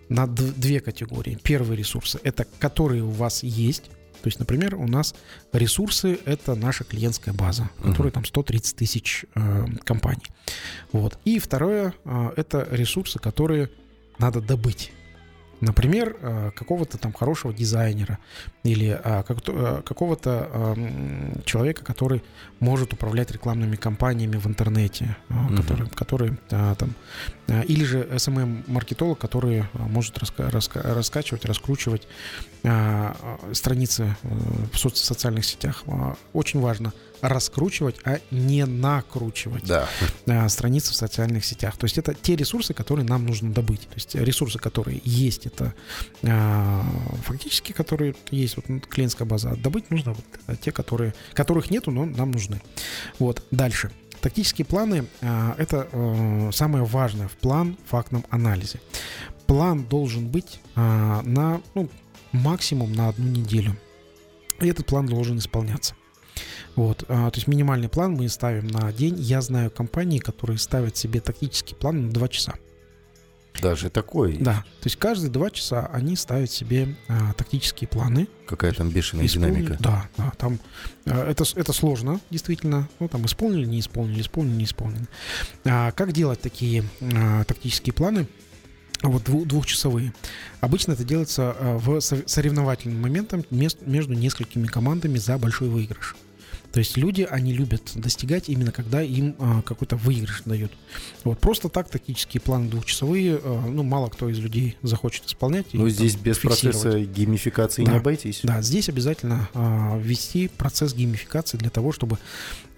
на 0.10 0.28
две 0.28 0.80
категории. 0.80 1.38
Первые 1.42 1.78
ресурсы– 1.78 2.20
это 2.24 2.46
которые 2.60 3.04
у 3.04 3.12
вас 3.12 3.44
есть, 3.44 3.86
то 4.22 4.28
есть, 4.28 4.40
например, 4.40 4.76
у 4.76 4.88
нас 4.88 5.16
ресурсы— 5.52 6.20
это 6.26 6.54
наша 6.56 6.84
клиентская 6.84 7.34
база, 7.34 7.70
которая 7.82 8.12
uh-huh. 8.12 8.16
там 8.16 8.26
130 8.26 8.76
тысяч 8.76 9.26
э, 9.34 9.66
компаний. 9.84 10.26
Вот. 10.92 11.18
И 11.26 11.40
второе 11.40 11.96
э,— 12.06 12.32
это 12.38 12.68
ресурсы, 12.70 13.18
которые 13.18 13.72
надо 14.20 14.40
добыть. 14.42 14.92
Например, 15.62 16.18
э, 16.20 16.52
какого-то 16.56 16.98
там 16.98 17.14
хорошего 17.14 17.54
дизайнера 17.54 18.18
или 18.64 19.00
э, 19.04 19.24
э, 19.24 19.82
какого-то 19.86 20.76
человека, 21.46 21.84
который 21.84 22.24
может 22.60 22.94
управлять 22.94 23.32
рекламными 23.32 23.76
кампаниями 23.76 24.38
в 24.38 24.48
интернете, 24.48 25.16
uh-huh. 25.30 25.58
который, 25.58 25.90
который 25.90 26.38
там, 26.50 26.96
или 27.48 27.84
же 27.84 28.04
SMM-маркетолог, 28.04 29.20
который 29.20 29.66
может 29.74 30.18
раска- 30.18 30.50
раска- 30.50 30.94
раскачивать, 30.94 31.46
раскручивать 31.46 32.08
страницы 33.54 34.16
в 34.24 34.78
социальных 34.78 35.46
сетях. 35.46 35.84
Очень 36.34 36.60
важно– 36.60 36.94
раскручивать, 37.22 37.98
а 38.04 38.20
не 38.32 38.66
накручивать 38.66 39.66
да. 39.66 39.88
А, 40.28 40.50
страницы 40.50 40.92
в 40.92 40.96
социальных 40.96 41.46
сетях. 41.46 41.78
То 41.78 41.86
есть 41.86 41.98
это 41.98 42.14
те 42.14 42.36
ресурсы, 42.36 42.74
которые 42.74 43.06
нам 43.06 43.26
нужно 43.26 43.52
добыть. 43.52 43.82
То 43.82 43.96
есть 43.96 44.16
ресурсы, 44.16 44.60
которые 44.60 45.02
есть, 45.04 45.46
это 45.46 45.74
а, 46.24 46.84
фактически, 47.24 47.72
которые 47.72 48.16
есть, 48.32 48.58
вот 48.58 48.66
клиентская 48.88 49.28
база. 49.28 49.52
А 49.52 49.56
добыть 49.56 49.90
нужно 49.90 50.14
вот 50.14 50.60
те, 50.60 50.72
которые, 50.72 51.14
которых 51.34 51.70
нету, 51.70 51.92
но 51.92 52.06
нам 52.06 52.32
нужны. 52.32 52.62
Вот, 53.20 53.44
дальше. 53.52 53.92
Тактические 54.22 54.66
планы 54.66 55.08
это 55.58 55.88
самое 56.54 56.84
важное 56.84 57.28
в 57.28 57.32
план 57.38 57.76
фактном 57.88 58.24
анализе. 58.30 58.80
План 59.48 59.84
должен 59.84 60.28
быть 60.28 60.60
на 60.76 61.60
ну, 61.74 61.90
максимум 62.32 62.94
на 62.94 63.10
одну 63.10 63.28
неделю. 63.28 63.76
И 64.60 64.68
этот 64.68 64.86
план 64.86 65.08
должен 65.08 65.40
исполняться. 65.40 65.96
Вот, 66.76 67.04
а, 67.08 67.30
то 67.30 67.38
есть 67.38 67.48
минимальный 67.48 67.90
план 67.90 68.14
мы 68.14 68.30
ставим 68.30 68.68
на 68.68 68.92
день. 68.92 69.16
Я 69.18 69.42
знаю 69.42 69.72
компании, 69.72 70.20
которые 70.20 70.58
ставят 70.58 70.98
себе 70.98 71.20
тактический 71.20 71.76
план 71.76 72.08
на 72.08 72.12
2 72.12 72.28
часа. 72.30 72.54
Даже 73.60 73.90
такой? 73.90 74.38
Да. 74.38 74.64
То 74.82 74.86
есть 74.86 74.96
каждые 74.96 75.30
два 75.30 75.52
часа 75.52 75.90
они 75.94 76.16
ставят 76.16 76.50
себе 76.50 76.96
а, 77.08 77.34
тактические 77.34 77.88
планы. 77.88 78.28
Какая 78.48 78.72
там 78.74 78.90
бешеная 78.90 79.26
исполнили, 79.26 79.62
динамика. 79.62 79.84
Да, 79.84 80.10
да. 80.18 80.32
Там 80.38 80.60
а, 81.06 81.30
это, 81.30 81.44
это 81.56 81.74
сложно, 81.74 82.20
действительно. 82.30 82.90
Ну, 83.00 83.08
там 83.08 83.26
исполнили, 83.26 83.66
не 83.66 83.80
исполнили, 83.80 84.22
исполнили, 84.22 84.56
не 84.56 84.64
исполнили. 84.64 85.06
А, 85.66 85.92
как 85.92 86.12
делать 86.12 86.42
такие 86.42 86.84
а, 87.02 87.44
тактические 87.44 87.94
планы? 87.94 88.28
Вот 89.10 89.24
двухчасовые. 89.24 90.14
Обычно 90.60 90.94
это 90.94 91.04
делается 91.04 91.56
а, 91.58 91.78
в 91.78 92.00
соревновательным 92.02 93.02
моментом 93.02 93.44
между 93.50 94.14
несколькими 94.14 94.68
командами 94.68 95.18
за 95.18 95.38
большой 95.38 95.70
выигрыш. 95.70 96.16
То 96.72 96.80
есть 96.80 96.96
люди, 96.96 97.28
они 97.30 97.54
любят 97.54 97.92
достигать 97.96 98.48
именно 98.48 98.72
когда 98.72 99.02
им 99.02 99.36
а, 99.40 99.62
какой-то 99.62 99.98
выигрыш 99.98 100.44
дают. 100.46 100.72
Вот 101.24 101.40
просто 101.40 101.68
так 101.68 101.90
тактические 101.90 102.40
планы 102.40 102.70
двухчасовые, 102.70 103.40
а, 103.44 103.66
ну, 103.68 103.84
мало 103.84 104.08
кто 104.08 104.30
из 104.30 104.40
людей 104.40 104.78
захочет 104.82 105.26
исполнять. 105.26 105.68
Ну, 105.74 105.90
здесь 105.90 106.16
без 106.16 106.38
процесса 106.38 107.02
геймификации 107.02 107.84
да, 107.84 107.92
не 107.92 107.98
обойтись. 107.98 108.40
Да, 108.44 108.62
здесь 108.62 108.88
обязательно 108.88 109.50
а, 109.54 109.98
ввести 109.98 110.48
процесс 110.48 110.94
геймификации 110.94 111.58
для 111.58 111.70
того, 111.70 111.92
чтобы 111.92 112.18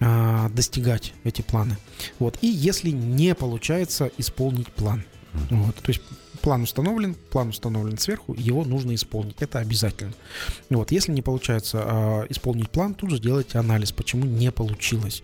а, 0.00 0.48
достигать 0.48 1.14
эти 1.22 1.42
планы. 1.42 1.78
Вот. 2.18 2.36
И 2.40 2.48
если 2.48 2.90
не 2.90 3.34
получается 3.34 4.10
исполнить 4.18 4.68
план, 4.68 5.04
вот, 5.50 5.74
то 5.76 5.88
есть 5.88 6.02
план 6.44 6.62
установлен, 6.62 7.14
план 7.30 7.48
установлен 7.48 7.96
сверху, 7.96 8.34
его 8.34 8.64
нужно 8.64 8.94
исполнить. 8.94 9.36
Это 9.40 9.60
обязательно. 9.60 10.12
Вот, 10.68 10.92
если 10.92 11.10
не 11.10 11.22
получается 11.22 11.82
э, 11.82 12.26
исполнить 12.28 12.68
план, 12.68 12.94
тут 12.94 13.10
же 13.10 13.18
делайте 13.18 13.58
анализ, 13.58 13.92
почему 13.92 14.26
не 14.26 14.52
получилось. 14.52 15.22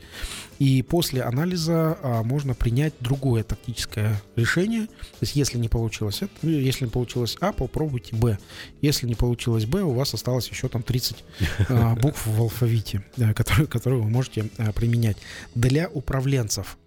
И 0.59 0.83
после 0.83 1.23
анализа 1.23 1.99
э, 2.03 2.23
можно 2.23 2.55
принять 2.55 2.95
другое 3.01 3.43
тактическое 3.43 4.21
решение. 4.35 4.87
То 4.87 5.23
есть, 5.23 5.37
если 5.37 5.59
не 5.59 5.69
получилось 5.69 6.23
это, 6.23 6.33
ну, 6.41 6.51
если 6.51 6.87
не 6.87 6.91
получилось 6.91 7.37
А, 7.41 7.53
попробуйте 7.53 8.17
Б. 8.17 8.39
Если 8.81 9.07
не 9.07 9.15
получилось 9.15 9.67
Б, 9.67 9.83
у 9.83 9.93
вас 9.93 10.15
осталось 10.15 10.49
еще 10.49 10.69
там 10.69 10.83
30 10.83 11.17
э, 11.39 11.65
а, 11.69 11.95
букв 12.01 12.27
в 12.27 12.41
алфавите, 12.41 13.05
э, 13.19 13.35
которые, 13.35 13.67
которые 13.67 14.01
вы 14.01 14.09
можете 14.09 14.49
э, 14.57 14.73
применять. 14.73 15.19
Для 15.55 15.87
управленцев 15.89 16.79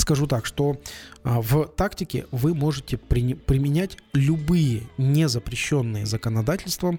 скажу 0.00 0.26
так, 0.26 0.46
что 0.46 0.80
а, 1.22 1.40
в 1.40 1.66
тактике 1.66 2.26
вы 2.30 2.54
можете 2.54 2.96
при, 2.96 3.34
применять 3.34 3.96
любые 4.12 4.82
незапрещенные 4.98 6.06
законодательством 6.06 6.98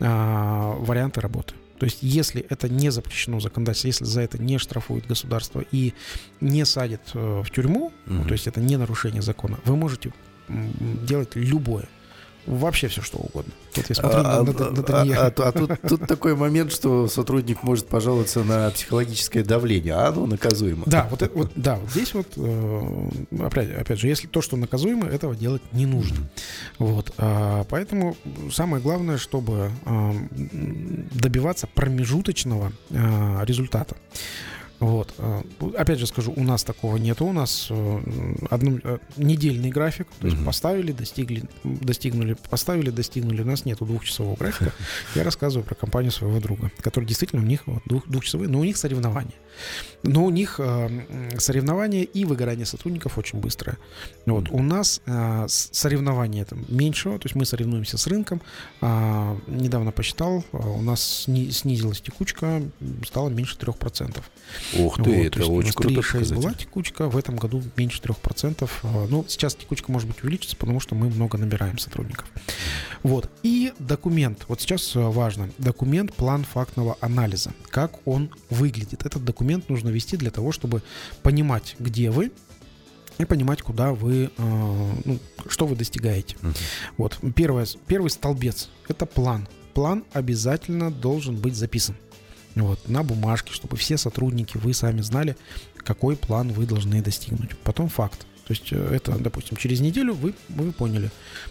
а, 0.00 0.74
варианты 0.78 1.20
работы. 1.20 1.54
То 1.78 1.84
есть, 1.84 1.98
если 2.02 2.44
это 2.48 2.68
не 2.68 2.90
запрещено 2.90 3.38
законодательством, 3.38 3.88
если 3.88 4.04
за 4.04 4.20
это 4.22 4.42
не 4.42 4.58
штрафует 4.58 5.06
государство 5.06 5.64
и 5.70 5.94
не 6.40 6.64
садит 6.64 7.02
э, 7.14 7.42
в 7.44 7.50
тюрьму, 7.52 7.92
угу. 8.06 8.24
то 8.24 8.32
есть 8.32 8.48
это 8.48 8.60
не 8.60 8.76
нарушение 8.76 9.22
закона, 9.22 9.60
вы 9.64 9.76
можете 9.76 10.12
делать 10.48 11.36
любое 11.36 11.88
вообще 12.48 12.88
все 12.88 13.02
что 13.02 13.18
угодно. 13.18 13.52
Вот 13.76 13.86
я 13.88 13.94
смотрю 13.94 14.20
а, 14.20 14.42
на, 14.42 14.52
на, 14.52 14.70
на, 14.70 14.70
на 14.70 15.20
а, 15.20 15.26
а, 15.26 15.48
а 15.48 15.52
тут, 15.52 15.70
тут 15.86 16.06
такой 16.06 16.34
момент, 16.34 16.72
что 16.72 17.06
сотрудник 17.08 17.62
может 17.62 17.86
пожаловаться 17.86 18.42
на 18.42 18.70
психологическое 18.70 19.44
давление, 19.44 19.94
а 19.94 20.08
оно 20.08 20.26
наказуемо. 20.26 20.84
Да, 20.86 21.06
вот, 21.10 21.30
вот, 21.34 21.52
да, 21.54 21.76
вот 21.76 21.90
здесь 21.90 22.14
вот, 22.14 22.26
э, 22.36 23.08
опять, 23.40 23.70
опять 23.70 23.98
же, 24.00 24.08
если 24.08 24.26
то, 24.26 24.40
что 24.40 24.56
наказуемо, 24.56 25.06
этого 25.06 25.36
делать 25.36 25.62
не 25.72 25.86
нужно. 25.86 26.16
Вот, 26.78 27.12
а, 27.18 27.64
поэтому 27.68 28.16
самое 28.50 28.82
главное, 28.82 29.18
чтобы 29.18 29.70
а, 29.84 30.14
добиваться 30.30 31.66
промежуточного 31.66 32.72
а, 32.90 33.44
результата. 33.44 33.96
Вот. 34.80 35.12
Э, 35.18 35.42
опять 35.76 35.98
же 35.98 36.06
скажу, 36.06 36.32
у 36.34 36.42
нас 36.42 36.62
такого 36.62 36.96
нету. 36.96 37.26
У 37.26 37.32
нас 37.32 37.68
э, 37.70 38.00
одну, 38.50 38.78
э, 38.82 38.98
недельный 39.16 39.70
график. 39.70 40.06
То 40.20 40.28
есть 40.28 40.44
поставили, 40.44 40.92
достигли, 40.92 41.44
достигнули, 41.64 42.36
поставили, 42.48 42.90
достигнули. 42.90 43.42
У 43.42 43.46
нас 43.46 43.64
нету 43.64 43.84
двухчасового 43.84 44.36
графика. 44.36 44.72
Я 45.14 45.24
рассказываю 45.24 45.64
про 45.64 45.74
компанию 45.74 46.12
своего 46.12 46.38
друга, 46.40 46.70
который 46.80 47.06
действительно 47.06 47.42
у 47.42 47.46
них 47.46 47.64
двух, 47.86 48.08
двухчасовые, 48.08 48.48
но 48.48 48.60
у 48.60 48.64
них 48.64 48.76
соревнования. 48.76 49.34
Но 50.02 50.24
у 50.24 50.30
них 50.30 50.56
э, 50.58 50.88
соревнования 51.38 52.02
и 52.02 52.24
выгорание 52.24 52.66
сотрудников 52.66 53.18
очень 53.18 53.40
быстрое. 53.40 53.78
Вот. 54.26 54.48
У 54.50 54.62
нас 54.62 55.00
э, 55.06 55.46
соревнования 55.48 56.44
там, 56.44 56.64
меньшего, 56.68 57.18
то 57.18 57.26
есть 57.26 57.34
мы 57.34 57.44
соревнуемся 57.44 57.98
с 57.98 58.06
рынком. 58.06 58.40
Э, 58.80 59.36
недавно 59.46 59.90
посчитал, 59.90 60.44
у 60.52 60.82
нас 60.82 61.24
сни, 61.24 61.50
снизилась 61.50 62.00
текучка, 62.00 62.62
стало 63.04 63.28
меньше 63.28 63.56
3%. 63.56 64.22
Ух 64.78 64.96
ты, 64.96 65.02
Вот, 65.02 65.04
то 65.04 65.10
это 65.10 65.46
очень 65.46 65.72
круто 65.72 66.00
3,6 66.00 66.34
была 66.34 66.54
текучка, 66.54 67.08
в 67.08 67.16
этом 67.16 67.36
году 67.36 67.62
меньше 67.76 68.00
3%. 68.00 68.70
А, 68.82 69.06
Ну, 69.08 69.24
сейчас 69.28 69.54
текучка 69.54 69.90
может 69.90 70.08
быть 70.08 70.22
увеличится, 70.22 70.56
потому 70.56 70.80
что 70.80 70.94
мы 70.94 71.08
много 71.08 71.38
набираем 71.38 71.78
сотрудников. 71.78 72.26
Вот. 73.02 73.30
И 73.42 73.72
документ. 73.78 74.44
Вот 74.48 74.60
сейчас 74.60 74.94
э, 74.96 75.00
важно. 75.00 75.50
Документ, 75.58 76.14
план 76.14 76.44
фактного 76.44 76.96
анализа. 77.00 77.52
Как 77.70 78.06
он 78.06 78.30
выглядит. 78.50 79.04
Этот 79.04 79.24
документ 79.24 79.68
нужно 79.68 79.87
вести 79.90 80.16
для 80.16 80.30
того, 80.30 80.52
чтобы 80.52 80.82
понимать, 81.22 81.76
где 81.78 82.10
вы, 82.10 82.32
и 83.18 83.24
понимать, 83.24 83.62
куда 83.62 83.92
вы, 83.92 84.30
э, 84.36 84.92
ну, 85.04 85.18
что 85.48 85.66
вы 85.66 85.76
достигаете. 85.76 86.36
Мгм. 86.40 86.54
Вот. 86.96 87.18
Первое, 87.34 87.66
первый 87.86 88.10
столбец– 88.10 88.68
это 88.88 89.06
план. 89.06 89.48
План 89.74 90.04
обязательно 90.12 90.90
должен 90.90 91.36
быть 91.36 91.56
записан. 91.56 91.96
Вот, 92.54 92.88
на 92.88 93.04
бумажке, 93.04 93.52
чтобы 93.52 93.76
все 93.76 93.96
сотрудники, 93.96 94.56
вы 94.56 94.74
сами 94.74 95.00
знали, 95.00 95.36
какой 95.76 96.16
план 96.16 96.52
вы 96.52 96.66
должны 96.66 97.02
достигнуть. 97.02 97.56
Потом 97.58 97.88
факт. 97.88 98.26
То 98.48 98.54
есть 98.54 98.72
э, 98.72 98.94
это, 98.94 99.16
допустим, 99.18 99.58
через 99.58 99.80
неделю 99.80 100.14
вы, 100.14 100.34
вы 100.48 100.72
поняли, 100.72 101.10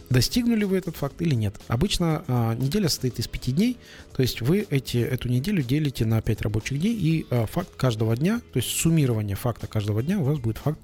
достигнули 0.10 0.64
вы 0.64 0.78
этот 0.78 0.98
факт 0.98 1.22
или 1.22 1.36
нет. 1.36 1.56
Обычно 1.68 2.24
а, 2.28 2.56
неделя 2.56 2.90
состоит 2.90 3.20
из 3.20 3.28
пяти 3.28 3.52
дней, 3.52 3.78
то 4.18 4.24
есть 4.24 4.42
вы 4.42 4.66
эти, 4.72 4.98
эту 4.98 5.30
неделю 5.30 5.62
делите 5.62 6.04
на 6.04 6.22
пять 6.24 6.42
рабочих 6.42 6.80
дней, 6.82 6.94
и 6.94 7.28
а, 7.30 7.46
факт 7.46 7.76
каждого 7.78 8.18
дня, 8.18 8.42
то 8.52 8.58
есть 8.58 8.68
суммирование 8.70 9.36
факта 9.36 9.68
каждого 9.68 10.02
дня 10.02 10.18
у 10.18 10.24
вас 10.24 10.40
будет 10.40 10.58
факт 10.58 10.80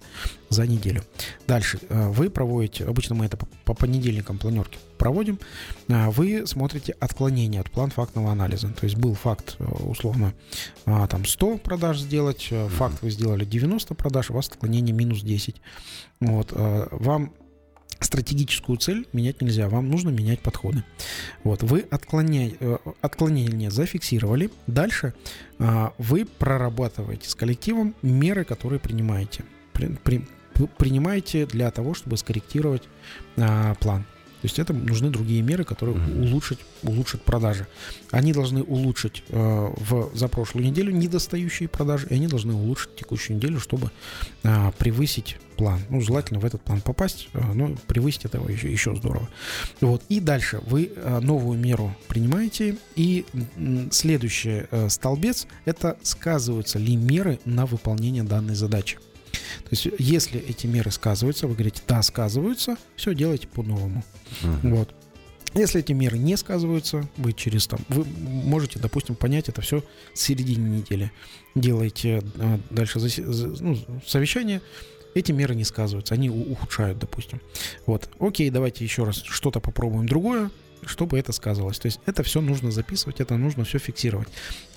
за 0.50 0.68
неделю. 0.68 1.04
Дальше 1.48 1.80
а, 1.90 2.10
вы 2.12 2.30
проводите, 2.30 2.86
обычно 2.86 3.16
мы 3.16 3.26
это 3.26 3.38
по, 3.38 3.48
по 3.66 3.74
понедельникам 3.74 4.38
планерки 4.38 4.78
проводим, 5.00 5.40
а, 5.90 6.12
вы 6.12 6.46
смотрите 6.46 6.94
отклонение 7.00 7.60
от 7.60 7.72
план 7.72 7.90
фактного 7.90 8.32
анализа. 8.32 8.68
То 8.70 8.84
есть 8.84 8.98
был 8.98 9.16
факт, 9.16 9.56
э, 9.58 9.64
условно, 9.64 10.36
а, 10.86 11.08
там 11.08 11.26
100 11.26 11.58
продаж 11.58 12.00
сделать, 12.00 12.50
э, 12.52 12.68
факт 12.70 13.02
вы 13.02 13.10
сделали 13.10 13.46
90 13.46 13.96
продаж, 13.96 14.30
у 14.30 14.34
вас 14.34 14.48
отклонение 14.48 14.94
минус 14.94 15.22
10. 15.22 15.56
Вот, 16.20 16.50
э, 16.52 16.88
вам 16.92 17.34
стратегическую 18.04 18.78
цель 18.78 19.08
менять 19.14 19.42
нельзя, 19.42 19.70
вам 19.70 19.90
нужно 19.90 20.10
менять 20.10 20.40
подходы. 20.40 20.84
Вот, 21.44 21.64
вы 21.64 21.86
отклоня... 21.90 22.52
э, 22.60 22.78
отклонение 23.02 23.72
зафиксировали, 23.72 24.50
дальше 24.68 25.14
а, 25.60 25.94
вы 25.98 26.26
прорабатываете 26.26 27.30
с 27.30 27.36
коллективом 27.36 27.96
меры, 28.02 28.44
которые 28.44 28.80
принимаете. 28.80 29.44
При- 29.74 29.88
при- 29.88 30.26
принимаете 30.78 31.46
для 31.46 31.72
того, 31.72 31.94
чтобы 31.94 32.18
скорректировать 32.18 32.84
а, 33.38 33.76
план. 33.76 34.06
То 34.44 34.48
есть 34.48 34.60
это 34.60 34.74
нужны 34.74 35.10
другие 35.10 35.42
меры, 35.42 35.64
которые 35.64 35.98
улучшат, 35.98 36.60
улучшат 36.82 37.22
продажи. 37.22 37.66
Они 38.12 38.34
должны 38.34 38.62
улучшить 38.62 39.24
э, 39.30 39.70
в, 39.78 40.14
за 40.14 40.28
прошлую 40.28 40.66
неделю 40.66 40.92
недостающие 40.92 41.70
продажи, 41.70 42.08
и 42.10 42.16
они 42.16 42.28
должны 42.28 42.54
улучшить 42.54 42.94
текущую 42.98 43.38
неделю, 43.38 43.62
чтобы 43.62 43.90
а, 44.44 44.74
превысить 44.74 45.38
план. 45.54 45.80
Ну, 45.90 46.02
желательно 46.02 46.40
в 46.40 46.46
этот 46.46 46.62
план 46.62 46.82
попасть, 46.82 47.30
а, 47.34 47.54
но 47.54 47.76
превысить 47.88 48.26
этого 48.26 48.50
еще, 48.50 48.72
еще 48.72 48.96
здорово. 48.96 49.30
Вот. 49.82 50.04
И 50.10 50.20
дальше 50.20 50.62
вы 50.66 50.92
а, 50.96 51.20
новую 51.20 51.58
меру 51.58 51.96
принимаете, 52.08 52.78
и 52.96 53.26
следующий 53.92 54.66
э, 54.70 54.90
столбец– 54.90 55.48
это 55.66 55.98
сказываются 56.04 56.80
ли 56.80 56.96
меры 56.96 57.40
на 57.46 57.66
выполнение 57.66 58.24
данной 58.24 58.56
задачи. 58.56 58.98
То 59.32 59.70
есть, 59.72 59.88
если 59.98 60.40
эти 60.40 60.68
меры 60.68 60.92
сказываются, 60.92 61.48
вы 61.48 61.54
говорите, 61.54 61.82
да, 61.88 62.02
сказываются, 62.02 62.78
все 62.96 63.16
делайте 63.16 63.48
по-новому. 63.48 64.04
Мгм. 64.42 64.76
Вот. 64.76 64.96
Если 65.56 65.82
эти 65.82 65.92
меры 65.92 66.18
не 66.18 66.36
сказываются, 66.36 67.08
вы 67.18 67.34
через 67.34 67.68
там, 67.68 67.80
вы 67.88 68.06
можете, 68.06 68.80
допустим, 68.80 69.16
понять 69.16 69.50
это 69.50 69.62
все 69.62 69.84
с 70.14 70.22
середины 70.22 70.68
недели. 70.68 71.12
Делаете 71.54 72.24
дальше 72.72 73.00
ну, 73.60 73.78
совещание, 74.06 74.62
эти 75.14 75.32
меры 75.32 75.56
не 75.56 75.64
сказываются, 75.64 76.14
они 76.14 76.30
ухудшают, 76.30 77.00
допустим. 77.00 77.42
Вот, 77.86 78.10
окей, 78.20 78.50
давайте 78.50 78.84
еще 78.84 79.04
раз 79.04 79.22
что-то 79.24 79.60
попробуем 79.60 80.08
другое, 80.08 80.50
чтобы 80.90 81.20
это 81.20 81.32
сказывалось. 81.32 81.80
То 81.80 81.88
есть 81.88 82.00
это 82.06 82.24
все 82.24 82.42
нужно 82.42 82.72
записывать, 82.72 83.20
это 83.20 83.38
нужно 83.38 83.64
все 83.64 83.80
фиксировать. 83.80 84.28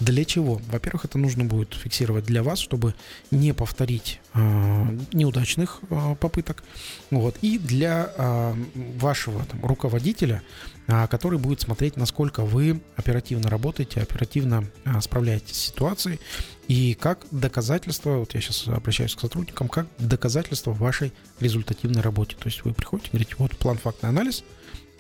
Для 0.01 0.25
чего? 0.25 0.61
Во-первых, 0.71 1.05
это 1.05 1.19
нужно 1.19 1.45
будет 1.45 1.75
фиксировать 1.75 2.25
для 2.25 2.43
вас, 2.43 2.59
чтобы 2.59 2.95
не 3.31 3.53
повторить 3.53 4.21
а, 4.35 4.87
неудачных 5.13 5.81
а, 5.91 6.15
попыток. 6.15 6.63
Вот. 7.11 7.37
И 7.43 7.59
для 7.59 8.13
а, 8.17 8.57
вашего 8.99 9.45
там, 9.45 9.65
руководителя, 9.65 10.43
а, 10.89 11.07
который 11.07 11.39
будет 11.39 11.61
смотреть, 11.61 11.97
насколько 11.97 12.43
вы 12.45 12.81
оперативно 12.97 13.51
работаете, 13.51 14.01
оперативно 14.01 14.65
а, 14.85 15.01
справляетесь 15.01 15.57
с 15.57 15.67
ситуацией, 15.67 16.21
и 16.69 16.95
как 16.95 17.27
доказательство, 17.31 18.19
вот 18.19 18.35
я 18.35 18.41
сейчас 18.41 18.67
обращаюсь 18.67 19.15
к 19.15 19.21
сотрудникам, 19.21 19.69
как 19.69 19.87
доказательство 19.99 20.73
вашей 20.73 21.13
результативной 21.41 22.03
работе. 22.03 22.37
То 22.37 22.49
есть 22.49 22.65
вы 22.65 22.73
приходите 22.73 23.11
говорите, 23.11 23.35
вот 23.39 23.57
план 23.57 23.79
фактный 23.79 24.11
анализ, 24.11 24.45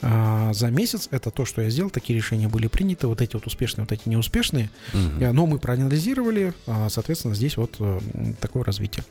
а, 0.02 0.52
за 0.52 0.70
месяц 0.70 1.08
это 1.10 1.30
то, 1.30 1.44
что 1.44 1.62
я 1.62 1.70
сделал, 1.70 1.90
такие 1.90 2.16
решения 2.16 2.48
были 2.48 2.66
приняты, 2.66 3.06
вот 3.06 3.20
эти 3.20 3.34
вот 3.34 3.46
успешные, 3.46 3.84
вот 3.84 3.92
эти 3.92 4.08
неуспешные. 4.08 4.70
Э, 4.92 5.32
но 5.32 5.46
мы 5.46 5.58
проанализировали, 5.58 6.54
а, 6.66 6.88
соответственно, 6.88 7.34
здесь 7.34 7.56
вот 7.56 7.76
э, 7.78 8.00
такое 8.40 8.64
развитие. 8.64 9.04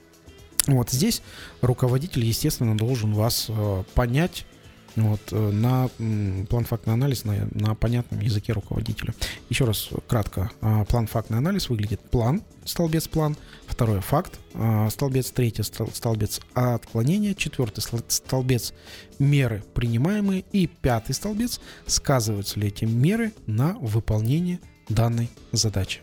Вот 0.68 0.90
здесь 0.90 1.22
руководитель, 1.62 2.26
естественно, 2.26 2.78
должен 2.78 3.14
вас 3.14 3.48
э, 3.50 3.84
понять 3.94 4.46
вот, 4.96 5.22
э, 5.32 5.52
на 5.52 5.90
м, 6.00 6.46
план 6.48 6.64
фактный 6.66 6.94
анализ 6.94 7.26
на, 7.26 7.48
на 7.52 7.76
понятном 7.76 8.22
языке 8.22 8.54
руководителя. 8.54 9.14
Еще 9.50 9.66
раз 9.66 9.90
кратко. 10.08 10.52
А, 10.62 10.86
План 10.86 11.08
фактный 11.08 11.38
анализ 11.38 11.70
выглядит 11.70 12.00
план, 12.10 12.44
столбец 12.64 13.08
план, 13.08 13.36
второе 13.68 14.02
факт, 14.02 14.40
а, 14.54 14.90
столбец 14.90 15.32
третий, 15.32 15.64
стол- 15.64 15.92
столбец 15.94 16.40
отклонения, 16.54 17.34
четвертый 17.34 17.82
стол- 17.82 18.04
столбец 18.08 18.74
меры 19.20 19.64
принимаемые 19.74 20.46
и 20.52 20.68
пятый 20.68 21.14
столбец 21.14 21.60
сказываются 21.88 22.60
ли 22.60 22.68
эти 22.70 22.86
меры 22.86 23.34
на 23.48 23.74
выполнение 23.80 24.60
данной 24.88 25.30
задачи. 25.52 26.00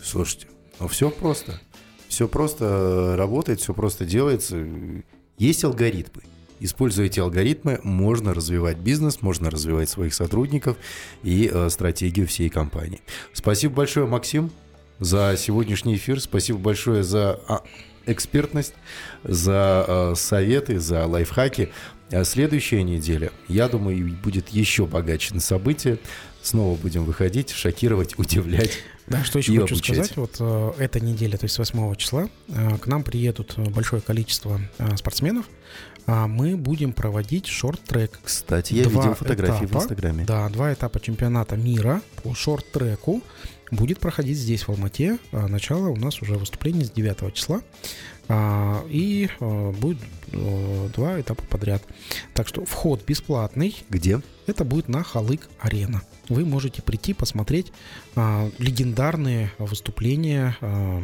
Слушайте, 0.00 0.46
ну 0.78 0.88
все 0.88 1.10
просто. 1.10 1.60
Все 2.08 2.28
просто 2.28 2.64
э, 2.66 3.14
работает, 3.16 3.60
все 3.60 3.72
просто 3.72 4.04
делается. 4.04 4.64
Есть 5.38 5.64
алгоритмы. 5.64 6.22
Используя 6.64 7.06
эти 7.06 7.18
алгоритмы, 7.18 7.80
можно 7.82 8.32
развивать 8.32 8.78
бизнес, 8.78 9.20
можно 9.20 9.50
развивать 9.50 9.88
своих 9.88 10.14
сотрудников 10.14 10.76
и 11.24 11.50
э, 11.52 11.68
стратегию 11.70 12.28
всей 12.28 12.48
компании. 12.48 13.00
Спасибо 13.32 13.74
большое, 13.74 14.06
Максим, 14.06 14.52
за 15.00 15.34
сегодняшний 15.36 15.96
эфир. 15.96 16.20
Спасибо 16.20 16.60
большое 16.60 17.02
за 17.02 17.40
а, 17.48 17.62
экспертность, 18.06 18.74
за 19.24 19.84
э, 19.88 20.14
советы, 20.16 20.78
за 20.78 21.04
лайфхаки. 21.06 21.70
А 22.12 22.24
следующая 22.24 22.84
неделя, 22.84 23.32
я 23.48 23.68
думаю, 23.68 24.14
будет 24.22 24.50
еще 24.50 24.86
богаче 24.86 25.34
на 25.34 25.40
события. 25.40 25.98
Снова 26.42 26.76
будем 26.76 27.04
выходить, 27.04 27.50
шокировать, 27.50 28.18
удивлять. 28.18 28.78
Да, 29.06 29.24
что 29.24 29.38
еще 29.38 29.52
хочу 29.60 29.74
обучать. 29.74 30.06
сказать, 30.06 30.16
вот 30.16 30.36
э, 30.38 30.72
эта 30.78 31.00
неделя, 31.00 31.36
то 31.36 31.44
есть 31.44 31.54
с 31.54 31.58
8 31.58 31.96
числа, 31.96 32.28
э, 32.48 32.78
к 32.78 32.86
нам 32.86 33.02
приедут 33.02 33.58
большое 33.58 34.00
количество 34.00 34.60
э, 34.78 34.96
спортсменов, 34.96 35.46
мы 36.06 36.56
будем 36.56 36.92
проводить 36.92 37.46
шорт-трек. 37.46 38.18
Кстати, 38.22 38.74
я 38.74 38.84
Два 38.84 39.02
видел 39.02 39.14
фотографии 39.14 39.66
в 39.66 39.70
этапа. 39.70 39.82
Инстаграме. 39.82 40.24
Да, 40.24 40.48
два 40.48 40.72
этапа 40.72 41.00
чемпионата 41.00 41.56
мира 41.56 42.02
по 42.22 42.34
шорт-треку 42.34 43.22
будет 43.70 43.98
проходить 44.00 44.38
здесь, 44.38 44.62
в 44.62 44.68
Алмате. 44.70 45.18
А 45.32 45.48
Начало 45.48 45.88
у 45.88 45.96
нас 45.96 46.20
уже 46.22 46.34
выступление 46.34 46.84
с 46.84 46.90
9 46.90 47.34
числа. 47.34 47.60
А, 48.28 48.84
И 48.88 49.28
э, 49.40 49.70
будет 49.72 49.98
два 50.32 51.20
этапа 51.20 51.42
подряд. 51.42 51.82
Так 52.34 52.48
что 52.48 52.64
вход 52.64 53.04
бесплатный. 53.04 53.76
Где? 53.90 54.20
Это 54.46 54.64
будет 54.64 54.88
на 54.88 55.02
Халык 55.02 55.48
Арена. 55.60 56.02
Вы 56.28 56.44
можете 56.44 56.82
прийти 56.82 57.14
посмотреть 57.14 57.72
а, 58.14 58.50
легендарные 58.58 59.52
выступления 59.58 60.56
а, 60.60 61.02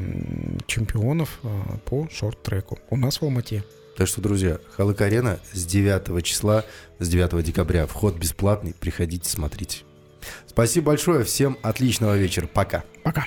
чемпионов 0.67 1.41
а, 1.43 1.79
по 1.85 2.09
шорт-треку. 2.11 2.79
У 2.91 2.97
нас 2.97 3.21
в 3.21 3.25
Алмате. 3.25 3.65
Так 3.99 4.07
что, 4.07 4.21
друзья, 4.21 4.61
Халык 4.77 5.01
Арена 5.01 5.41
с 5.53 5.67
9 5.67 6.25
числа, 6.25 6.65
с 7.01 7.09
9 7.09 7.43
декабря. 7.45 7.85
Вход 7.89 8.15
бесплатный. 8.15 8.73
Приходите, 8.73 9.29
смотрите. 9.29 9.79
Спасибо 10.47 10.87
большое. 10.87 11.25
Всем 11.25 11.59
отличного 11.63 12.17
вечера. 12.17 12.47
Пока. 12.47 12.85
Пока. 13.03 13.27